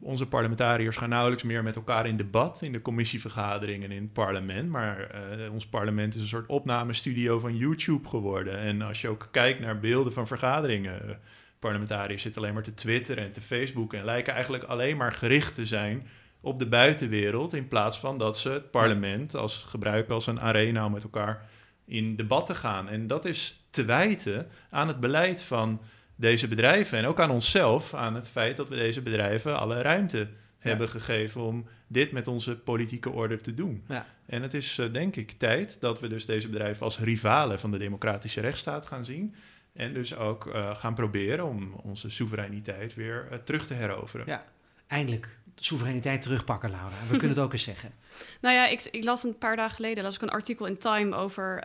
onze 0.00 0.26
parlementariërs 0.26 0.96
gaan 0.96 1.08
nauwelijks 1.08 1.42
meer 1.42 1.62
met 1.62 1.76
elkaar 1.76 2.06
in 2.06 2.16
debat 2.16 2.62
in 2.62 2.72
de 2.72 2.82
commissievergaderingen 2.82 3.92
in 3.92 4.02
het 4.02 4.12
parlement. 4.12 4.68
Maar 4.68 5.10
ons 5.50 5.66
parlement 5.66 6.14
is 6.14 6.20
een 6.20 6.26
soort 6.26 6.46
opnamestudio 6.48 7.38
van 7.38 7.56
YouTube 7.56 8.08
geworden. 8.08 8.58
En 8.58 8.82
als 8.82 9.00
je 9.00 9.08
ook 9.08 9.28
kijkt 9.30 9.60
naar 9.60 9.80
beelden 9.80 10.12
van 10.12 10.26
vergaderingen, 10.26 11.20
parlementariërs 11.62 12.22
zitten 12.22 12.42
alleen 12.42 12.54
maar 12.54 12.62
te 12.62 12.74
twitteren 12.74 13.24
en 13.24 13.32
te 13.32 13.40
facebooken 13.40 13.98
en 13.98 14.04
lijken 14.04 14.32
eigenlijk 14.32 14.64
alleen 14.64 14.96
maar 14.96 15.12
gericht 15.12 15.54
te 15.54 15.64
zijn 15.64 16.06
op 16.40 16.58
de 16.58 16.66
buitenwereld 16.66 17.52
in 17.52 17.68
plaats 17.68 17.98
van 17.98 18.18
dat 18.18 18.38
ze 18.38 18.48
het 18.48 18.70
parlement 18.70 19.34
als 19.34 19.64
gebruiken 19.68 20.14
als 20.14 20.26
een 20.26 20.40
arena 20.40 20.86
om 20.86 20.92
met 20.92 21.02
elkaar 21.02 21.48
in 21.84 22.16
debat 22.16 22.46
te 22.46 22.54
gaan. 22.54 22.88
En 22.88 23.06
dat 23.06 23.24
is 23.24 23.64
te 23.70 23.84
wijten 23.84 24.48
aan 24.70 24.88
het 24.88 25.00
beleid 25.00 25.42
van 25.42 25.80
deze 26.16 26.48
bedrijven 26.48 26.98
en 26.98 27.06
ook 27.06 27.20
aan 27.20 27.30
onszelf, 27.30 27.94
aan 27.94 28.14
het 28.14 28.28
feit 28.28 28.56
dat 28.56 28.68
we 28.68 28.76
deze 28.76 29.02
bedrijven 29.02 29.58
alle 29.58 29.80
ruimte 29.80 30.28
hebben 30.58 30.88
gegeven 30.88 31.40
om 31.40 31.66
dit 31.86 32.12
met 32.12 32.28
onze 32.28 32.56
politieke 32.56 33.10
orde 33.10 33.36
te 33.36 33.54
doen. 33.54 33.84
Ja. 33.88 34.06
En 34.26 34.42
het 34.42 34.54
is 34.54 34.78
eh, 34.78 34.92
denk 34.92 35.16
ik 35.16 35.30
tijd 35.30 35.80
dat 35.80 36.00
we 36.00 36.08
dus 36.08 36.26
deze 36.26 36.48
bedrijven 36.48 36.84
als 36.84 36.98
rivalen 36.98 37.58
van 37.58 37.70
de 37.70 37.78
democratische 37.78 38.40
rechtsstaat 38.40 38.86
gaan 38.86 39.04
zien. 39.04 39.34
En 39.72 39.94
dus 39.94 40.16
ook 40.16 40.46
eh, 40.46 40.74
gaan 40.74 40.94
proberen 40.94 41.44
om 41.44 41.72
onze 41.72 42.10
soevereiniteit 42.10 42.94
weer 42.94 43.28
eh, 43.30 43.38
terug 43.38 43.66
te 43.66 43.74
heroveren. 43.74 44.26
Ja, 44.26 44.44
eindelijk 44.86 45.38
soevereiniteit 45.54 46.22
terugpakken, 46.22 46.70
Laura. 46.70 46.96
We 47.00 47.16
kunnen 47.16 47.28
het 47.28 47.38
ook 47.38 47.52
eens 47.52 47.62
zeggen. 47.62 47.92
Nou 48.40 48.54
ja, 48.54 48.66
ik, 48.66 48.88
ik, 48.90 49.04
las 49.04 49.24
een 49.24 49.38
paar 49.38 49.56
dagen 49.56 49.74
geleden 49.74 50.04
las 50.04 50.14
ik 50.14 50.22
een 50.22 50.30
artikel 50.30 50.66
in 50.66 50.78
Time 50.78 51.16
over 51.16 51.64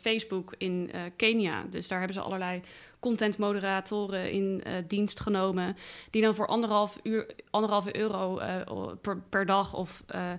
Facebook 0.00 0.54
in 0.58 0.90
Kenia. 1.16 1.64
Dus 1.70 1.88
daar 1.88 1.98
hebben 1.98 2.16
ze 2.16 2.22
allerlei 2.22 2.62
contentmoderatoren 3.00 4.30
in 4.30 4.62
uh, 4.66 4.72
dienst 4.86 5.20
genomen. 5.20 5.76
Die 6.10 6.22
dan 6.22 6.34
voor 6.34 6.46
anderhalf 6.46 6.98
uur, 7.02 7.26
anderhalve 7.50 7.96
euro 7.96 8.40
uh, 8.40 8.92
per, 9.00 9.18
per, 9.28 9.46
dag 9.46 9.74
of 9.74 10.04
uh, 10.14 10.32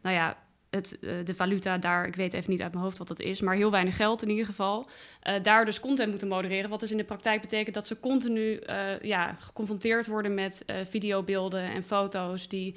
nou 0.00 0.14
ja, 0.14 0.36
het, 0.70 0.96
de 1.00 1.34
valuta 1.34 1.78
daar, 1.78 2.06
ik 2.06 2.16
weet 2.16 2.34
even 2.34 2.50
niet 2.50 2.62
uit 2.62 2.72
mijn 2.72 2.84
hoofd 2.84 2.98
wat 2.98 3.08
dat 3.08 3.20
is, 3.20 3.40
maar 3.40 3.54
heel 3.54 3.70
weinig 3.70 3.96
geld 3.96 4.22
in 4.22 4.30
ieder 4.30 4.46
geval. 4.46 4.88
daar 5.42 5.64
dus 5.64 5.80
content 5.80 6.10
moeten 6.10 6.28
modereren. 6.28 6.70
Wat 6.70 6.80
dus 6.80 6.90
in 6.90 6.96
de 6.96 7.04
praktijk 7.04 7.40
betekent 7.40 7.74
dat 7.74 7.86
ze 7.86 8.00
continu 8.00 8.62
ja, 9.02 9.36
geconfronteerd 9.40 10.06
worden 10.06 10.34
met 10.34 10.64
videobeelden 10.84 11.62
en 11.62 11.82
foto's 11.82 12.48
die 12.48 12.76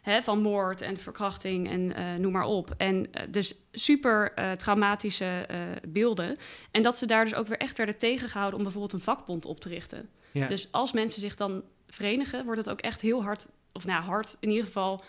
hè, 0.00 0.22
van 0.22 0.40
moord 0.42 0.80
en 0.80 0.96
verkrachting 0.96 1.70
en 1.70 1.80
uh, 1.80 2.14
noem 2.14 2.32
maar 2.32 2.44
op. 2.44 2.74
En 2.76 2.96
uh, 2.96 3.22
dus 3.28 3.54
super 3.72 4.32
uh, 4.38 4.52
traumatische 4.52 5.46
beelden. 5.88 6.36
En 6.70 6.82
dat 6.82 6.96
ze 6.96 7.06
daar 7.06 7.24
dus 7.24 7.34
ook 7.34 7.46
weer 7.46 7.58
echt 7.58 7.76
werden 7.76 7.98
tegengehouden 7.98 8.56
om 8.56 8.62
bijvoorbeeld 8.62 8.92
een 8.92 9.00
vakbond 9.00 9.46
op 9.46 9.60
te 9.60 9.68
richten. 9.68 10.08
Ja. 10.30 10.46
Dus 10.46 10.68
als 10.70 10.92
mensen 10.92 11.20
zich 11.20 11.34
dan 11.34 11.62
verenigen, 11.88 12.44
wordt 12.44 12.60
het 12.60 12.70
ook 12.70 12.80
echt 12.80 13.00
heel 13.00 13.22
hard, 13.22 13.46
of 13.72 13.84
nou 13.84 14.02
hard 14.02 14.36
in 14.40 14.48
ieder 14.48 14.64
geval 14.64 15.04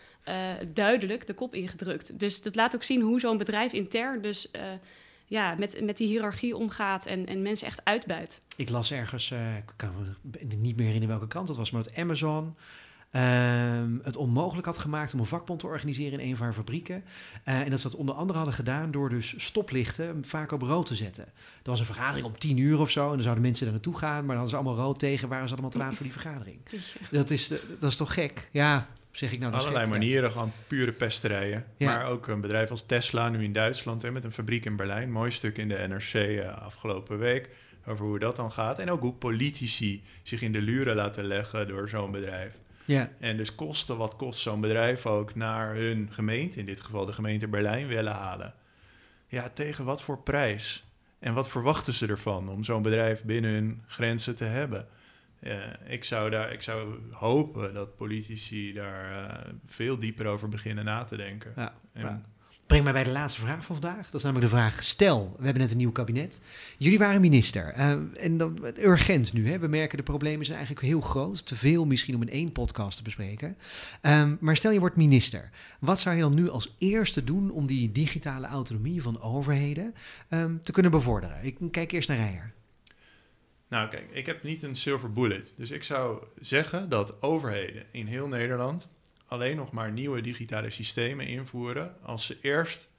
duidelijk 0.73 1.27
de 1.27 1.33
kop 1.33 1.55
ingedrukt. 1.55 2.19
Dus 2.19 2.41
dat 2.41 2.55
laat 2.55 2.75
ook 2.75 2.83
zien 2.83 3.01
hoe 3.01 3.19
zo'n 3.19 3.37
bedrijf 3.37 3.73
intern 3.73 4.21
dus 4.21 4.51
ja, 5.25 5.55
met, 5.57 5.81
met 5.83 5.97
die 5.97 6.07
hiërarchie 6.07 6.57
omgaat 6.57 7.05
en, 7.05 7.25
en 7.25 7.41
mensen 7.41 7.67
echt 7.67 7.81
uitbuit. 7.83 8.41
Ik 8.55 8.69
las 8.69 8.91
ergens, 8.91 9.31
ik 9.31 9.73
kan 9.75 9.89
me 9.95 10.55
niet 10.55 10.75
meer 10.75 10.85
herinneren 10.85 11.17
welke 11.17 11.33
kant 11.33 11.47
het 11.47 11.57
was, 11.57 11.71
maar 11.71 11.83
dat 11.83 11.95
Amazon 11.95 12.55
Um, 13.15 13.99
het 14.03 14.15
onmogelijk 14.15 14.65
had 14.65 14.77
gemaakt 14.77 15.13
om 15.13 15.19
een 15.19 15.25
vakbond 15.25 15.59
te 15.59 15.65
organiseren 15.65 16.19
in 16.19 16.29
een 16.29 16.35
van 16.35 16.45
haar 16.45 16.55
fabrieken. 16.55 17.03
En 17.43 17.69
dat 17.69 17.79
ze 17.79 17.89
dat 17.89 17.99
onder 17.99 18.15
andere 18.15 18.37
hadden 18.37 18.55
gedaan 18.55 18.91
door 18.91 19.09
dus 19.09 19.43
stoplichten 19.45 20.25
vaak 20.25 20.51
op 20.51 20.61
rood 20.61 20.85
te 20.85 20.95
zetten. 20.95 21.23
Er 21.23 21.69
was 21.69 21.79
een 21.79 21.85
vergadering 21.85 22.25
om 22.25 22.37
tien 22.37 22.57
uur 22.57 22.79
of 22.79 22.89
zo 22.89 23.03
en 23.05 23.13
dan 23.13 23.21
zouden 23.21 23.43
mensen 23.43 23.65
er 23.65 23.71
naartoe 23.71 23.97
gaan, 23.97 24.25
maar 24.25 24.35
dan 24.35 24.35
hadden 24.35 24.49
ze 24.49 24.55
allemaal 24.55 24.85
rood 24.85 24.99
tegen, 24.99 25.29
waren 25.29 25.47
ze 25.47 25.53
allemaal 25.53 25.71
te 25.71 25.77
laat 25.77 25.93
voor 25.93 26.03
die 26.03 26.11
vergadering. 26.11 26.59
Dat 27.11 27.29
is, 27.29 27.47
dat 27.79 27.91
is 27.91 27.95
toch 27.95 28.13
gek? 28.13 28.49
Ja, 28.51 28.87
zeg 29.11 29.31
ik 29.31 29.39
nou. 29.39 29.51
Dat 29.51 29.61
Allerlei 29.61 29.87
manieren, 29.87 30.31
gewoon 30.31 30.51
pure 30.67 30.91
pesterijen. 30.91 31.65
Ja. 31.77 31.93
Maar 31.93 32.05
ook 32.05 32.27
een 32.27 32.41
bedrijf 32.41 32.71
als 32.71 32.85
Tesla, 32.85 33.29
nu 33.29 33.43
in 33.43 33.53
Duitsland, 33.53 34.01
hè, 34.01 34.11
met 34.11 34.23
een 34.23 34.31
fabriek 34.31 34.65
in 34.65 34.75
Berlijn. 34.75 35.11
Mooi 35.11 35.31
stuk 35.31 35.57
in 35.57 35.67
de 35.67 35.85
NRC 35.87 36.13
uh, 36.13 36.57
afgelopen 36.57 37.17
week 37.17 37.49
over 37.85 38.05
hoe 38.05 38.19
dat 38.19 38.35
dan 38.35 38.51
gaat. 38.51 38.79
En 38.79 38.91
ook 38.91 39.01
hoe 39.01 39.13
politici 39.13 40.03
zich 40.23 40.41
in 40.41 40.51
de 40.51 40.61
luren 40.61 40.95
laten 40.95 41.25
leggen 41.25 41.67
door 41.67 41.89
zo'n 41.89 42.11
bedrijf. 42.11 42.59
Ja. 42.85 43.09
En 43.19 43.37
dus 43.37 43.55
kosten 43.55 43.97
wat 43.97 44.15
kost 44.15 44.39
zo'n 44.39 44.61
bedrijf 44.61 45.05
ook 45.05 45.35
naar 45.35 45.75
hun 45.75 46.07
gemeente, 46.11 46.59
in 46.59 46.65
dit 46.65 46.81
geval 46.81 47.05
de 47.05 47.13
gemeente 47.13 47.47
Berlijn, 47.47 47.87
willen 47.87 48.13
halen. 48.13 48.53
Ja, 49.27 49.49
tegen 49.49 49.85
wat 49.85 50.03
voor 50.03 50.17
prijs? 50.17 50.83
En 51.19 51.33
wat 51.33 51.49
verwachten 51.49 51.93
ze 51.93 52.07
ervan 52.07 52.49
om 52.49 52.63
zo'n 52.63 52.81
bedrijf 52.81 53.23
binnen 53.23 53.51
hun 53.51 53.83
grenzen 53.87 54.35
te 54.35 54.43
hebben? 54.43 54.87
Uh, 55.43 55.53
ik, 55.87 56.03
zou 56.03 56.29
daar, 56.29 56.53
ik 56.53 56.61
zou 56.61 56.95
hopen 57.11 57.73
dat 57.73 57.95
politici 57.95 58.73
daar 58.73 59.11
uh, 59.11 59.53
veel 59.65 59.99
dieper 59.99 60.25
over 60.25 60.49
beginnen 60.49 60.85
na 60.85 61.03
te 61.03 61.17
denken. 61.17 61.53
Ja, 61.55 61.73
en, 61.93 62.01
ja. 62.01 62.21
Breng 62.71 62.83
mij 62.83 62.93
bij 62.93 63.03
de 63.03 63.11
laatste 63.11 63.41
vraag 63.41 63.65
van 63.65 63.75
vandaag. 63.75 64.05
Dat 64.05 64.13
is 64.13 64.23
namelijk 64.23 64.51
de 64.51 64.57
vraag: 64.57 64.83
stel, 64.83 65.35
we 65.37 65.43
hebben 65.43 65.61
net 65.61 65.71
een 65.71 65.77
nieuw 65.77 65.91
kabinet. 65.91 66.41
Jullie 66.77 66.97
waren 66.97 67.21
minister. 67.21 67.73
Uh, 67.77 67.91
en 68.23 68.37
dan 68.37 68.65
urgent 68.77 69.33
nu. 69.33 69.49
Hè? 69.49 69.59
We 69.59 69.67
merken 69.67 69.97
de 69.97 70.03
problemen 70.03 70.45
zijn 70.45 70.57
eigenlijk 70.57 70.87
heel 70.87 71.01
groot. 71.01 71.45
Te 71.45 71.55
veel 71.55 71.85
misschien 71.85 72.15
om 72.15 72.21
in 72.21 72.29
één 72.29 72.51
podcast 72.51 72.97
te 72.97 73.03
bespreken. 73.03 73.57
Um, 74.01 74.37
maar 74.39 74.57
stel 74.57 74.71
je 74.71 74.79
wordt 74.79 74.95
minister. 74.95 75.49
Wat 75.79 75.99
zou 75.99 76.15
je 76.15 76.21
dan 76.21 76.33
nu 76.33 76.49
als 76.49 76.75
eerste 76.77 77.23
doen 77.23 77.51
om 77.51 77.67
die 77.67 77.91
digitale 77.91 78.47
autonomie 78.47 79.01
van 79.01 79.21
overheden 79.21 79.95
um, 80.29 80.63
te 80.63 80.71
kunnen 80.71 80.91
bevorderen? 80.91 81.37
Ik 81.41 81.57
kijk 81.71 81.91
eerst 81.91 82.09
naar 82.09 82.17
Rijer. 82.17 82.53
Nou, 83.71 83.89
kijk, 83.89 84.09
ik 84.11 84.25
heb 84.25 84.43
niet 84.43 84.63
een 84.63 84.75
silver 84.75 85.13
bullet. 85.13 85.53
Dus 85.57 85.71
ik 85.71 85.83
zou 85.83 86.23
zeggen 86.39 86.89
dat 86.89 87.21
overheden 87.21 87.85
in 87.91 88.05
heel 88.05 88.27
Nederland 88.27 88.89
alleen 89.25 89.55
nog 89.55 89.71
maar 89.71 89.91
nieuwe 89.91 90.21
digitale 90.21 90.69
systemen 90.69 91.27
invoeren 91.27 91.95
als 92.01 92.25
ze 92.25 92.37
eerst 92.41 92.89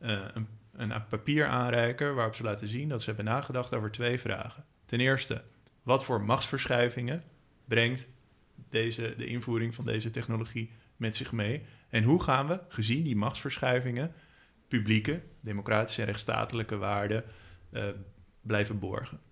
uh, 0.00 0.24
een, 0.32 0.48
een 0.72 1.06
papier 1.08 1.46
aanreiken 1.46 2.14
waarop 2.14 2.34
ze 2.34 2.42
laten 2.42 2.68
zien 2.68 2.88
dat 2.88 3.00
ze 3.00 3.06
hebben 3.06 3.24
nagedacht 3.24 3.74
over 3.74 3.90
twee 3.90 4.20
vragen. 4.20 4.64
Ten 4.84 5.00
eerste, 5.00 5.42
wat 5.82 6.04
voor 6.04 6.22
machtsverschuivingen 6.22 7.22
brengt 7.64 8.08
deze, 8.70 9.14
de 9.16 9.26
invoering 9.26 9.74
van 9.74 9.84
deze 9.84 10.10
technologie 10.10 10.70
met 10.96 11.16
zich 11.16 11.32
mee? 11.32 11.62
En 11.88 12.02
hoe 12.02 12.22
gaan 12.22 12.46
we, 12.46 12.60
gezien 12.68 13.02
die 13.02 13.16
machtsverschuivingen, 13.16 14.12
publieke, 14.66 15.22
democratische 15.40 16.00
en 16.00 16.06
rechtsstatelijke 16.06 16.76
waarden 16.76 17.24
uh, 17.70 17.84
blijven 18.40 18.78
borgen? 18.78 19.27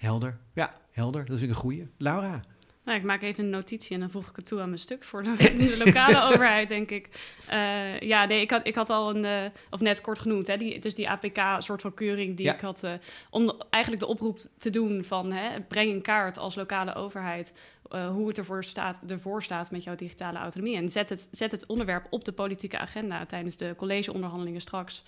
Helder. 0.00 0.38
Ja, 0.54 0.74
helder. 0.90 1.24
Dat 1.24 1.36
is 1.36 1.42
een 1.42 1.54
goede. 1.54 1.88
Laura? 1.96 2.40
Nou, 2.84 2.98
ik 2.98 3.04
maak 3.04 3.22
even 3.22 3.44
een 3.44 3.50
notitie 3.50 3.94
en 3.94 4.00
dan 4.00 4.10
voeg 4.10 4.28
ik 4.28 4.36
het 4.36 4.46
toe 4.46 4.60
aan 4.60 4.68
mijn 4.68 4.80
stuk 4.80 5.04
voor 5.04 5.22
de, 5.22 5.36
de 5.58 5.82
lokale 5.84 6.22
overheid, 6.32 6.68
denk 6.68 6.90
ik. 6.90 7.34
Uh, 7.50 8.00
ja, 8.00 8.24
nee, 8.24 8.40
ik 8.40 8.50
had, 8.50 8.66
ik 8.66 8.74
had 8.74 8.90
al 8.90 9.16
een, 9.16 9.24
uh, 9.24 9.50
of 9.70 9.80
net 9.80 10.00
kort 10.00 10.18
genoemd, 10.18 10.46
hè, 10.46 10.56
die, 10.56 10.78
dus 10.78 10.94
die 10.94 11.08
APK-soort 11.08 11.80
van 11.80 11.94
keuring 11.94 12.36
die 12.36 12.46
ja. 12.46 12.54
ik 12.54 12.60
had, 12.60 12.84
uh, 12.84 12.92
om 13.30 13.52
eigenlijk 13.70 14.02
de 14.02 14.08
oproep 14.08 14.38
te 14.58 14.70
doen 14.70 15.04
van 15.04 15.32
hè, 15.32 15.60
breng 15.60 15.90
in 15.90 16.02
kaart 16.02 16.38
als 16.38 16.54
lokale 16.54 16.94
overheid 16.94 17.52
hoe 17.90 18.28
het 18.28 18.38
ervoor 18.38 18.64
staat, 18.64 19.00
ervoor 19.06 19.42
staat 19.42 19.70
met 19.70 19.84
jouw 19.84 19.94
digitale 19.94 20.38
autonomie. 20.38 20.76
En 20.76 20.88
zet 20.88 21.08
het, 21.08 21.28
zet 21.32 21.52
het 21.52 21.66
onderwerp 21.66 22.06
op 22.10 22.24
de 22.24 22.32
politieke 22.32 22.78
agenda 22.78 23.26
tijdens 23.26 23.56
de 23.56 23.74
collegeonderhandelingen 23.76 24.60
straks. 24.60 25.02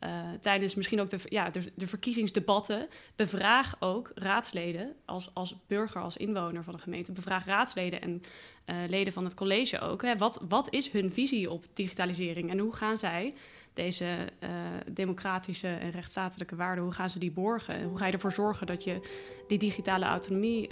Uh, 0.00 0.30
tijdens 0.40 0.74
misschien 0.74 1.00
ook 1.00 1.10
de, 1.10 1.18
ja, 1.24 1.50
de, 1.50 1.72
de, 1.74 1.86
verkiezingsdebatten, 1.86 2.88
bevraag 3.16 3.76
ook 3.80 4.10
raadsleden 4.14 4.94
als, 5.04 5.30
als 5.34 5.56
burger, 5.66 6.00
als 6.00 6.16
inwoner 6.16 6.64
van 6.64 6.72
de 6.72 6.82
gemeente. 6.82 7.12
Bevraag 7.12 7.44
raadsleden 7.44 8.00
en 8.00 8.22
uh, 8.66 8.76
leden 8.88 9.12
van 9.12 9.24
het 9.24 9.34
college 9.34 9.80
ook. 9.80 10.02
Hè. 10.02 10.16
Wat, 10.16 10.42
wat 10.48 10.72
is 10.72 10.90
hun 10.90 11.12
visie 11.12 11.50
op 11.50 11.64
digitalisering 11.72 12.50
en 12.50 12.58
hoe 12.58 12.74
gaan 12.74 12.98
zij 12.98 13.34
deze 13.72 14.04
uh, 14.40 14.50
democratische 14.92 15.68
en 15.68 15.90
rechtsstatelijke 15.90 16.56
waarden, 16.56 16.84
hoe 16.84 16.92
gaan 16.92 17.10
ze 17.10 17.18
die 17.18 17.32
borgen? 17.32 17.82
Hoe 17.84 17.98
ga 17.98 18.06
je 18.06 18.12
ervoor 18.12 18.32
zorgen 18.32 18.66
dat 18.66 18.84
je 18.84 19.00
die 19.46 19.58
digitale 19.58 20.04
autonomie 20.04 20.68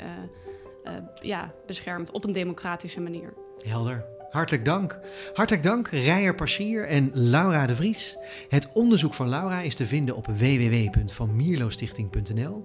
ja, 1.20 1.54
beschermt 1.66 2.10
op 2.10 2.24
een 2.24 2.32
democratische 2.32 3.00
manier? 3.00 3.34
Helder. 3.62 4.13
Hartelijk 4.34 4.64
dank. 4.64 4.98
Hartelijk 5.34 5.62
dank, 5.62 5.88
Rijer 5.88 6.34
Passier 6.34 6.84
en 6.84 7.10
Laura 7.12 7.66
de 7.66 7.74
Vries. 7.74 8.16
Het 8.48 8.68
onderzoek 8.72 9.14
van 9.14 9.28
Laura 9.28 9.60
is 9.60 9.74
te 9.74 9.86
vinden 9.86 10.16
op 10.16 10.26
www.vanmierlostichting.nl. 10.26 12.64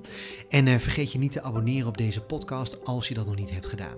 En 0.49 0.67
uh, 0.67 0.77
vergeet 0.77 1.11
je 1.11 1.19
niet 1.19 1.31
te 1.31 1.41
abonneren 1.41 1.87
op 1.87 1.97
deze 1.97 2.21
podcast 2.21 2.85
als 2.85 3.07
je 3.07 3.13
dat 3.13 3.25
nog 3.25 3.35
niet 3.35 3.51
hebt 3.51 3.67
gedaan. 3.67 3.97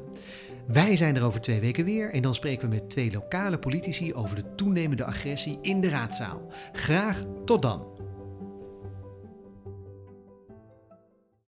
Wij 0.67 0.95
zijn 0.95 1.15
er 1.15 1.24
over 1.24 1.41
twee 1.41 1.59
weken 1.59 1.86
weer 1.86 2.13
en 2.13 2.22
dan 2.22 2.36
spreken 2.36 2.69
we 2.69 2.76
met 2.76 2.89
twee 2.89 3.11
lokale 3.11 3.59
politici 3.59 4.13
over 4.13 4.36
de 4.36 4.55
toenemende 4.55 5.05
agressie 5.05 5.59
in 5.61 5.82
de 5.82 5.89
raadzaal. 5.89 6.51
Graag 6.72 7.24
tot 7.45 7.61
dan. 7.61 8.01